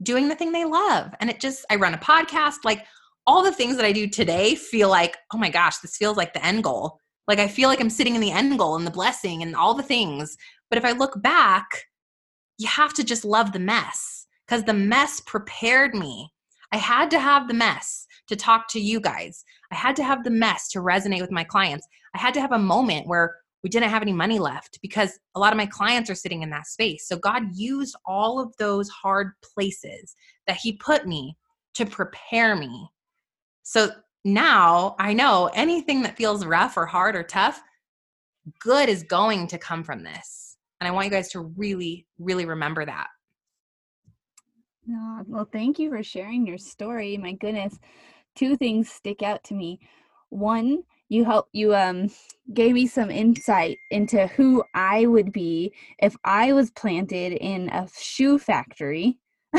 doing 0.02 0.28
the 0.28 0.36
thing 0.36 0.52
they 0.52 0.66
love. 0.66 1.14
And 1.20 1.30
it 1.30 1.40
just, 1.40 1.66
I 1.70 1.76
run 1.76 1.94
a 1.94 1.98
podcast, 1.98 2.58
like 2.64 2.86
all 3.28 3.44
the 3.44 3.52
things 3.52 3.76
that 3.76 3.86
I 3.86 3.92
do 3.92 4.08
today 4.08 4.56
feel 4.56 4.90
like, 4.90 5.18
oh 5.34 5.38
my 5.38 5.50
gosh, 5.50 5.78
this 5.78 5.98
feels 5.98 6.18
like 6.18 6.34
the 6.34 6.46
end 6.46 6.64
goal. 6.64 7.00
Like 7.28 7.40
I 7.40 7.48
feel 7.48 7.70
like 7.70 7.80
I'm 7.80 7.90
sitting 7.90 8.16
in 8.16 8.22
the 8.22 8.32
end 8.32 8.58
goal 8.58 8.76
and 8.76 8.88
the 8.88 8.92
blessing 8.92 9.44
and 9.44 9.56
all 9.56 9.74
the 9.74 9.84
things. 9.84 10.36
But 10.70 10.78
if 10.78 10.86
I 10.86 10.94
look 10.94 11.22
back, 11.22 11.66
you 12.58 12.68
have 12.68 12.94
to 12.96 13.04
just 13.04 13.24
love 13.24 13.52
the 13.54 13.60
mess 13.60 14.26
because 14.48 14.64
the 14.64 14.74
mess 14.74 15.20
prepared 15.22 15.94
me. 15.94 16.32
I 16.72 16.78
had 16.78 17.12
to 17.12 17.20
have 17.20 17.48
the 17.48 17.54
mess 17.54 18.06
to 18.28 18.36
talk 18.36 18.68
to 18.70 18.80
you 18.80 19.00
guys. 19.00 19.44
I 19.72 19.76
had 19.76 19.96
to 19.98 20.04
have 20.04 20.24
the 20.24 20.32
mess 20.32 20.70
to 20.70 20.80
resonate 20.80 21.22
with 21.22 21.32
my 21.32 21.44
clients. 21.44 21.88
I 22.16 22.20
had 22.20 22.34
to 22.36 22.42
have 22.42 22.52
a 22.52 22.60
moment 22.60 23.08
where 23.08 23.38
we 23.64 23.70
didn't 23.70 23.90
have 23.90 24.02
any 24.02 24.14
money 24.14 24.40
left 24.40 24.80
because 24.82 25.20
a 25.36 25.40
lot 25.40 25.54
of 25.54 25.58
my 25.58 25.66
clients 25.66 26.10
are 26.10 26.16
sitting 26.16 26.44
in 26.44 26.50
that 26.52 26.68
space. 26.68 27.08
So 27.08 27.18
God 27.18 27.44
used 27.54 27.96
all 28.06 28.40
of 28.40 28.56
those 28.58 28.90
hard 28.90 29.34
places 29.44 30.16
that 30.48 30.58
He 30.58 30.74
put 30.74 31.06
me 31.06 31.38
to 31.76 31.86
prepare 31.86 32.56
me. 32.56 32.90
So 33.64 33.92
now 34.26 34.96
I 35.00 35.14
know 35.14 35.50
anything 35.54 36.02
that 36.04 36.18
feels 36.18 36.46
rough 36.46 36.78
or 36.78 36.86
hard 36.86 37.16
or 37.16 37.24
tough, 37.24 37.62
good 38.60 38.90
is 38.90 39.04
going 39.04 39.48
to 39.48 39.58
come 39.58 39.84
from 39.84 40.04
this. 40.04 40.58
And 40.80 40.88
I 40.88 40.92
want 40.92 41.06
you 41.06 41.12
guys 41.12 41.30
to 41.30 41.42
really, 41.42 42.08
really 42.18 42.46
remember 42.46 42.86
that. 42.86 43.08
Oh, 44.92 45.22
well, 45.28 45.50
thank 45.52 45.78
you 45.78 45.90
for 45.90 46.02
sharing 46.02 46.48
your 46.48 46.58
story. 46.58 47.18
My 47.18 47.34
goodness, 47.34 47.78
two 48.36 48.56
things 48.58 48.90
stick 48.90 49.22
out 49.22 49.44
to 49.46 49.54
me. 49.54 49.80
One, 50.30 50.84
you 51.10 51.26
help 51.26 51.48
you 51.52 51.76
um 51.76 52.10
gave 52.54 52.74
me 52.74 52.88
some 52.88 53.12
insight 53.12 53.78
into 53.92 54.28
who 54.28 54.64
I 54.74 55.06
would 55.06 55.32
be 55.32 55.74
if 56.00 56.16
I 56.24 56.54
was 56.54 56.72
planted 56.72 57.34
in 57.34 57.70
a 57.70 57.88
shoe 58.00 58.40
factory. 58.40 59.20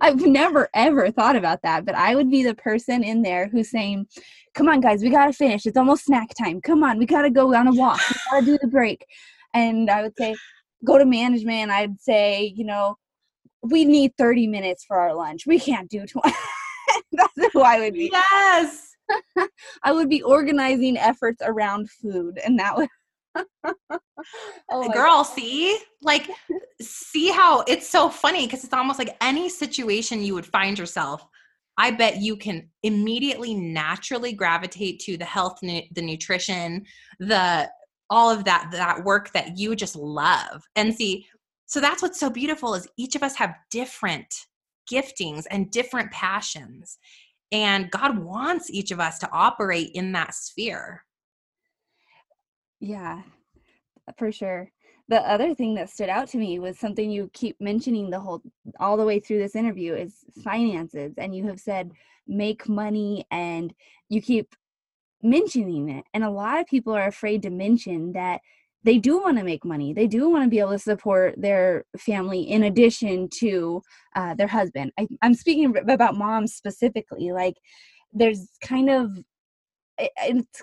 I've 0.00 0.24
never 0.24 0.68
ever 0.74 1.10
thought 1.10 1.36
about 1.36 1.62
that, 1.62 1.84
but 1.84 1.94
I 1.94 2.14
would 2.14 2.30
be 2.30 2.42
the 2.42 2.54
person 2.54 3.04
in 3.04 3.22
there 3.22 3.48
who's 3.48 3.70
saying, 3.70 4.06
"Come 4.54 4.68
on, 4.68 4.80
guys, 4.80 5.02
we 5.02 5.10
gotta 5.10 5.32
finish. 5.32 5.66
It's 5.66 5.76
almost 5.76 6.04
snack 6.04 6.30
time. 6.34 6.60
Come 6.60 6.82
on, 6.82 6.98
we 6.98 7.06
gotta 7.06 7.30
go 7.30 7.54
on 7.54 7.68
a 7.68 7.74
walk. 7.74 8.00
We 8.08 8.16
gotta 8.30 8.46
do 8.46 8.58
the 8.60 8.68
break." 8.68 9.04
And 9.54 9.90
I 9.90 10.02
would 10.02 10.16
say, 10.16 10.34
"Go 10.84 10.98
to 10.98 11.04
management." 11.04 11.70
I'd 11.70 12.00
say, 12.00 12.52
you 12.56 12.64
know, 12.64 12.96
we 13.62 13.84
need 13.84 14.16
30 14.16 14.46
minutes 14.46 14.84
for 14.84 14.98
our 14.98 15.14
lunch. 15.14 15.46
We 15.46 15.60
can't 15.60 15.90
do 15.90 16.06
20. 16.06 16.32
That's 17.36 17.52
who 17.52 17.60
I 17.60 17.80
would 17.80 17.94
be. 17.94 18.10
Yes. 18.12 18.96
I 19.82 19.92
would 19.92 20.08
be 20.08 20.22
organizing 20.22 20.96
efforts 20.96 21.42
around 21.44 21.90
food, 21.90 22.38
and 22.44 22.58
that 22.58 22.76
would. 22.76 22.88
oh 24.70 24.88
Girl, 24.92 25.22
God. 25.22 25.22
see, 25.22 25.78
like, 26.02 26.28
see 26.80 27.30
how 27.30 27.62
it's 27.66 27.88
so 27.88 28.08
funny 28.08 28.46
because 28.46 28.64
it's 28.64 28.72
almost 28.72 28.98
like 28.98 29.16
any 29.20 29.48
situation 29.48 30.22
you 30.22 30.34
would 30.34 30.46
find 30.46 30.78
yourself. 30.78 31.24
I 31.76 31.92
bet 31.92 32.20
you 32.20 32.36
can 32.36 32.68
immediately 32.82 33.54
naturally 33.54 34.32
gravitate 34.32 35.00
to 35.00 35.16
the 35.16 35.24
health, 35.24 35.58
nu- 35.62 35.82
the 35.92 36.02
nutrition, 36.02 36.84
the 37.18 37.70
all 38.10 38.30
of 38.30 38.44
that 38.44 38.68
that 38.72 39.04
work 39.04 39.32
that 39.32 39.56
you 39.56 39.74
just 39.74 39.96
love. 39.96 40.62
And 40.76 40.94
see, 40.94 41.26
so 41.66 41.80
that's 41.80 42.02
what's 42.02 42.18
so 42.18 42.28
beautiful 42.28 42.74
is 42.74 42.88
each 42.96 43.14
of 43.14 43.22
us 43.22 43.36
have 43.36 43.54
different 43.70 44.46
giftings 44.90 45.46
and 45.50 45.70
different 45.70 46.10
passions. 46.10 46.98
And 47.52 47.90
God 47.90 48.18
wants 48.18 48.70
each 48.70 48.90
of 48.90 49.00
us 49.00 49.18
to 49.20 49.30
operate 49.32 49.90
in 49.94 50.12
that 50.12 50.34
sphere. 50.34 51.04
Yeah, 52.80 53.22
for 54.16 54.32
sure. 54.32 54.70
The 55.08 55.28
other 55.28 55.56
thing 55.56 55.74
that 55.74 55.90
stood 55.90 56.08
out 56.08 56.28
to 56.28 56.38
me 56.38 56.60
was 56.60 56.78
something 56.78 57.10
you 57.10 57.30
keep 57.32 57.60
mentioning 57.60 58.10
the 58.10 58.20
whole 58.20 58.42
all 58.78 58.96
the 58.96 59.04
way 59.04 59.18
through 59.18 59.38
this 59.38 59.56
interview 59.56 59.94
is 59.94 60.24
finances 60.44 61.14
and 61.18 61.34
you 61.34 61.48
have 61.48 61.58
said 61.58 61.90
make 62.28 62.68
money 62.68 63.26
and 63.32 63.74
you 64.08 64.22
keep 64.22 64.54
mentioning 65.20 65.88
it 65.88 66.04
and 66.14 66.22
a 66.22 66.30
lot 66.30 66.60
of 66.60 66.66
people 66.68 66.94
are 66.94 67.08
afraid 67.08 67.42
to 67.42 67.50
mention 67.50 68.12
that 68.12 68.40
they 68.82 68.98
do 68.98 69.20
want 69.20 69.38
to 69.38 69.44
make 69.44 69.64
money. 69.64 69.92
They 69.92 70.06
do 70.06 70.30
want 70.30 70.44
to 70.44 70.50
be 70.50 70.58
able 70.58 70.72
to 70.72 70.78
support 70.78 71.34
their 71.36 71.84
family 71.98 72.42
in 72.42 72.64
addition 72.64 73.28
to 73.38 73.82
uh, 74.16 74.34
their 74.34 74.46
husband. 74.46 74.92
I, 74.98 75.06
I'm 75.22 75.34
speaking 75.34 75.76
about 75.76 76.16
moms 76.16 76.54
specifically. 76.54 77.32
Like, 77.32 77.56
there's 78.12 78.48
kind 78.62 78.90
of 78.90 79.10
it's 79.98 80.62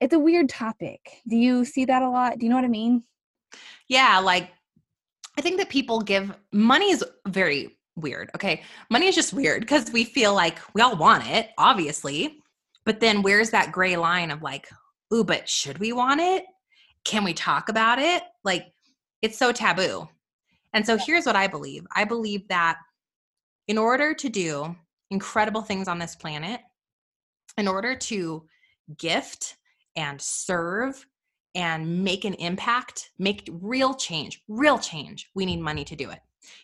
it's 0.00 0.14
a 0.14 0.18
weird 0.18 0.48
topic. 0.48 1.00
Do 1.28 1.36
you 1.36 1.64
see 1.64 1.84
that 1.86 2.02
a 2.02 2.08
lot? 2.08 2.38
Do 2.38 2.46
you 2.46 2.50
know 2.50 2.56
what 2.56 2.64
I 2.64 2.68
mean? 2.68 3.02
Yeah, 3.88 4.18
like 4.18 4.50
I 5.38 5.40
think 5.40 5.58
that 5.58 5.68
people 5.68 6.00
give 6.00 6.34
money 6.52 6.90
is 6.90 7.04
very 7.26 7.78
weird. 7.96 8.30
Okay, 8.34 8.62
money 8.90 9.06
is 9.06 9.14
just 9.14 9.32
weird 9.32 9.60
because 9.62 9.90
we 9.90 10.04
feel 10.04 10.34
like 10.34 10.58
we 10.74 10.82
all 10.82 10.96
want 10.96 11.26
it, 11.28 11.50
obviously, 11.58 12.42
but 12.84 13.00
then 13.00 13.22
where's 13.22 13.50
that 13.50 13.72
gray 13.72 13.96
line 13.96 14.30
of 14.30 14.42
like, 14.42 14.68
ooh, 15.12 15.24
but 15.24 15.48
should 15.48 15.78
we 15.78 15.92
want 15.92 16.20
it? 16.20 16.44
Can 17.06 17.24
we 17.24 17.32
talk 17.32 17.68
about 17.68 17.98
it? 17.98 18.22
Like 18.44 18.72
it's 19.22 19.38
so 19.38 19.52
taboo. 19.52 20.08
And 20.74 20.84
so 20.84 20.98
here's 20.98 21.24
what 21.24 21.36
I 21.36 21.46
believe 21.46 21.86
I 21.94 22.04
believe 22.04 22.46
that 22.48 22.78
in 23.68 23.78
order 23.78 24.12
to 24.12 24.28
do 24.28 24.76
incredible 25.10 25.62
things 25.62 25.88
on 25.88 25.98
this 25.98 26.14
planet, 26.16 26.60
in 27.56 27.68
order 27.68 27.94
to 27.94 28.44
gift 28.98 29.56
and 29.96 30.20
serve 30.20 31.06
and 31.54 32.04
make 32.04 32.24
an 32.24 32.34
impact, 32.34 33.10
make 33.18 33.48
real 33.50 33.94
change, 33.94 34.42
real 34.48 34.78
change, 34.78 35.30
we 35.34 35.46
need 35.46 35.60
money 35.60 35.84
to 35.84 35.96
do 35.96 36.10
it. 36.10 36.18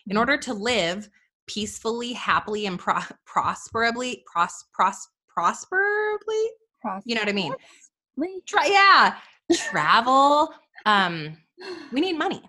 In 0.07 0.11
Mm-hmm. 0.11 0.17
order 0.19 0.37
to 0.37 0.53
live 0.53 1.09
peacefully, 1.47 2.13
happily, 2.13 2.67
and 2.67 2.77
pro- 2.77 3.01
prosperably, 3.25 4.23
pros, 4.27 4.65
pros, 4.73 5.07
prosperably, 5.27 6.51
you 7.05 7.15
know 7.15 7.21
what 7.21 7.29
I 7.29 7.33
mean? 7.33 7.53
Try, 8.45 8.67
yeah, 8.67 9.15
travel. 9.51 10.53
um, 10.85 11.37
we 11.91 12.01
need 12.01 12.17
money. 12.17 12.41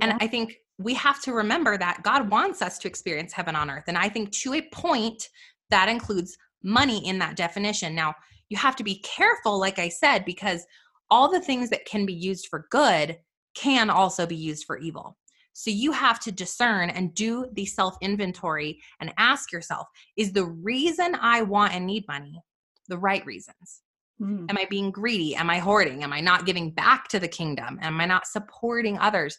And 0.00 0.14
I 0.20 0.26
think 0.26 0.56
we 0.78 0.94
have 0.94 1.22
to 1.22 1.32
remember 1.32 1.78
that 1.78 2.02
God 2.02 2.28
wants 2.30 2.60
us 2.60 2.78
to 2.78 2.88
experience 2.88 3.32
heaven 3.32 3.56
on 3.56 3.70
earth. 3.70 3.84
And 3.86 3.96
I 3.96 4.08
think 4.08 4.32
to 4.32 4.54
a 4.54 4.62
point, 4.72 5.28
that 5.70 5.88
includes 5.88 6.36
money 6.62 7.06
in 7.06 7.18
that 7.18 7.36
definition. 7.36 7.94
Now, 7.94 8.14
you 8.48 8.56
have 8.58 8.76
to 8.76 8.84
be 8.84 9.00
careful, 9.00 9.58
like 9.58 9.78
I 9.78 9.88
said, 9.88 10.24
because 10.24 10.66
all 11.10 11.30
the 11.30 11.40
things 11.40 11.70
that 11.70 11.86
can 11.86 12.04
be 12.04 12.12
used 12.12 12.48
for 12.48 12.66
good 12.70 13.18
can 13.54 13.90
also 13.90 14.26
be 14.26 14.36
used 14.36 14.64
for 14.66 14.78
evil. 14.78 15.16
So 15.54 15.70
you 15.70 15.92
have 15.92 16.20
to 16.20 16.32
discern 16.32 16.90
and 16.90 17.14
do 17.14 17.46
the 17.52 17.66
self 17.66 17.96
inventory 18.00 18.80
and 19.00 19.12
ask 19.18 19.52
yourself 19.52 19.88
is 20.16 20.32
the 20.32 20.46
reason 20.46 21.14
I 21.20 21.42
want 21.42 21.74
and 21.74 21.86
need 21.86 22.04
money 22.08 22.42
the 22.88 22.98
right 22.98 23.24
reasons? 23.26 23.81
Mm. 24.22 24.48
Am 24.48 24.56
I 24.58 24.66
being 24.70 24.90
greedy? 24.90 25.34
Am 25.34 25.50
I 25.50 25.58
hoarding? 25.58 26.02
Am 26.04 26.12
I 26.12 26.20
not 26.20 26.46
giving 26.46 26.70
back 26.70 27.08
to 27.08 27.18
the 27.18 27.28
kingdom? 27.28 27.78
Am 27.82 28.00
I 28.00 28.06
not 28.06 28.26
supporting 28.26 28.98
others? 28.98 29.36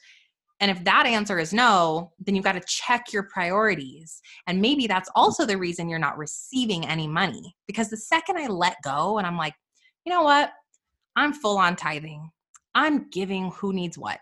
And 0.59 0.69
if 0.69 0.83
that 0.83 1.05
answer 1.05 1.39
is 1.39 1.53
no, 1.53 2.11
then 2.19 2.35
you've 2.35 2.43
got 2.43 2.53
to 2.53 2.63
check 2.67 3.11
your 3.11 3.23
priorities. 3.23 4.21
And 4.47 4.61
maybe 4.61 4.87
that's 4.87 5.09
also 5.15 5.45
the 5.45 5.57
reason 5.57 5.89
you're 5.89 5.99
not 5.99 6.17
receiving 6.17 6.85
any 6.85 7.07
money. 7.07 7.55
Because 7.67 7.89
the 7.89 7.97
second 7.97 8.37
I 8.37 8.47
let 8.47 8.77
go 8.83 9.17
and 9.17 9.27
I'm 9.27 9.37
like, 9.37 9.55
you 10.05 10.11
know 10.11 10.23
what? 10.23 10.51
I'm 11.15 11.33
full 11.33 11.57
on 11.57 11.75
tithing. 11.75 12.29
I'm 12.75 13.09
giving 13.09 13.51
who 13.51 13.73
needs 13.73 13.97
what. 13.97 14.19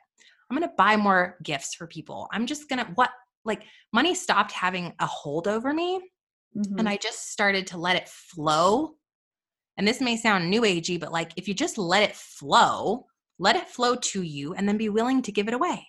I'm 0.49 0.57
going 0.57 0.67
to 0.67 0.75
buy 0.77 0.95
more 0.97 1.37
gifts 1.43 1.75
for 1.75 1.87
people. 1.87 2.27
I'm 2.31 2.45
just 2.45 2.67
going 2.69 2.79
to, 2.79 2.91
what? 2.95 3.11
Like 3.45 3.63
money 3.93 4.13
stopped 4.13 4.51
having 4.51 4.93
a 4.99 5.05
hold 5.05 5.47
over 5.47 5.73
me 5.73 6.01
Mhm. 6.55 6.79
and 6.79 6.89
I 6.89 6.97
just 6.97 7.31
started 7.31 7.65
to 7.67 7.77
let 7.77 7.95
it 7.95 8.09
flow. 8.09 8.95
And 9.81 9.87
this 9.87 9.99
may 9.99 10.15
sound 10.15 10.47
new 10.47 10.61
agey, 10.61 10.99
but 10.99 11.11
like 11.11 11.31
if 11.37 11.47
you 11.47 11.55
just 11.55 11.75
let 11.75 12.03
it 12.03 12.15
flow, 12.15 13.07
let 13.39 13.55
it 13.55 13.67
flow 13.67 13.95
to 13.95 14.21
you 14.21 14.53
and 14.53 14.69
then 14.69 14.77
be 14.77 14.89
willing 14.89 15.23
to 15.23 15.31
give 15.31 15.47
it 15.47 15.55
away. 15.55 15.87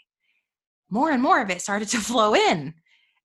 More 0.89 1.11
and 1.11 1.23
more 1.23 1.43
of 1.43 1.51
it 1.51 1.61
started 1.61 1.89
to 1.89 1.99
flow 2.01 2.35
in. 2.35 2.73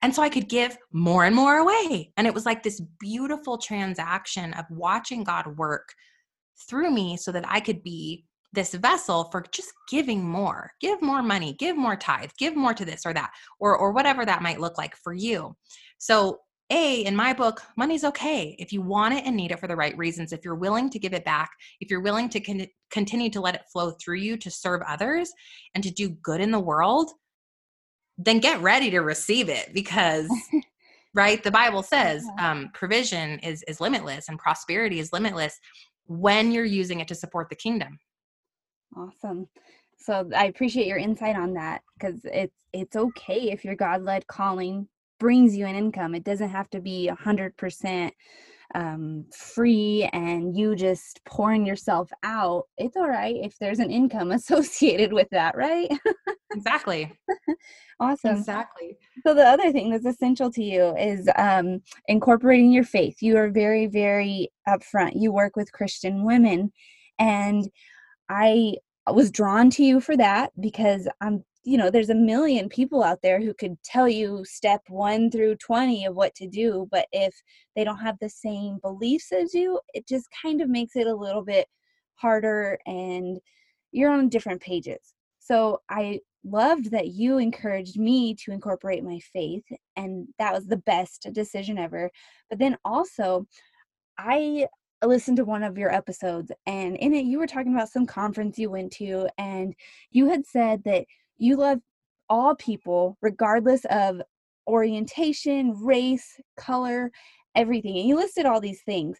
And 0.01 0.13
so 0.13 0.21
I 0.21 0.27
could 0.27 0.49
give 0.49 0.77
more 0.91 1.23
and 1.23 1.33
more 1.33 1.55
away. 1.55 2.11
And 2.17 2.27
it 2.27 2.33
was 2.33 2.45
like 2.45 2.63
this 2.63 2.81
beautiful 2.99 3.57
transaction 3.57 4.53
of 4.55 4.65
watching 4.69 5.23
God 5.23 5.57
work 5.57 5.87
through 6.67 6.91
me 6.91 7.15
so 7.15 7.31
that 7.31 7.45
I 7.47 7.61
could 7.61 7.81
be 7.81 8.25
this 8.51 8.73
vessel 8.73 9.29
for 9.31 9.45
just 9.53 9.71
giving 9.89 10.21
more. 10.21 10.71
Give 10.81 11.01
more 11.01 11.23
money, 11.23 11.53
give 11.53 11.77
more 11.77 11.95
tithe, 11.95 12.31
give 12.37 12.57
more 12.57 12.73
to 12.73 12.83
this 12.83 13.05
or 13.05 13.13
that, 13.13 13.31
or 13.61 13.77
or 13.77 13.93
whatever 13.93 14.25
that 14.25 14.41
might 14.41 14.59
look 14.59 14.77
like 14.77 14.97
for 14.97 15.13
you. 15.13 15.55
So 15.97 16.41
a, 16.69 17.05
in 17.05 17.15
my 17.15 17.33
book, 17.33 17.61
money's 17.77 18.03
okay 18.03 18.55
if 18.59 18.73
you 18.73 18.81
want 18.81 19.13
it 19.13 19.23
and 19.25 19.35
need 19.35 19.51
it 19.51 19.59
for 19.59 19.67
the 19.67 19.75
right 19.75 19.97
reasons. 19.97 20.33
If 20.33 20.43
you're 20.43 20.55
willing 20.55 20.89
to 20.89 20.99
give 20.99 21.13
it 21.13 21.23
back, 21.23 21.49
if 21.79 21.89
you're 21.89 22.01
willing 22.01 22.29
to 22.29 22.39
con- 22.41 22.67
continue 22.91 23.29
to 23.29 23.41
let 23.41 23.55
it 23.55 23.61
flow 23.71 23.91
through 23.91 24.17
you 24.17 24.37
to 24.37 24.51
serve 24.51 24.81
others 24.87 25.31
and 25.75 25.83
to 25.83 25.91
do 25.91 26.09
good 26.09 26.41
in 26.41 26.51
the 26.51 26.59
world, 26.59 27.11
then 28.17 28.39
get 28.39 28.61
ready 28.61 28.89
to 28.91 28.99
receive 28.99 29.47
it 29.47 29.73
because 29.73 30.29
right 31.13 31.43
the 31.43 31.51
bible 31.51 31.83
says 31.83 32.25
um, 32.39 32.69
provision 32.73 33.39
is 33.39 33.63
is 33.67 33.79
limitless 33.79 34.27
and 34.27 34.39
prosperity 34.39 34.99
is 34.99 35.13
limitless 35.13 35.57
when 36.05 36.51
you're 36.51 36.65
using 36.65 36.99
it 36.99 37.07
to 37.07 37.15
support 37.15 37.47
the 37.49 37.55
kingdom 37.55 37.97
Awesome. 38.95 39.47
So 39.97 40.29
I 40.35 40.45
appreciate 40.45 40.87
your 40.87 40.97
insight 40.97 41.35
on 41.35 41.53
that 41.53 41.81
because 41.97 42.21
it's 42.25 42.55
it's 42.73 42.95
okay 42.95 43.51
if 43.51 43.65
your 43.65 43.75
God 43.75 44.03
led 44.03 44.27
calling 44.27 44.87
brings 45.19 45.55
you 45.55 45.65
an 45.65 45.75
income. 45.75 46.15
It 46.15 46.23
doesn't 46.23 46.49
have 46.49 46.69
to 46.71 46.79
be 46.79 47.07
a 47.07 47.15
hundred 47.15 47.55
percent 47.57 48.13
um, 48.75 49.25
free 49.33 50.09
and 50.13 50.55
you 50.55 50.75
just 50.75 51.23
pouring 51.25 51.65
yourself 51.65 52.11
out. 52.23 52.65
It's 52.77 52.97
all 52.97 53.07
right 53.07 53.35
if 53.35 53.57
there's 53.59 53.79
an 53.79 53.91
income 53.91 54.31
associated 54.31 55.13
with 55.13 55.29
that, 55.31 55.55
right? 55.55 55.89
exactly 56.51 57.11
awesome. 57.99 58.37
exactly 58.37 58.97
So 59.25 59.33
the 59.33 59.45
other 59.45 59.71
thing 59.71 59.89
that's 59.89 60.05
essential 60.05 60.51
to 60.51 60.63
you 60.63 60.95
is 60.97 61.29
um, 61.37 61.81
incorporating 62.07 62.71
your 62.71 62.83
faith. 62.83 63.21
You 63.21 63.37
are 63.37 63.49
very, 63.49 63.87
very 63.87 64.49
upfront. 64.67 65.13
You 65.15 65.31
work 65.31 65.55
with 65.55 65.71
Christian 65.71 66.23
women, 66.23 66.71
and 67.19 67.69
I 68.29 68.75
was 69.11 69.31
drawn 69.31 69.69
to 69.71 69.83
you 69.83 69.99
for 70.01 70.17
that 70.17 70.51
because 70.59 71.07
I'm, 71.21 71.43
you 71.63 71.77
know, 71.77 71.89
there's 71.89 72.09
a 72.09 72.15
million 72.15 72.69
people 72.69 73.03
out 73.03 73.21
there 73.21 73.41
who 73.41 73.53
could 73.53 73.81
tell 73.83 74.07
you 74.07 74.43
step 74.45 74.81
one 74.89 75.29
through 75.31 75.55
twenty 75.57 76.05
of 76.05 76.15
what 76.15 76.35
to 76.35 76.47
do, 76.47 76.87
but 76.91 77.07
if 77.11 77.33
they 77.75 77.83
don't 77.83 77.97
have 77.99 78.17
the 78.19 78.29
same 78.29 78.79
beliefs 78.81 79.31
as 79.31 79.53
you, 79.53 79.79
it 79.93 80.07
just 80.07 80.27
kind 80.41 80.61
of 80.61 80.69
makes 80.69 80.95
it 80.95 81.07
a 81.07 81.15
little 81.15 81.43
bit 81.43 81.67
harder, 82.15 82.79
and 82.85 83.39
you're 83.91 84.11
on 84.11 84.29
different 84.29 84.61
pages. 84.61 85.13
So 85.39 85.81
I 85.89 86.19
loved 86.43 86.91
that 86.91 87.09
you 87.09 87.37
encouraged 87.37 87.97
me 87.99 88.33
to 88.35 88.51
incorporate 88.51 89.03
my 89.03 89.19
faith 89.33 89.63
and 89.95 90.27
that 90.39 90.53
was 90.53 90.65
the 90.65 90.77
best 90.77 91.27
decision 91.33 91.77
ever 91.77 92.09
but 92.49 92.59
then 92.59 92.77
also 92.85 93.45
i 94.17 94.65
listened 95.03 95.37
to 95.37 95.45
one 95.45 95.63
of 95.63 95.77
your 95.77 95.93
episodes 95.93 96.51
and 96.65 96.95
in 96.97 97.13
it 97.13 97.25
you 97.25 97.37
were 97.37 97.47
talking 97.47 97.73
about 97.73 97.89
some 97.89 98.05
conference 98.05 98.57
you 98.57 98.69
went 98.69 98.91
to 98.91 99.27
and 99.37 99.75
you 100.11 100.27
had 100.27 100.45
said 100.45 100.83
that 100.83 101.05
you 101.37 101.55
love 101.55 101.79
all 102.29 102.55
people 102.55 103.17
regardless 103.21 103.85
of 103.91 104.21
orientation 104.67 105.73
race 105.83 106.39
color 106.57 107.11
everything 107.55 107.97
and 107.97 108.07
you 108.07 108.15
listed 108.15 108.45
all 108.45 108.59
these 108.59 108.81
things 108.81 109.19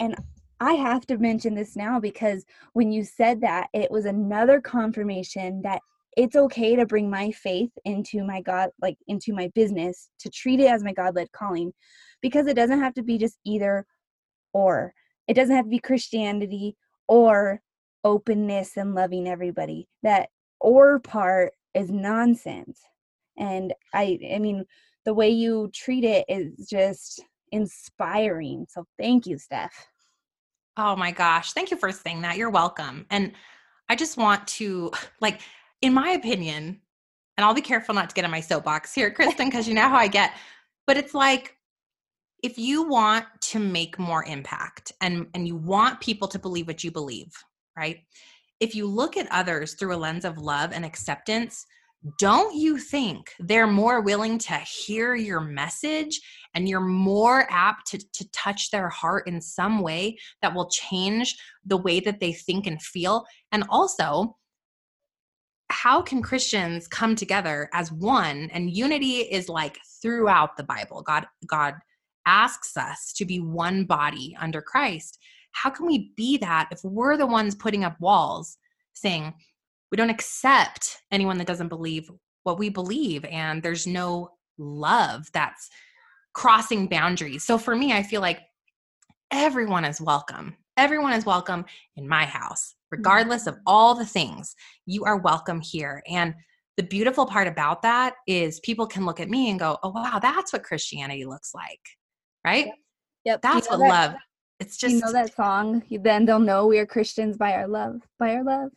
and 0.00 0.16
I 0.62 0.74
have 0.74 1.06
to 1.06 1.18
mention 1.18 1.56
this 1.56 1.74
now 1.74 1.98
because 1.98 2.44
when 2.72 2.92
you 2.92 3.02
said 3.02 3.40
that, 3.40 3.68
it 3.72 3.90
was 3.90 4.04
another 4.04 4.60
confirmation 4.60 5.60
that 5.62 5.80
it's 6.16 6.36
okay 6.36 6.76
to 6.76 6.86
bring 6.86 7.10
my 7.10 7.32
faith 7.32 7.72
into 7.84 8.22
my 8.22 8.40
God, 8.42 8.70
like 8.80 8.96
into 9.08 9.32
my 9.32 9.50
business, 9.56 10.10
to 10.20 10.30
treat 10.30 10.60
it 10.60 10.68
as 10.70 10.84
my 10.84 10.92
God 10.92 11.16
led 11.16 11.32
calling, 11.32 11.72
because 12.20 12.46
it 12.46 12.54
doesn't 12.54 12.78
have 12.78 12.94
to 12.94 13.02
be 13.02 13.18
just 13.18 13.38
either 13.44 13.84
or. 14.52 14.94
It 15.28 15.34
doesn't 15.34 15.54
have 15.54 15.66
to 15.66 15.70
be 15.70 15.78
Christianity 15.78 16.76
or 17.08 17.60
openness 18.04 18.76
and 18.76 18.94
loving 18.94 19.28
everybody. 19.28 19.88
That 20.02 20.28
or 20.60 20.98
part 20.98 21.52
is 21.74 21.90
nonsense. 21.90 22.80
And 23.38 23.72
I, 23.94 24.18
I 24.34 24.38
mean, 24.38 24.64
the 25.04 25.14
way 25.14 25.30
you 25.30 25.70
treat 25.74 26.04
it 26.04 26.24
is 26.28 26.68
just 26.68 27.22
inspiring. 27.50 28.66
So 28.68 28.84
thank 28.98 29.26
you, 29.26 29.38
Steph. 29.38 29.86
Oh 30.76 30.96
my 30.96 31.10
gosh. 31.10 31.52
Thank 31.52 31.70
you 31.70 31.76
for 31.76 31.92
saying 31.92 32.22
that. 32.22 32.36
You're 32.36 32.50
welcome. 32.50 33.06
And 33.10 33.32
I 33.88 33.96
just 33.96 34.16
want 34.16 34.46
to, 34.48 34.90
like, 35.20 35.40
in 35.80 35.92
my 35.92 36.10
opinion, 36.10 36.80
and 37.36 37.44
I'll 37.44 37.54
be 37.54 37.60
careful 37.60 37.94
not 37.94 38.08
to 38.08 38.14
get 38.14 38.24
in 38.24 38.30
my 38.30 38.40
soapbox 38.40 38.94
here, 38.94 39.10
Kristen, 39.10 39.48
because 39.48 39.66
you 39.66 39.74
know 39.74 39.88
how 39.88 39.96
I 39.96 40.08
get, 40.08 40.32
but 40.86 40.96
it's 40.96 41.14
like, 41.14 41.56
if 42.42 42.58
you 42.58 42.88
want 42.88 43.24
to 43.40 43.58
make 43.58 43.98
more 43.98 44.24
impact 44.24 44.92
and, 45.00 45.26
and 45.34 45.46
you 45.46 45.56
want 45.56 46.00
people 46.00 46.26
to 46.28 46.38
believe 46.38 46.66
what 46.66 46.82
you 46.82 46.90
believe, 46.90 47.32
right? 47.76 48.00
If 48.58 48.74
you 48.74 48.86
look 48.86 49.16
at 49.16 49.30
others 49.30 49.74
through 49.74 49.94
a 49.94 49.96
lens 49.96 50.24
of 50.24 50.38
love 50.38 50.72
and 50.72 50.84
acceptance, 50.84 51.64
don't 52.18 52.56
you 52.56 52.78
think 52.78 53.32
they're 53.38 53.68
more 53.68 54.00
willing 54.00 54.36
to 54.36 54.54
hear 54.54 55.14
your 55.14 55.40
message 55.40 56.20
and 56.54 56.68
you're 56.68 56.80
more 56.80 57.46
apt 57.48 57.86
to, 57.92 57.98
to 58.12 58.28
touch 58.32 58.70
their 58.70 58.88
heart 58.88 59.28
in 59.28 59.40
some 59.40 59.80
way 59.80 60.18
that 60.42 60.52
will 60.52 60.68
change 60.68 61.36
the 61.64 61.76
way 61.76 62.00
that 62.00 62.18
they 62.18 62.32
think 62.32 62.66
and 62.66 62.82
feel? 62.82 63.24
And 63.52 63.62
also, 63.68 64.36
how 65.70 66.02
can 66.02 66.22
Christians 66.22 66.88
come 66.88 67.14
together 67.14 67.70
as 67.72 67.92
one? 67.92 68.50
And 68.52 68.76
unity 68.76 69.18
is 69.18 69.48
like 69.48 69.78
throughout 70.02 70.56
the 70.56 70.64
Bible. 70.64 71.02
God, 71.02 71.26
God 71.46 71.74
asks 72.26 72.76
us 72.76 73.12
to 73.14 73.24
be 73.24 73.40
one 73.40 73.84
body 73.84 74.36
under 74.40 74.62
Christ. 74.62 75.18
How 75.52 75.70
can 75.70 75.86
we 75.86 76.12
be 76.16 76.38
that 76.38 76.68
if 76.70 76.80
we're 76.82 77.16
the 77.16 77.26
ones 77.26 77.54
putting 77.54 77.84
up 77.84 78.00
walls 78.00 78.56
saying, 78.94 79.34
we 79.90 79.96
don't 79.96 80.10
accept 80.10 80.98
anyone 81.10 81.38
that 81.38 81.46
doesn't 81.46 81.68
believe 81.68 82.10
what 82.44 82.58
we 82.58 82.68
believe 82.68 83.24
and 83.26 83.62
there's 83.62 83.86
no 83.86 84.30
love 84.58 85.28
that's 85.32 85.68
crossing 86.32 86.88
boundaries. 86.88 87.44
So 87.44 87.58
for 87.58 87.76
me 87.76 87.92
i 87.92 88.02
feel 88.02 88.20
like 88.20 88.40
everyone 89.30 89.84
is 89.84 90.00
welcome. 90.00 90.56
Everyone 90.76 91.12
is 91.12 91.26
welcome 91.26 91.64
in 91.96 92.08
my 92.08 92.24
house 92.24 92.72
mm-hmm. 92.72 92.96
regardless 92.96 93.46
of 93.46 93.58
all 93.66 93.94
the 93.94 94.06
things. 94.06 94.54
You 94.86 95.04
are 95.04 95.18
welcome 95.18 95.60
here. 95.60 96.02
And 96.08 96.34
the 96.76 96.82
beautiful 96.82 97.26
part 97.26 97.48
about 97.48 97.82
that 97.82 98.14
is 98.26 98.60
people 98.60 98.86
can 98.86 99.04
look 99.04 99.20
at 99.20 99.28
me 99.28 99.50
and 99.50 99.58
go 99.58 99.78
oh 99.82 99.90
wow 99.90 100.18
that's 100.20 100.52
what 100.52 100.62
christianity 100.62 101.24
looks 101.24 101.52
like 101.54 101.80
right 102.44 102.68
Yep. 103.24 103.42
that's 103.42 103.66
You 103.66 103.72
know 103.72 103.78
what 103.78 103.88
that- 103.88 104.10
love 104.12 104.20
It's 104.60 104.76
just 104.76 104.94
you 104.94 105.00
know 105.00 105.12
that 105.12 105.34
song. 105.34 105.82
Then 105.90 106.24
they'll 106.24 106.38
know 106.38 106.66
we 106.66 106.78
are 106.78 106.86
Christians 106.86 107.36
by 107.36 107.52
our 107.54 107.66
love, 107.66 108.00
by 108.18 108.36
our 108.36 108.44
love. 108.44 108.70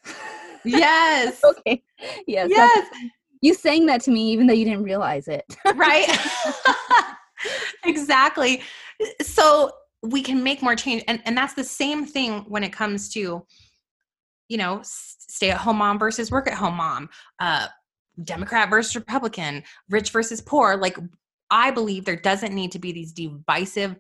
Yes. 0.64 1.44
okay. 1.52 1.84
Yes. 2.26 2.50
Yes. 2.50 2.88
You 3.42 3.54
sang 3.54 3.86
that 3.86 4.02
to 4.02 4.12
me 4.12 4.32
even 4.32 4.48
though 4.48 4.54
you 4.54 4.66
didn't 4.66 4.84
realize 4.84 5.28
it. 5.28 5.46
right. 5.76 6.08
exactly. 7.86 8.62
So 9.22 9.72
we 10.02 10.22
can 10.22 10.44
make 10.44 10.62
more 10.62 10.76
change, 10.76 11.04
and 11.08 11.22
and 11.26 11.38
that's 11.38 11.54
the 11.54 11.64
same 11.64 12.06
thing 12.06 12.46
when 12.48 12.64
it 12.64 12.72
comes 12.72 13.10
to, 13.14 13.46
you 14.50 14.58
know, 14.58 14.82
stay 14.84 15.52
at 15.52 15.58
home 15.58 15.78
mom 15.78 16.00
versus 16.00 16.32
work 16.32 16.48
at 16.48 16.54
home 16.54 16.76
mom. 16.76 17.10
Uh, 17.40 17.68
Democrat 18.24 18.70
versus 18.70 18.96
Republican, 18.96 19.64
rich 19.90 20.12
versus 20.12 20.42
poor. 20.42 20.78
Like, 20.78 20.98
I 21.50 21.72
believe 21.72 22.06
there 22.06 22.16
doesn't 22.16 22.54
need 22.54 22.72
to 22.74 22.80
be 22.80 22.92
these 22.92 23.14
divisive 23.14 23.96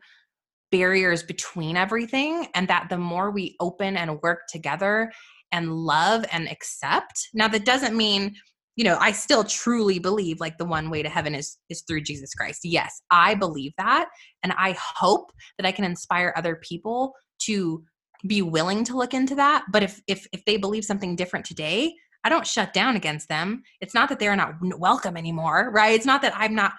barriers 0.71 1.23
between 1.23 1.77
everything, 1.77 2.47
and 2.55 2.67
that 2.67 2.87
the 2.89 2.97
more 2.97 3.31
we 3.31 3.55
open 3.59 3.97
and 3.97 4.19
work 4.21 4.41
together 4.49 5.11
and 5.51 5.73
love 5.73 6.25
and 6.31 6.49
accept. 6.49 7.29
Now, 7.33 7.47
that 7.47 7.65
doesn't 7.65 7.95
mean 7.95 8.35
you 8.75 8.83
know 8.83 8.97
i 8.99 9.11
still 9.11 9.45
truly 9.45 9.99
believe 9.99 10.41
like 10.41 10.57
the 10.57 10.65
one 10.65 10.89
way 10.89 11.01
to 11.01 11.07
heaven 11.07 11.33
is 11.33 11.57
is 11.69 11.83
through 11.87 12.01
jesus 12.01 12.33
christ 12.33 12.59
yes 12.65 13.01
i 13.09 13.33
believe 13.33 13.71
that 13.77 14.09
and 14.43 14.53
i 14.57 14.75
hope 14.77 15.31
that 15.57 15.65
i 15.65 15.71
can 15.71 15.85
inspire 15.85 16.33
other 16.35 16.57
people 16.57 17.13
to 17.39 17.83
be 18.27 18.41
willing 18.41 18.83
to 18.83 18.97
look 18.97 19.13
into 19.13 19.33
that 19.33 19.63
but 19.71 19.81
if 19.81 20.01
if 20.07 20.27
if 20.33 20.43
they 20.43 20.57
believe 20.57 20.83
something 20.83 21.15
different 21.15 21.45
today 21.45 21.93
I 22.25 22.29
don't 22.29 22.47
shut 22.47 22.73
down 22.73 22.95
against 22.95 23.29
them. 23.29 23.61
It's 23.81 23.93
not 23.93 24.09
that 24.09 24.17
they're 24.17 24.35
not 24.35 24.55
welcome 24.79 25.15
anymore, 25.15 25.69
right? 25.71 25.93
It's 25.93 26.07
not 26.07 26.23
that 26.23 26.33
I'm 26.35 26.55
not 26.55 26.73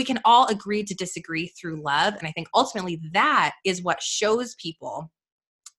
we 0.00 0.04
can 0.04 0.18
all 0.24 0.46
agree 0.46 0.82
to 0.82 0.94
disagree 0.94 1.48
through 1.48 1.82
love 1.82 2.14
and 2.14 2.26
I 2.26 2.32
think 2.32 2.48
ultimately 2.54 2.98
that 3.12 3.52
is 3.66 3.82
what 3.82 4.02
shows 4.02 4.54
people 4.54 5.10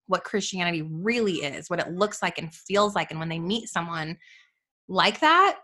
what 0.05 0.23
Christianity 0.23 0.83
really 0.83 1.37
is, 1.37 1.71
what 1.71 1.79
it 1.79 1.91
looks 1.91 2.21
like 2.21 2.37
and 2.37 2.53
feels 2.53 2.93
like 2.93 3.09
and 3.09 3.19
when 3.19 3.29
they 3.29 3.39
meet 3.39 3.67
someone 3.67 4.15
like 4.87 5.21
that, 5.21 5.57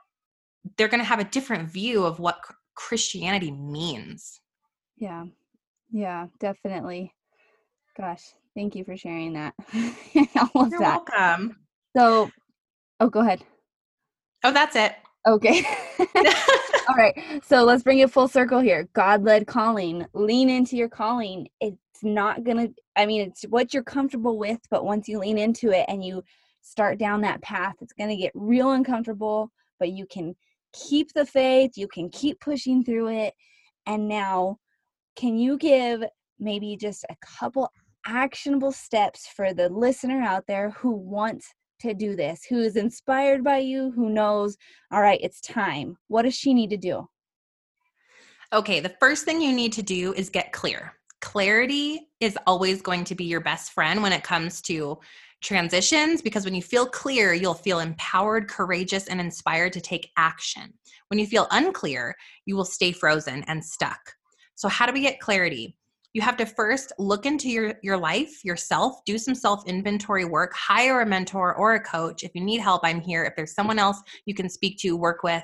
they're 0.76 0.88
going 0.88 1.02
to 1.02 1.08
have 1.08 1.20
a 1.20 1.24
different 1.24 1.70
view 1.70 2.04
of 2.04 2.18
what 2.18 2.40
Christianity 2.74 3.52
means. 3.52 4.42
Yeah. 4.98 5.26
Yeah, 5.92 6.26
definitely. 6.40 7.14
Gosh, 7.96 8.24
thank 8.56 8.76
you 8.76 8.84
for 8.84 8.98
sharing 8.98 9.34
that. 9.34 9.54
All 10.56 10.68
You're 10.68 10.80
that. 10.80 11.04
welcome. 11.08 11.58
So, 11.96 12.32
Oh, 13.00 13.10
go 13.10 13.20
ahead. 13.20 13.44
Oh, 14.44 14.52
that's 14.52 14.76
it. 14.76 14.96
Okay. 15.28 15.66
All 16.00 16.96
right. 16.96 17.44
So 17.44 17.66
let's 17.66 17.84
bring 17.84 18.00
it 18.00 18.10
full 18.10 18.30
circle 18.30 18.62
here. 18.62 18.88
God 18.94 19.24
led 19.24 19.46
calling. 19.46 20.06
Lean 20.14 20.50
into 20.50 20.78
your 20.78 20.88
calling. 20.88 21.50
It's 21.60 21.78
not 22.02 22.46
going 22.46 22.58
to, 22.58 22.74
I 22.96 23.06
mean, 23.06 23.22
it's 23.22 23.44
what 23.44 23.74
you're 23.74 23.84
comfortable 23.84 24.38
with, 24.38 24.60
but 24.72 24.86
once 24.86 25.10
you 25.10 25.20
lean 25.20 25.38
into 25.38 25.72
it 25.72 25.86
and 25.90 26.04
you 26.04 26.24
start 26.62 26.98
down 26.98 27.22
that 27.22 27.42
path, 27.42 27.76
it's 27.82 27.92
going 27.92 28.10
to 28.10 28.16
get 28.16 28.32
real 28.36 28.72
uncomfortable, 28.72 29.52
but 29.80 29.92
you 29.92 30.06
can 30.06 30.34
keep 30.72 31.12
the 31.12 31.26
faith. 31.26 31.72
You 31.76 31.90
can 31.90 32.10
keep 32.10 32.40
pushing 32.40 32.86
through 32.86 33.10
it. 33.10 33.34
And 33.86 34.08
now, 34.08 34.60
can 35.18 35.38
you 35.38 35.58
give 35.58 36.04
maybe 36.40 36.78
just 36.78 37.04
a 37.10 37.16
couple 37.22 37.70
actionable 38.06 38.72
steps 38.72 39.28
for 39.28 39.54
the 39.54 39.68
listener 39.68 40.22
out 40.22 40.46
there 40.48 40.70
who 40.72 40.92
wants 40.92 41.54
to 41.80 41.94
do 41.94 42.16
this, 42.16 42.46
who 42.46 42.60
is 42.60 42.76
inspired 42.76 43.44
by 43.44 43.58
you, 43.58 43.92
who 43.92 44.10
knows, 44.10 44.58
all 44.92 45.02
right, 45.02 45.20
it's 45.22 45.42
time. 45.42 45.98
What 46.08 46.24
does 46.24 46.36
she 46.36 46.54
need 46.54 46.70
to 46.72 46.78
do? 46.78 47.08
Okay, 48.54 48.80
the 48.80 48.96
first 49.00 49.26
thing 49.26 49.42
you 49.42 49.52
need 49.52 49.74
to 49.74 49.84
do 49.84 50.14
is 50.14 50.30
get 50.30 50.54
clear. 50.54 50.94
Clarity 51.20 52.08
is 52.20 52.38
always 52.48 52.82
going 52.82 53.04
to 53.06 53.16
be 53.16 53.26
your 53.26 53.42
best 53.42 53.74
friend 53.74 54.02
when 54.02 54.14
it 54.14 54.24
comes 54.24 54.62
to 54.64 54.98
transitions 55.42 56.22
because 56.22 56.46
when 56.46 56.56
you 56.56 56.62
feel 56.62 56.86
clear, 56.86 57.34
you'll 57.34 57.54
feel 57.54 57.80
empowered, 57.80 58.48
courageous, 58.48 59.08
and 59.08 59.20
inspired 59.20 59.74
to 59.74 59.82
take 59.82 60.12
action. 60.18 60.74
When 61.10 61.20
you 61.20 61.28
feel 61.28 61.48
unclear, 61.52 62.16
you 62.46 62.56
will 62.56 62.66
stay 62.66 62.92
frozen 62.92 63.44
and 63.48 63.64
stuck. 63.64 64.00
So, 64.56 64.68
how 64.68 64.86
do 64.86 64.94
we 64.94 65.02
get 65.02 65.20
clarity? 65.20 65.76
You 66.18 66.22
have 66.24 66.36
to 66.36 66.48
first 66.48 66.92
look 66.98 67.28
into 67.28 67.48
your 67.48 67.76
your 67.84 67.96
life 67.96 68.44
yourself 68.44 68.96
do 69.06 69.20
some 69.20 69.36
self 69.36 69.62
inventory 69.68 70.26
work 70.26 70.52
hire 70.56 71.02
a 71.02 71.06
mentor 71.06 71.54
or 71.54 71.76
a 71.76 71.80
coach. 71.80 72.24
If 72.24 72.32
you 72.34 72.44
need 72.44 72.60
help 72.60 72.82
i'm 72.84 73.00
here. 73.00 73.24
If 73.24 73.36
there's 73.36 73.54
someone 73.54 73.78
else 73.78 74.02
you 74.26 74.34
can 74.34 74.50
speak 74.50 74.80
to 74.80 74.98
work 74.98 75.22
with 75.22 75.44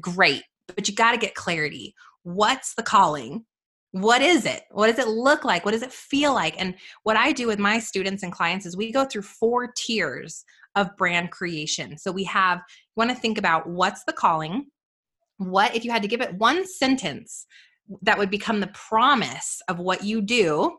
great. 0.00 0.42
But 0.74 0.88
you 0.88 0.94
got 0.96 1.12
to 1.12 1.18
get 1.18 1.36
clarity. 1.36 1.94
What's 2.24 2.74
the 2.74 2.82
calling? 2.82 3.44
What 3.92 4.22
is 4.22 4.44
it? 4.44 4.64
What 4.72 4.88
does 4.88 4.98
it 4.98 5.06
look 5.06 5.44
like? 5.44 5.64
What 5.64 5.70
does 5.70 5.82
it 5.82 5.92
feel 5.92 6.34
like? 6.34 6.60
And 6.60 6.74
what 7.04 7.16
i 7.16 7.30
do 7.30 7.46
with 7.46 7.60
my 7.60 7.78
students 7.78 8.24
and 8.24 8.32
clients 8.32 8.66
is 8.66 8.76
we 8.76 8.90
go 8.90 9.04
through 9.04 9.22
four 9.22 9.72
tiers 9.76 10.44
of 10.74 10.96
brand 10.96 11.30
creation. 11.30 11.96
So 11.96 12.10
we 12.10 12.24
have 12.24 12.58
you 12.58 12.96
want 12.96 13.10
to 13.10 13.16
think 13.16 13.38
about 13.38 13.68
what's 13.68 14.02
the 14.02 14.12
calling? 14.12 14.66
What 15.36 15.76
if 15.76 15.84
you 15.84 15.92
had 15.92 16.02
to 16.02 16.08
give 16.08 16.22
it 16.22 16.34
one 16.34 16.66
sentence 16.66 17.46
that 18.02 18.18
would 18.18 18.30
become 18.30 18.60
the 18.60 18.68
promise 18.68 19.60
of 19.68 19.78
what 19.78 20.04
you 20.04 20.20
do, 20.20 20.76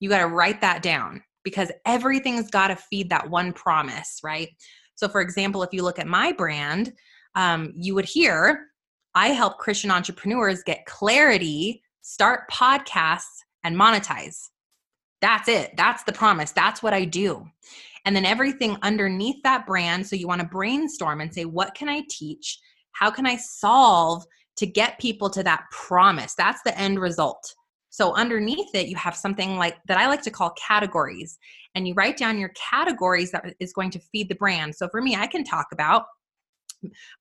you 0.00 0.08
got 0.08 0.20
to 0.20 0.28
write 0.28 0.60
that 0.60 0.82
down 0.82 1.22
because 1.44 1.70
everything's 1.86 2.50
got 2.50 2.68
to 2.68 2.76
feed 2.76 3.10
that 3.10 3.30
one 3.30 3.52
promise, 3.52 4.20
right? 4.22 4.48
So, 4.94 5.08
for 5.08 5.20
example, 5.20 5.62
if 5.62 5.72
you 5.72 5.82
look 5.82 5.98
at 5.98 6.06
my 6.06 6.32
brand, 6.32 6.92
um, 7.34 7.72
you 7.76 7.94
would 7.94 8.04
hear 8.04 8.66
I 9.14 9.28
help 9.28 9.58
Christian 9.58 9.90
entrepreneurs 9.90 10.62
get 10.62 10.86
clarity, 10.86 11.82
start 12.02 12.48
podcasts, 12.50 13.42
and 13.64 13.76
monetize. 13.76 14.48
That's 15.20 15.48
it. 15.48 15.76
That's 15.76 16.04
the 16.04 16.12
promise. 16.12 16.52
That's 16.52 16.82
what 16.82 16.94
I 16.94 17.04
do. 17.04 17.44
And 18.04 18.14
then 18.14 18.24
everything 18.24 18.76
underneath 18.82 19.42
that 19.42 19.66
brand. 19.66 20.06
So 20.06 20.14
you 20.14 20.28
want 20.28 20.40
to 20.40 20.46
brainstorm 20.46 21.20
and 21.20 21.34
say, 21.34 21.44
what 21.44 21.74
can 21.74 21.88
I 21.88 22.04
teach? 22.08 22.58
How 22.92 23.10
can 23.10 23.26
I 23.26 23.36
solve 23.36 24.24
to 24.58 24.66
get 24.66 24.98
people 24.98 25.30
to 25.30 25.42
that 25.44 25.64
promise. 25.70 26.34
That's 26.34 26.60
the 26.64 26.78
end 26.78 27.00
result. 27.00 27.54
So 27.90 28.14
underneath 28.14 28.74
it, 28.74 28.88
you 28.88 28.96
have 28.96 29.16
something 29.16 29.56
like 29.56 29.76
that 29.86 29.98
I 29.98 30.06
like 30.08 30.22
to 30.22 30.30
call 30.30 30.50
categories. 30.50 31.38
And 31.74 31.88
you 31.88 31.94
write 31.94 32.16
down 32.16 32.38
your 32.38 32.50
categories 32.50 33.30
that 33.30 33.54
is 33.60 33.72
going 33.72 33.90
to 33.92 34.00
feed 34.12 34.28
the 34.28 34.34
brand. 34.34 34.74
So 34.74 34.88
for 34.88 35.00
me, 35.00 35.16
I 35.16 35.26
can 35.26 35.42
talk 35.42 35.68
about 35.72 36.04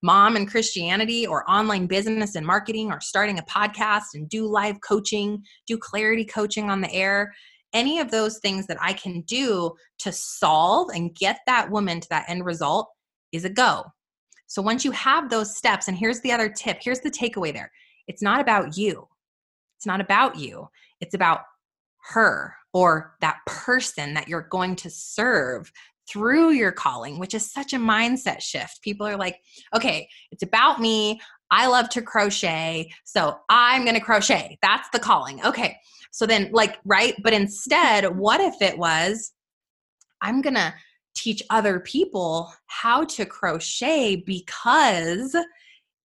mom 0.03 0.35
and 0.35 0.49
Christianity 0.49 1.25
or 1.25 1.49
online 1.49 1.87
business 1.87 2.35
and 2.35 2.45
marketing 2.45 2.91
or 2.91 3.01
starting 3.01 3.39
a 3.39 3.43
podcast 3.43 4.13
and 4.13 4.29
do 4.29 4.45
live 4.45 4.77
coaching, 4.81 5.43
do 5.67 5.77
clarity 5.77 6.25
coaching 6.25 6.69
on 6.69 6.81
the 6.81 6.93
air. 6.93 7.33
Any 7.73 7.99
of 7.99 8.11
those 8.11 8.39
things 8.39 8.67
that 8.67 8.77
I 8.81 8.93
can 8.93 9.21
do 9.21 9.73
to 9.99 10.11
solve 10.11 10.89
and 10.93 11.15
get 11.15 11.39
that 11.47 11.71
woman 11.71 12.01
to 12.01 12.09
that 12.09 12.29
end 12.29 12.45
result 12.45 12.87
is 13.31 13.45
a 13.45 13.49
go. 13.49 13.85
So 14.47 14.61
once 14.61 14.83
you 14.83 14.91
have 14.91 15.29
those 15.29 15.55
steps, 15.55 15.87
and 15.87 15.97
here's 15.97 16.21
the 16.21 16.31
other 16.31 16.49
tip 16.49 16.79
here's 16.81 17.01
the 17.01 17.11
takeaway 17.11 17.53
there 17.53 17.71
it's 18.07 18.21
not 18.21 18.39
about 18.39 18.77
you. 18.77 19.07
It's 19.77 19.85
not 19.85 20.01
about 20.01 20.37
you. 20.37 20.69
It's 21.01 21.13
about 21.13 21.41
her 22.11 22.55
or 22.73 23.15
that 23.21 23.39
person 23.45 24.13
that 24.13 24.27
you're 24.27 24.47
going 24.49 24.75
to 24.77 24.89
serve 24.89 25.71
through 26.09 26.51
your 26.51 26.71
calling, 26.71 27.19
which 27.19 27.33
is 27.33 27.51
such 27.51 27.73
a 27.73 27.77
mindset 27.77 28.41
shift. 28.41 28.81
People 28.81 29.05
are 29.05 29.17
like, 29.17 29.37
okay, 29.75 30.07
it's 30.31 30.43
about 30.43 30.79
me. 30.79 31.19
I 31.51 31.67
love 31.67 31.89
to 31.89 32.01
crochet. 32.01 32.89
So 33.03 33.37
I'm 33.49 33.83
going 33.83 33.95
to 33.95 34.01
crochet. 34.01 34.57
That's 34.61 34.87
the 34.91 34.99
calling. 34.99 35.43
Okay. 35.45 35.77
So 36.11 36.25
then, 36.25 36.49
like, 36.51 36.77
right? 36.85 37.13
But 37.23 37.33
instead, 37.33 38.17
what 38.17 38.39
if 38.39 38.61
it 38.61 38.77
was, 38.77 39.33
I'm 40.21 40.41
going 40.41 40.55
to 40.55 40.73
teach 41.17 41.41
other 41.49 41.79
people 41.79 42.53
how 42.67 43.03
to 43.03 43.25
crochet 43.25 44.17
because 44.25 45.35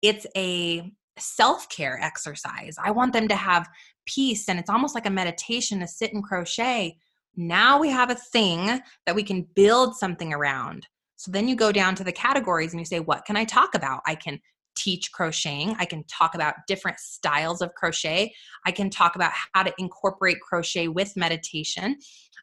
it's 0.03 0.27
a 0.37 0.93
self 1.19 1.69
care 1.71 1.99
exercise. 2.01 2.77
I 2.83 2.91
want 2.91 3.13
them 3.13 3.27
to 3.29 3.35
have 3.35 3.69
peace 4.07 4.49
and 4.49 4.59
it's 4.59 4.71
almost 4.71 4.95
like 4.95 5.07
a 5.07 5.11
meditation 5.11 5.81
to 5.81 5.89
sit 5.89 6.13
and 6.13 6.23
crochet. 6.23 6.99
Now 7.37 7.81
we 7.81 7.89
have 7.89 8.11
a 8.11 8.15
thing 8.15 8.81
that 9.07 9.15
we 9.15 9.23
can 9.23 9.47
build 9.55 9.97
something 9.97 10.33
around. 10.33 10.87
So 11.17 11.31
then 11.31 11.49
you 11.49 11.57
go 11.57 11.73
down 11.73 11.95
to 11.97 12.05
the 12.05 12.13
categories 12.13 12.73
and 12.73 12.81
you 12.81 12.87
say, 12.87 13.01
What 13.01 13.25
can 13.25 13.37
I 13.37 13.45
talk 13.45 13.75
about? 13.75 14.03
I 14.07 14.15
can 14.15 14.41
teach 14.77 15.11
crocheting. 15.11 15.75
I 15.79 15.85
can 15.85 16.05
talk 16.05 16.35
about 16.35 16.55
different 16.69 17.01
styles 17.01 17.61
of 17.61 17.75
crochet. 17.75 18.33
I 18.65 18.71
can 18.71 18.91
talk 18.91 19.17
about 19.17 19.33
how 19.53 19.65
to 19.65 19.75
incorporate 19.79 20.41
crochet 20.41 20.87
with 20.87 21.17
meditation. 21.17 21.97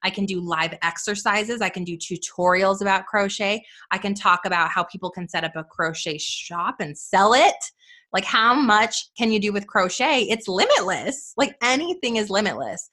I 0.04 0.10
can 0.10 0.26
do 0.26 0.42
live 0.42 0.74
exercises. 0.82 1.62
I 1.62 1.70
can 1.70 1.84
do 1.84 1.98
tutorials 1.98 2.82
about 2.82 3.06
crochet. 3.06 3.64
I 3.92 3.98
can 3.98 4.14
talk 4.14 4.46
about 4.46 4.70
how 4.70 4.84
people 4.84 5.10
can 5.10 5.28
set 5.28 5.44
up 5.44 5.56
a 5.56 5.64
crochet 5.64 6.18
shop 6.18 6.76
and 6.80 6.98
sell 6.98 7.34
it. 7.34 7.56
Like, 8.14 8.26
how 8.26 8.54
much 8.54 9.10
can 9.18 9.32
you 9.32 9.40
do 9.40 9.52
with 9.52 9.68
crochet? 9.68 10.22
It's 10.24 10.48
limitless. 10.48 11.34
Like, 11.38 11.56
anything 11.62 12.16
is 12.16 12.30
limitless. 12.30 12.90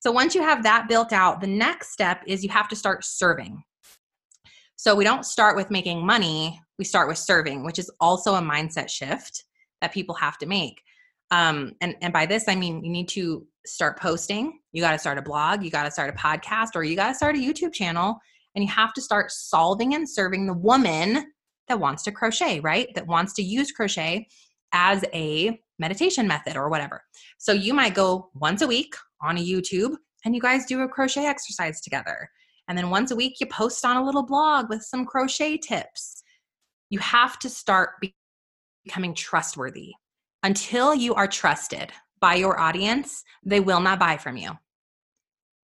So, 0.00 0.12
once 0.12 0.34
you 0.34 0.42
have 0.42 0.62
that 0.62 0.88
built 0.88 1.12
out, 1.12 1.40
the 1.40 1.46
next 1.46 1.92
step 1.92 2.22
is 2.26 2.44
you 2.44 2.50
have 2.50 2.68
to 2.68 2.76
start 2.76 3.04
serving. 3.04 3.62
So, 4.76 4.94
we 4.94 5.04
don't 5.04 5.26
start 5.26 5.56
with 5.56 5.70
making 5.70 6.06
money, 6.06 6.60
we 6.78 6.84
start 6.84 7.08
with 7.08 7.18
serving, 7.18 7.64
which 7.64 7.78
is 7.78 7.90
also 8.00 8.34
a 8.34 8.40
mindset 8.40 8.88
shift 8.88 9.44
that 9.80 9.92
people 9.92 10.14
have 10.14 10.38
to 10.38 10.46
make. 10.46 10.82
Um, 11.30 11.72
and, 11.80 11.96
and 12.02 12.12
by 12.12 12.26
this, 12.26 12.44
I 12.48 12.54
mean 12.54 12.84
you 12.84 12.90
need 12.90 13.08
to 13.10 13.46
start 13.66 13.98
posting 14.00 14.60
you 14.72 14.80
got 14.80 14.92
to 14.92 14.98
start 14.98 15.18
a 15.18 15.22
blog, 15.22 15.62
you 15.62 15.70
got 15.70 15.84
to 15.84 15.90
start 15.90 16.10
a 16.10 16.16
podcast, 16.16 16.70
or 16.74 16.84
you 16.84 16.96
got 16.96 17.08
to 17.08 17.14
start 17.14 17.36
a 17.36 17.38
YouTube 17.38 17.72
channel. 17.72 18.18
And 18.54 18.64
you 18.64 18.70
have 18.70 18.92
to 18.94 19.00
start 19.00 19.30
solving 19.30 19.94
and 19.94 20.08
serving 20.08 20.46
the 20.46 20.54
woman 20.54 21.32
that 21.68 21.78
wants 21.78 22.02
to 22.04 22.12
crochet, 22.12 22.60
right? 22.60 22.88
That 22.94 23.06
wants 23.06 23.32
to 23.34 23.42
use 23.42 23.70
crochet 23.70 24.26
as 24.72 25.04
a 25.14 25.60
meditation 25.78 26.26
method 26.26 26.56
or 26.56 26.68
whatever. 26.68 27.02
So 27.38 27.52
you 27.52 27.74
might 27.74 27.94
go 27.94 28.30
once 28.34 28.60
a 28.62 28.66
week 28.66 28.94
on 29.22 29.38
a 29.38 29.40
YouTube 29.40 29.94
and 30.24 30.34
you 30.34 30.40
guys 30.40 30.66
do 30.66 30.80
a 30.80 30.88
crochet 30.88 31.26
exercise 31.26 31.80
together. 31.80 32.28
And 32.68 32.76
then 32.76 32.90
once 32.90 33.12
a 33.12 33.16
week, 33.16 33.34
you 33.40 33.46
post 33.46 33.84
on 33.84 33.96
a 33.96 34.04
little 34.04 34.24
blog 34.24 34.68
with 34.68 34.82
some 34.82 35.04
crochet 35.04 35.56
tips. 35.56 36.22
You 36.90 36.98
have 36.98 37.38
to 37.40 37.48
start 37.48 37.90
becoming 38.84 39.14
trustworthy. 39.14 39.92
Until 40.42 40.94
you 40.94 41.14
are 41.14 41.28
trusted 41.28 41.92
by 42.20 42.34
your 42.34 42.58
audience, 42.60 43.24
they 43.44 43.60
will 43.60 43.80
not 43.80 43.98
buy 43.98 44.16
from 44.16 44.36
you. 44.36 44.48
Let 44.48 44.58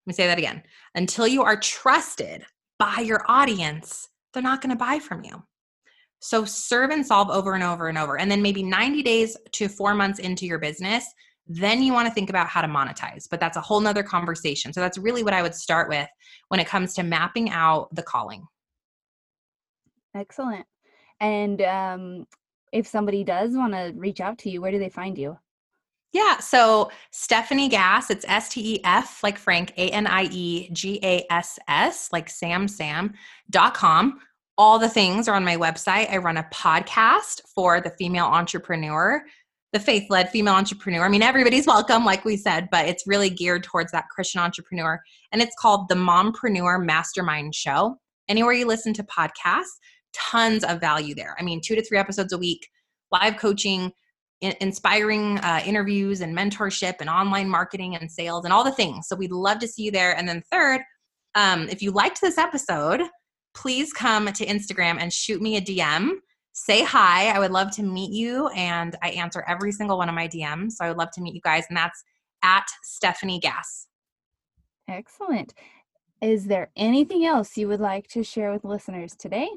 me 0.05 0.13
say 0.13 0.27
that 0.27 0.37
again. 0.37 0.63
Until 0.95 1.27
you 1.27 1.43
are 1.43 1.59
trusted 1.59 2.45
by 2.79 3.03
your 3.05 3.23
audience, 3.27 4.07
they're 4.33 4.43
not 4.43 4.61
going 4.61 4.69
to 4.69 4.75
buy 4.75 4.99
from 4.99 5.23
you. 5.23 5.43
So 6.19 6.45
serve 6.45 6.91
and 6.91 7.05
solve 7.05 7.29
over 7.29 7.53
and 7.53 7.63
over 7.63 7.87
and 7.87 7.97
over. 7.97 8.17
And 8.17 8.31
then 8.31 8.41
maybe 8.41 8.63
90 8.63 9.03
days 9.03 9.37
to 9.53 9.67
four 9.67 9.93
months 9.93 10.19
into 10.19 10.45
your 10.45 10.59
business, 10.59 11.05
then 11.47 11.83
you 11.83 11.93
want 11.93 12.07
to 12.07 12.13
think 12.13 12.29
about 12.29 12.47
how 12.47 12.61
to 12.61 12.67
monetize. 12.67 13.27
But 13.29 13.39
that's 13.39 13.57
a 13.57 13.61
whole 13.61 13.79
nother 13.79 14.03
conversation. 14.03 14.73
So 14.73 14.81
that's 14.81 14.97
really 14.97 15.23
what 15.23 15.33
I 15.33 15.41
would 15.41 15.53
start 15.53 15.89
with 15.89 16.07
when 16.47 16.59
it 16.59 16.67
comes 16.67 16.93
to 16.95 17.03
mapping 17.03 17.49
out 17.51 17.93
the 17.93 18.03
calling. 18.03 18.45
Excellent. 20.15 20.65
And 21.19 21.61
um, 21.61 22.25
if 22.71 22.87
somebody 22.87 23.23
does 23.23 23.55
want 23.55 23.73
to 23.73 23.93
reach 23.95 24.19
out 24.19 24.37
to 24.39 24.49
you, 24.49 24.61
where 24.61 24.71
do 24.71 24.79
they 24.79 24.89
find 24.89 25.17
you? 25.17 25.37
Yeah, 26.15 26.39
so 26.39 26.91
Stefanie 27.11 27.69
Gass, 27.69 28.09
it's 28.09 28.23
S 28.29 28.47
T 28.47 28.75
E 28.75 28.79
F 28.85 29.21
like 29.21 29.37
Frank, 29.37 29.73
A 29.75 29.89
N 29.89 30.07
I 30.07 30.29
E 30.31 30.69
G 30.71 30.97
A 31.03 31.25
S 31.29 31.59
S, 31.67 32.07
like 32.13 32.29
Sam 32.29 32.69
Sam, 32.69 33.13
dot 33.49 33.73
com. 33.73 34.21
All 34.57 34.79
the 34.79 34.87
things 34.87 35.27
are 35.27 35.35
on 35.35 35.43
my 35.43 35.57
website. 35.57 36.09
I 36.09 36.15
run 36.15 36.37
a 36.37 36.47
podcast 36.53 37.41
for 37.53 37.81
the 37.81 37.89
female 37.99 38.27
entrepreneur, 38.27 39.25
the 39.73 39.79
faith 39.81 40.09
led 40.09 40.29
female 40.29 40.53
entrepreneur. 40.53 41.03
I 41.03 41.09
mean, 41.09 41.21
everybody's 41.21 41.67
welcome, 41.75 42.05
like 42.05 42.23
we 42.23 42.37
said, 42.37 42.69
but 42.71 42.87
it's 42.87 43.05
really 43.05 43.29
geared 43.29 43.63
towards 43.63 43.91
that 43.91 44.07
Christian 44.07 44.39
entrepreneur. 44.39 45.01
And 45.33 45.41
it's 45.41 45.55
called 45.59 45.89
the 45.89 45.95
Mompreneur 45.95 46.81
Mastermind 46.85 47.53
Show. 47.53 47.97
Anywhere 48.29 48.53
you 48.53 48.67
listen 48.67 48.93
to 48.93 49.03
podcasts, 49.03 49.65
tons 50.13 50.63
of 50.63 50.79
value 50.79 51.13
there. 51.13 51.35
I 51.37 51.43
mean, 51.43 51.59
two 51.59 51.75
to 51.75 51.83
three 51.83 51.97
episodes 51.97 52.31
a 52.31 52.37
week, 52.37 52.69
live 53.11 53.35
coaching, 53.35 53.91
inspiring 54.41 55.39
uh, 55.39 55.61
interviews 55.65 56.21
and 56.21 56.37
mentorship 56.37 56.95
and 56.99 57.09
online 57.09 57.49
marketing 57.49 57.95
and 57.95 58.11
sales 58.11 58.45
and 58.45 58.53
all 58.53 58.63
the 58.63 58.71
things. 58.71 59.07
So 59.07 59.15
we'd 59.15 59.31
love 59.31 59.59
to 59.59 59.67
see 59.67 59.83
you 59.83 59.91
there. 59.91 60.15
And 60.15 60.27
then, 60.27 60.43
third, 60.51 60.81
um, 61.35 61.67
if 61.69 61.81
you 61.81 61.91
liked 61.91 62.21
this 62.21 62.37
episode, 62.37 63.01
please 63.53 63.91
come 63.93 64.27
to 64.27 64.45
Instagram 64.45 64.97
and 64.99 65.11
shoot 65.11 65.41
me 65.41 65.57
a 65.57 65.61
DM. 65.61 66.11
Say 66.53 66.83
hi. 66.83 67.29
I 67.29 67.39
would 67.39 67.51
love 67.51 67.71
to 67.71 67.83
meet 67.83 68.11
you, 68.11 68.47
and 68.49 68.95
I 69.01 69.09
answer 69.09 69.43
every 69.47 69.71
single 69.71 69.97
one 69.97 70.07
of 70.07 70.15
my 70.15 70.27
DMs. 70.27 70.73
So 70.73 70.85
I 70.85 70.87
would 70.89 70.97
love 70.97 71.11
to 71.15 71.21
meet 71.21 71.35
you 71.35 71.41
guys, 71.41 71.65
and 71.67 71.77
that's 71.77 72.01
at 72.43 72.65
Stefanie 72.85 73.41
Gass. 73.41 73.87
Excellent. 74.87 75.53
Is 76.21 76.45
there 76.45 76.71
anything 76.75 77.25
else 77.25 77.57
you 77.57 77.67
would 77.67 77.81
like 77.81 78.07
to 78.09 78.23
share 78.23 78.51
with 78.51 78.63
listeners 78.63 79.15
today? 79.15 79.49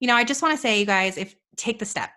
You 0.00 0.08
know, 0.08 0.16
I 0.16 0.24
just 0.24 0.42
want 0.42 0.52
to 0.52 0.60
say, 0.60 0.80
you 0.80 0.86
guys, 0.86 1.16
if 1.16 1.36
take 1.56 1.78
the 1.78 1.84
step. 1.84 2.10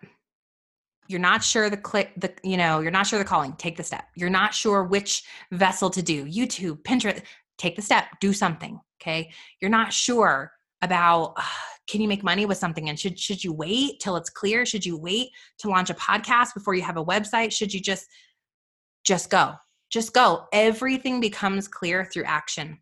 You're 1.10 1.20
not 1.20 1.42
sure 1.42 1.68
the 1.68 1.76
click, 1.76 2.12
the 2.16 2.32
you 2.44 2.56
know, 2.56 2.80
you're 2.80 2.90
not 2.90 3.06
sure 3.06 3.18
the 3.18 3.24
calling. 3.24 3.52
Take 3.54 3.76
the 3.76 3.82
step. 3.82 4.04
You're 4.14 4.30
not 4.30 4.54
sure 4.54 4.84
which 4.84 5.24
vessel 5.50 5.90
to 5.90 6.02
do. 6.02 6.24
YouTube, 6.24 6.82
Pinterest. 6.82 7.22
Take 7.58 7.74
the 7.74 7.82
step. 7.82 8.04
Do 8.20 8.32
something. 8.32 8.78
Okay. 9.02 9.30
You're 9.60 9.70
not 9.70 9.92
sure 9.92 10.52
about 10.82 11.34
uh, 11.36 11.42
can 11.88 12.00
you 12.00 12.08
make 12.08 12.22
money 12.22 12.46
with 12.46 12.58
something 12.58 12.88
and 12.88 12.98
should 12.98 13.18
should 13.18 13.42
you 13.42 13.52
wait 13.52 14.00
till 14.00 14.16
it's 14.16 14.30
clear 14.30 14.64
should 14.64 14.86
you 14.86 14.96
wait 14.96 15.28
to 15.58 15.68
launch 15.68 15.90
a 15.90 15.94
podcast 15.94 16.54
before 16.54 16.74
you 16.74 16.82
have 16.82 16.96
a 16.96 17.04
website 17.04 17.52
should 17.52 17.72
you 17.72 17.80
just 17.80 18.06
just 19.04 19.28
go 19.30 19.54
just 19.90 20.14
go 20.14 20.44
everything 20.52 21.20
becomes 21.20 21.68
clear 21.68 22.04
through 22.04 22.24
action 22.24 22.78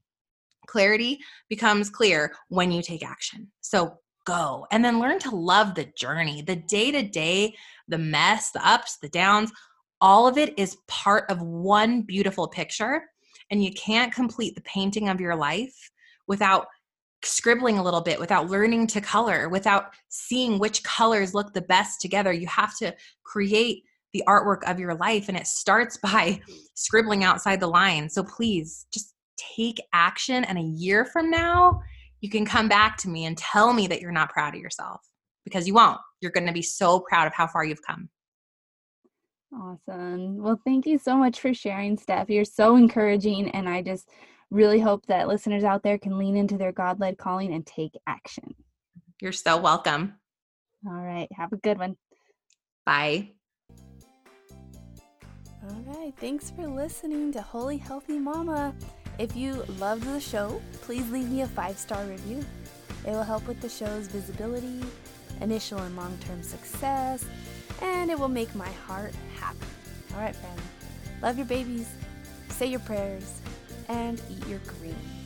clarity 0.66 1.18
becomes 1.48 1.90
clear 1.90 2.32
when 2.48 2.70
you 2.70 2.82
take 2.82 3.04
action 3.04 3.50
so 3.60 3.98
go 4.28 4.66
and 4.70 4.84
then 4.84 5.00
learn 5.00 5.18
to 5.18 5.34
love 5.34 5.74
the 5.74 5.86
journey 5.96 6.42
the 6.42 6.56
day 6.56 6.90
to 6.90 7.02
day 7.02 7.54
the 7.88 7.98
mess 7.98 8.50
the 8.50 8.68
ups 8.68 8.98
the 8.98 9.08
downs 9.08 9.50
all 10.00 10.26
of 10.28 10.36
it 10.36 10.56
is 10.58 10.76
part 10.86 11.24
of 11.30 11.40
one 11.40 12.02
beautiful 12.02 12.46
picture 12.46 13.02
and 13.50 13.64
you 13.64 13.72
can't 13.72 14.12
complete 14.12 14.54
the 14.54 14.60
painting 14.62 15.08
of 15.08 15.20
your 15.20 15.34
life 15.34 15.90
without 16.26 16.66
scribbling 17.24 17.78
a 17.78 17.82
little 17.82 18.00
bit, 18.00 18.20
without 18.20 18.48
learning 18.48 18.86
to 18.88 19.00
color, 19.00 19.48
without 19.48 19.92
seeing 20.08 20.58
which 20.58 20.82
colors 20.84 21.34
look 21.34 21.52
the 21.52 21.62
best 21.62 22.00
together. 22.00 22.32
You 22.32 22.46
have 22.46 22.76
to 22.78 22.94
create 23.24 23.82
the 24.12 24.22
artwork 24.26 24.68
of 24.70 24.78
your 24.78 24.94
life, 24.94 25.28
and 25.28 25.36
it 25.36 25.46
starts 25.46 25.96
by 26.02 26.40
scribbling 26.74 27.24
outside 27.24 27.60
the 27.60 27.66
line. 27.66 28.08
So 28.08 28.22
please 28.22 28.86
just 28.92 29.14
take 29.56 29.80
action, 29.92 30.44
and 30.44 30.58
a 30.58 30.62
year 30.62 31.04
from 31.04 31.30
now, 31.30 31.80
you 32.20 32.30
can 32.30 32.44
come 32.44 32.68
back 32.68 32.96
to 32.98 33.08
me 33.08 33.24
and 33.24 33.36
tell 33.36 33.72
me 33.72 33.86
that 33.86 34.00
you're 34.00 34.12
not 34.12 34.30
proud 34.30 34.54
of 34.54 34.60
yourself 34.60 35.00
because 35.44 35.66
you 35.66 35.74
won't. 35.74 36.00
You're 36.20 36.32
going 36.32 36.46
to 36.46 36.52
be 36.52 36.62
so 36.62 37.00
proud 37.00 37.26
of 37.26 37.34
how 37.34 37.46
far 37.46 37.64
you've 37.64 37.82
come. 37.82 38.08
Awesome. 39.54 40.38
Well, 40.42 40.60
thank 40.64 40.86
you 40.86 40.98
so 40.98 41.16
much 41.16 41.40
for 41.40 41.54
sharing, 41.54 41.96
Steph. 41.96 42.28
You're 42.28 42.44
so 42.44 42.76
encouraging, 42.76 43.50
and 43.50 43.68
I 43.68 43.82
just 43.82 44.08
really 44.50 44.80
hope 44.80 45.06
that 45.06 45.28
listeners 45.28 45.64
out 45.64 45.82
there 45.82 45.98
can 45.98 46.18
lean 46.18 46.36
into 46.36 46.58
their 46.58 46.72
God 46.72 47.00
led 47.00 47.18
calling 47.18 47.54
and 47.54 47.64
take 47.64 47.92
action. 48.06 48.54
You're 49.20 49.32
so 49.32 49.56
welcome. 49.56 50.14
All 50.86 50.92
right. 50.92 51.28
Have 51.32 51.52
a 51.52 51.56
good 51.56 51.78
one. 51.78 51.96
Bye. 52.84 53.30
All 55.70 55.82
right. 55.86 56.12
Thanks 56.18 56.50
for 56.50 56.66
listening 56.66 57.32
to 57.32 57.42
Holy 57.42 57.78
Healthy 57.78 58.18
Mama. 58.18 58.74
If 59.18 59.34
you 59.34 59.64
loved 59.80 60.04
the 60.04 60.20
show, 60.20 60.62
please 60.82 61.10
leave 61.10 61.28
me 61.28 61.42
a 61.42 61.48
five 61.48 61.76
star 61.76 62.04
review. 62.04 62.44
It 63.04 63.10
will 63.10 63.24
help 63.24 63.48
with 63.48 63.60
the 63.60 63.68
show's 63.68 64.06
visibility, 64.06 64.80
initial 65.40 65.78
and 65.78 65.96
long 65.96 66.16
term 66.18 66.40
success, 66.42 67.24
and 67.82 68.12
it 68.12 68.18
will 68.18 68.28
make 68.28 68.54
my 68.54 68.70
heart 68.86 69.12
happy. 69.40 69.58
All 70.14 70.20
right, 70.20 70.36
family. 70.36 70.62
Love 71.20 71.36
your 71.36 71.46
babies. 71.46 71.88
Say 72.50 72.66
your 72.66 72.80
prayers 72.80 73.40
and 73.88 74.22
eat 74.30 74.46
your 74.46 74.60
green. 74.78 75.17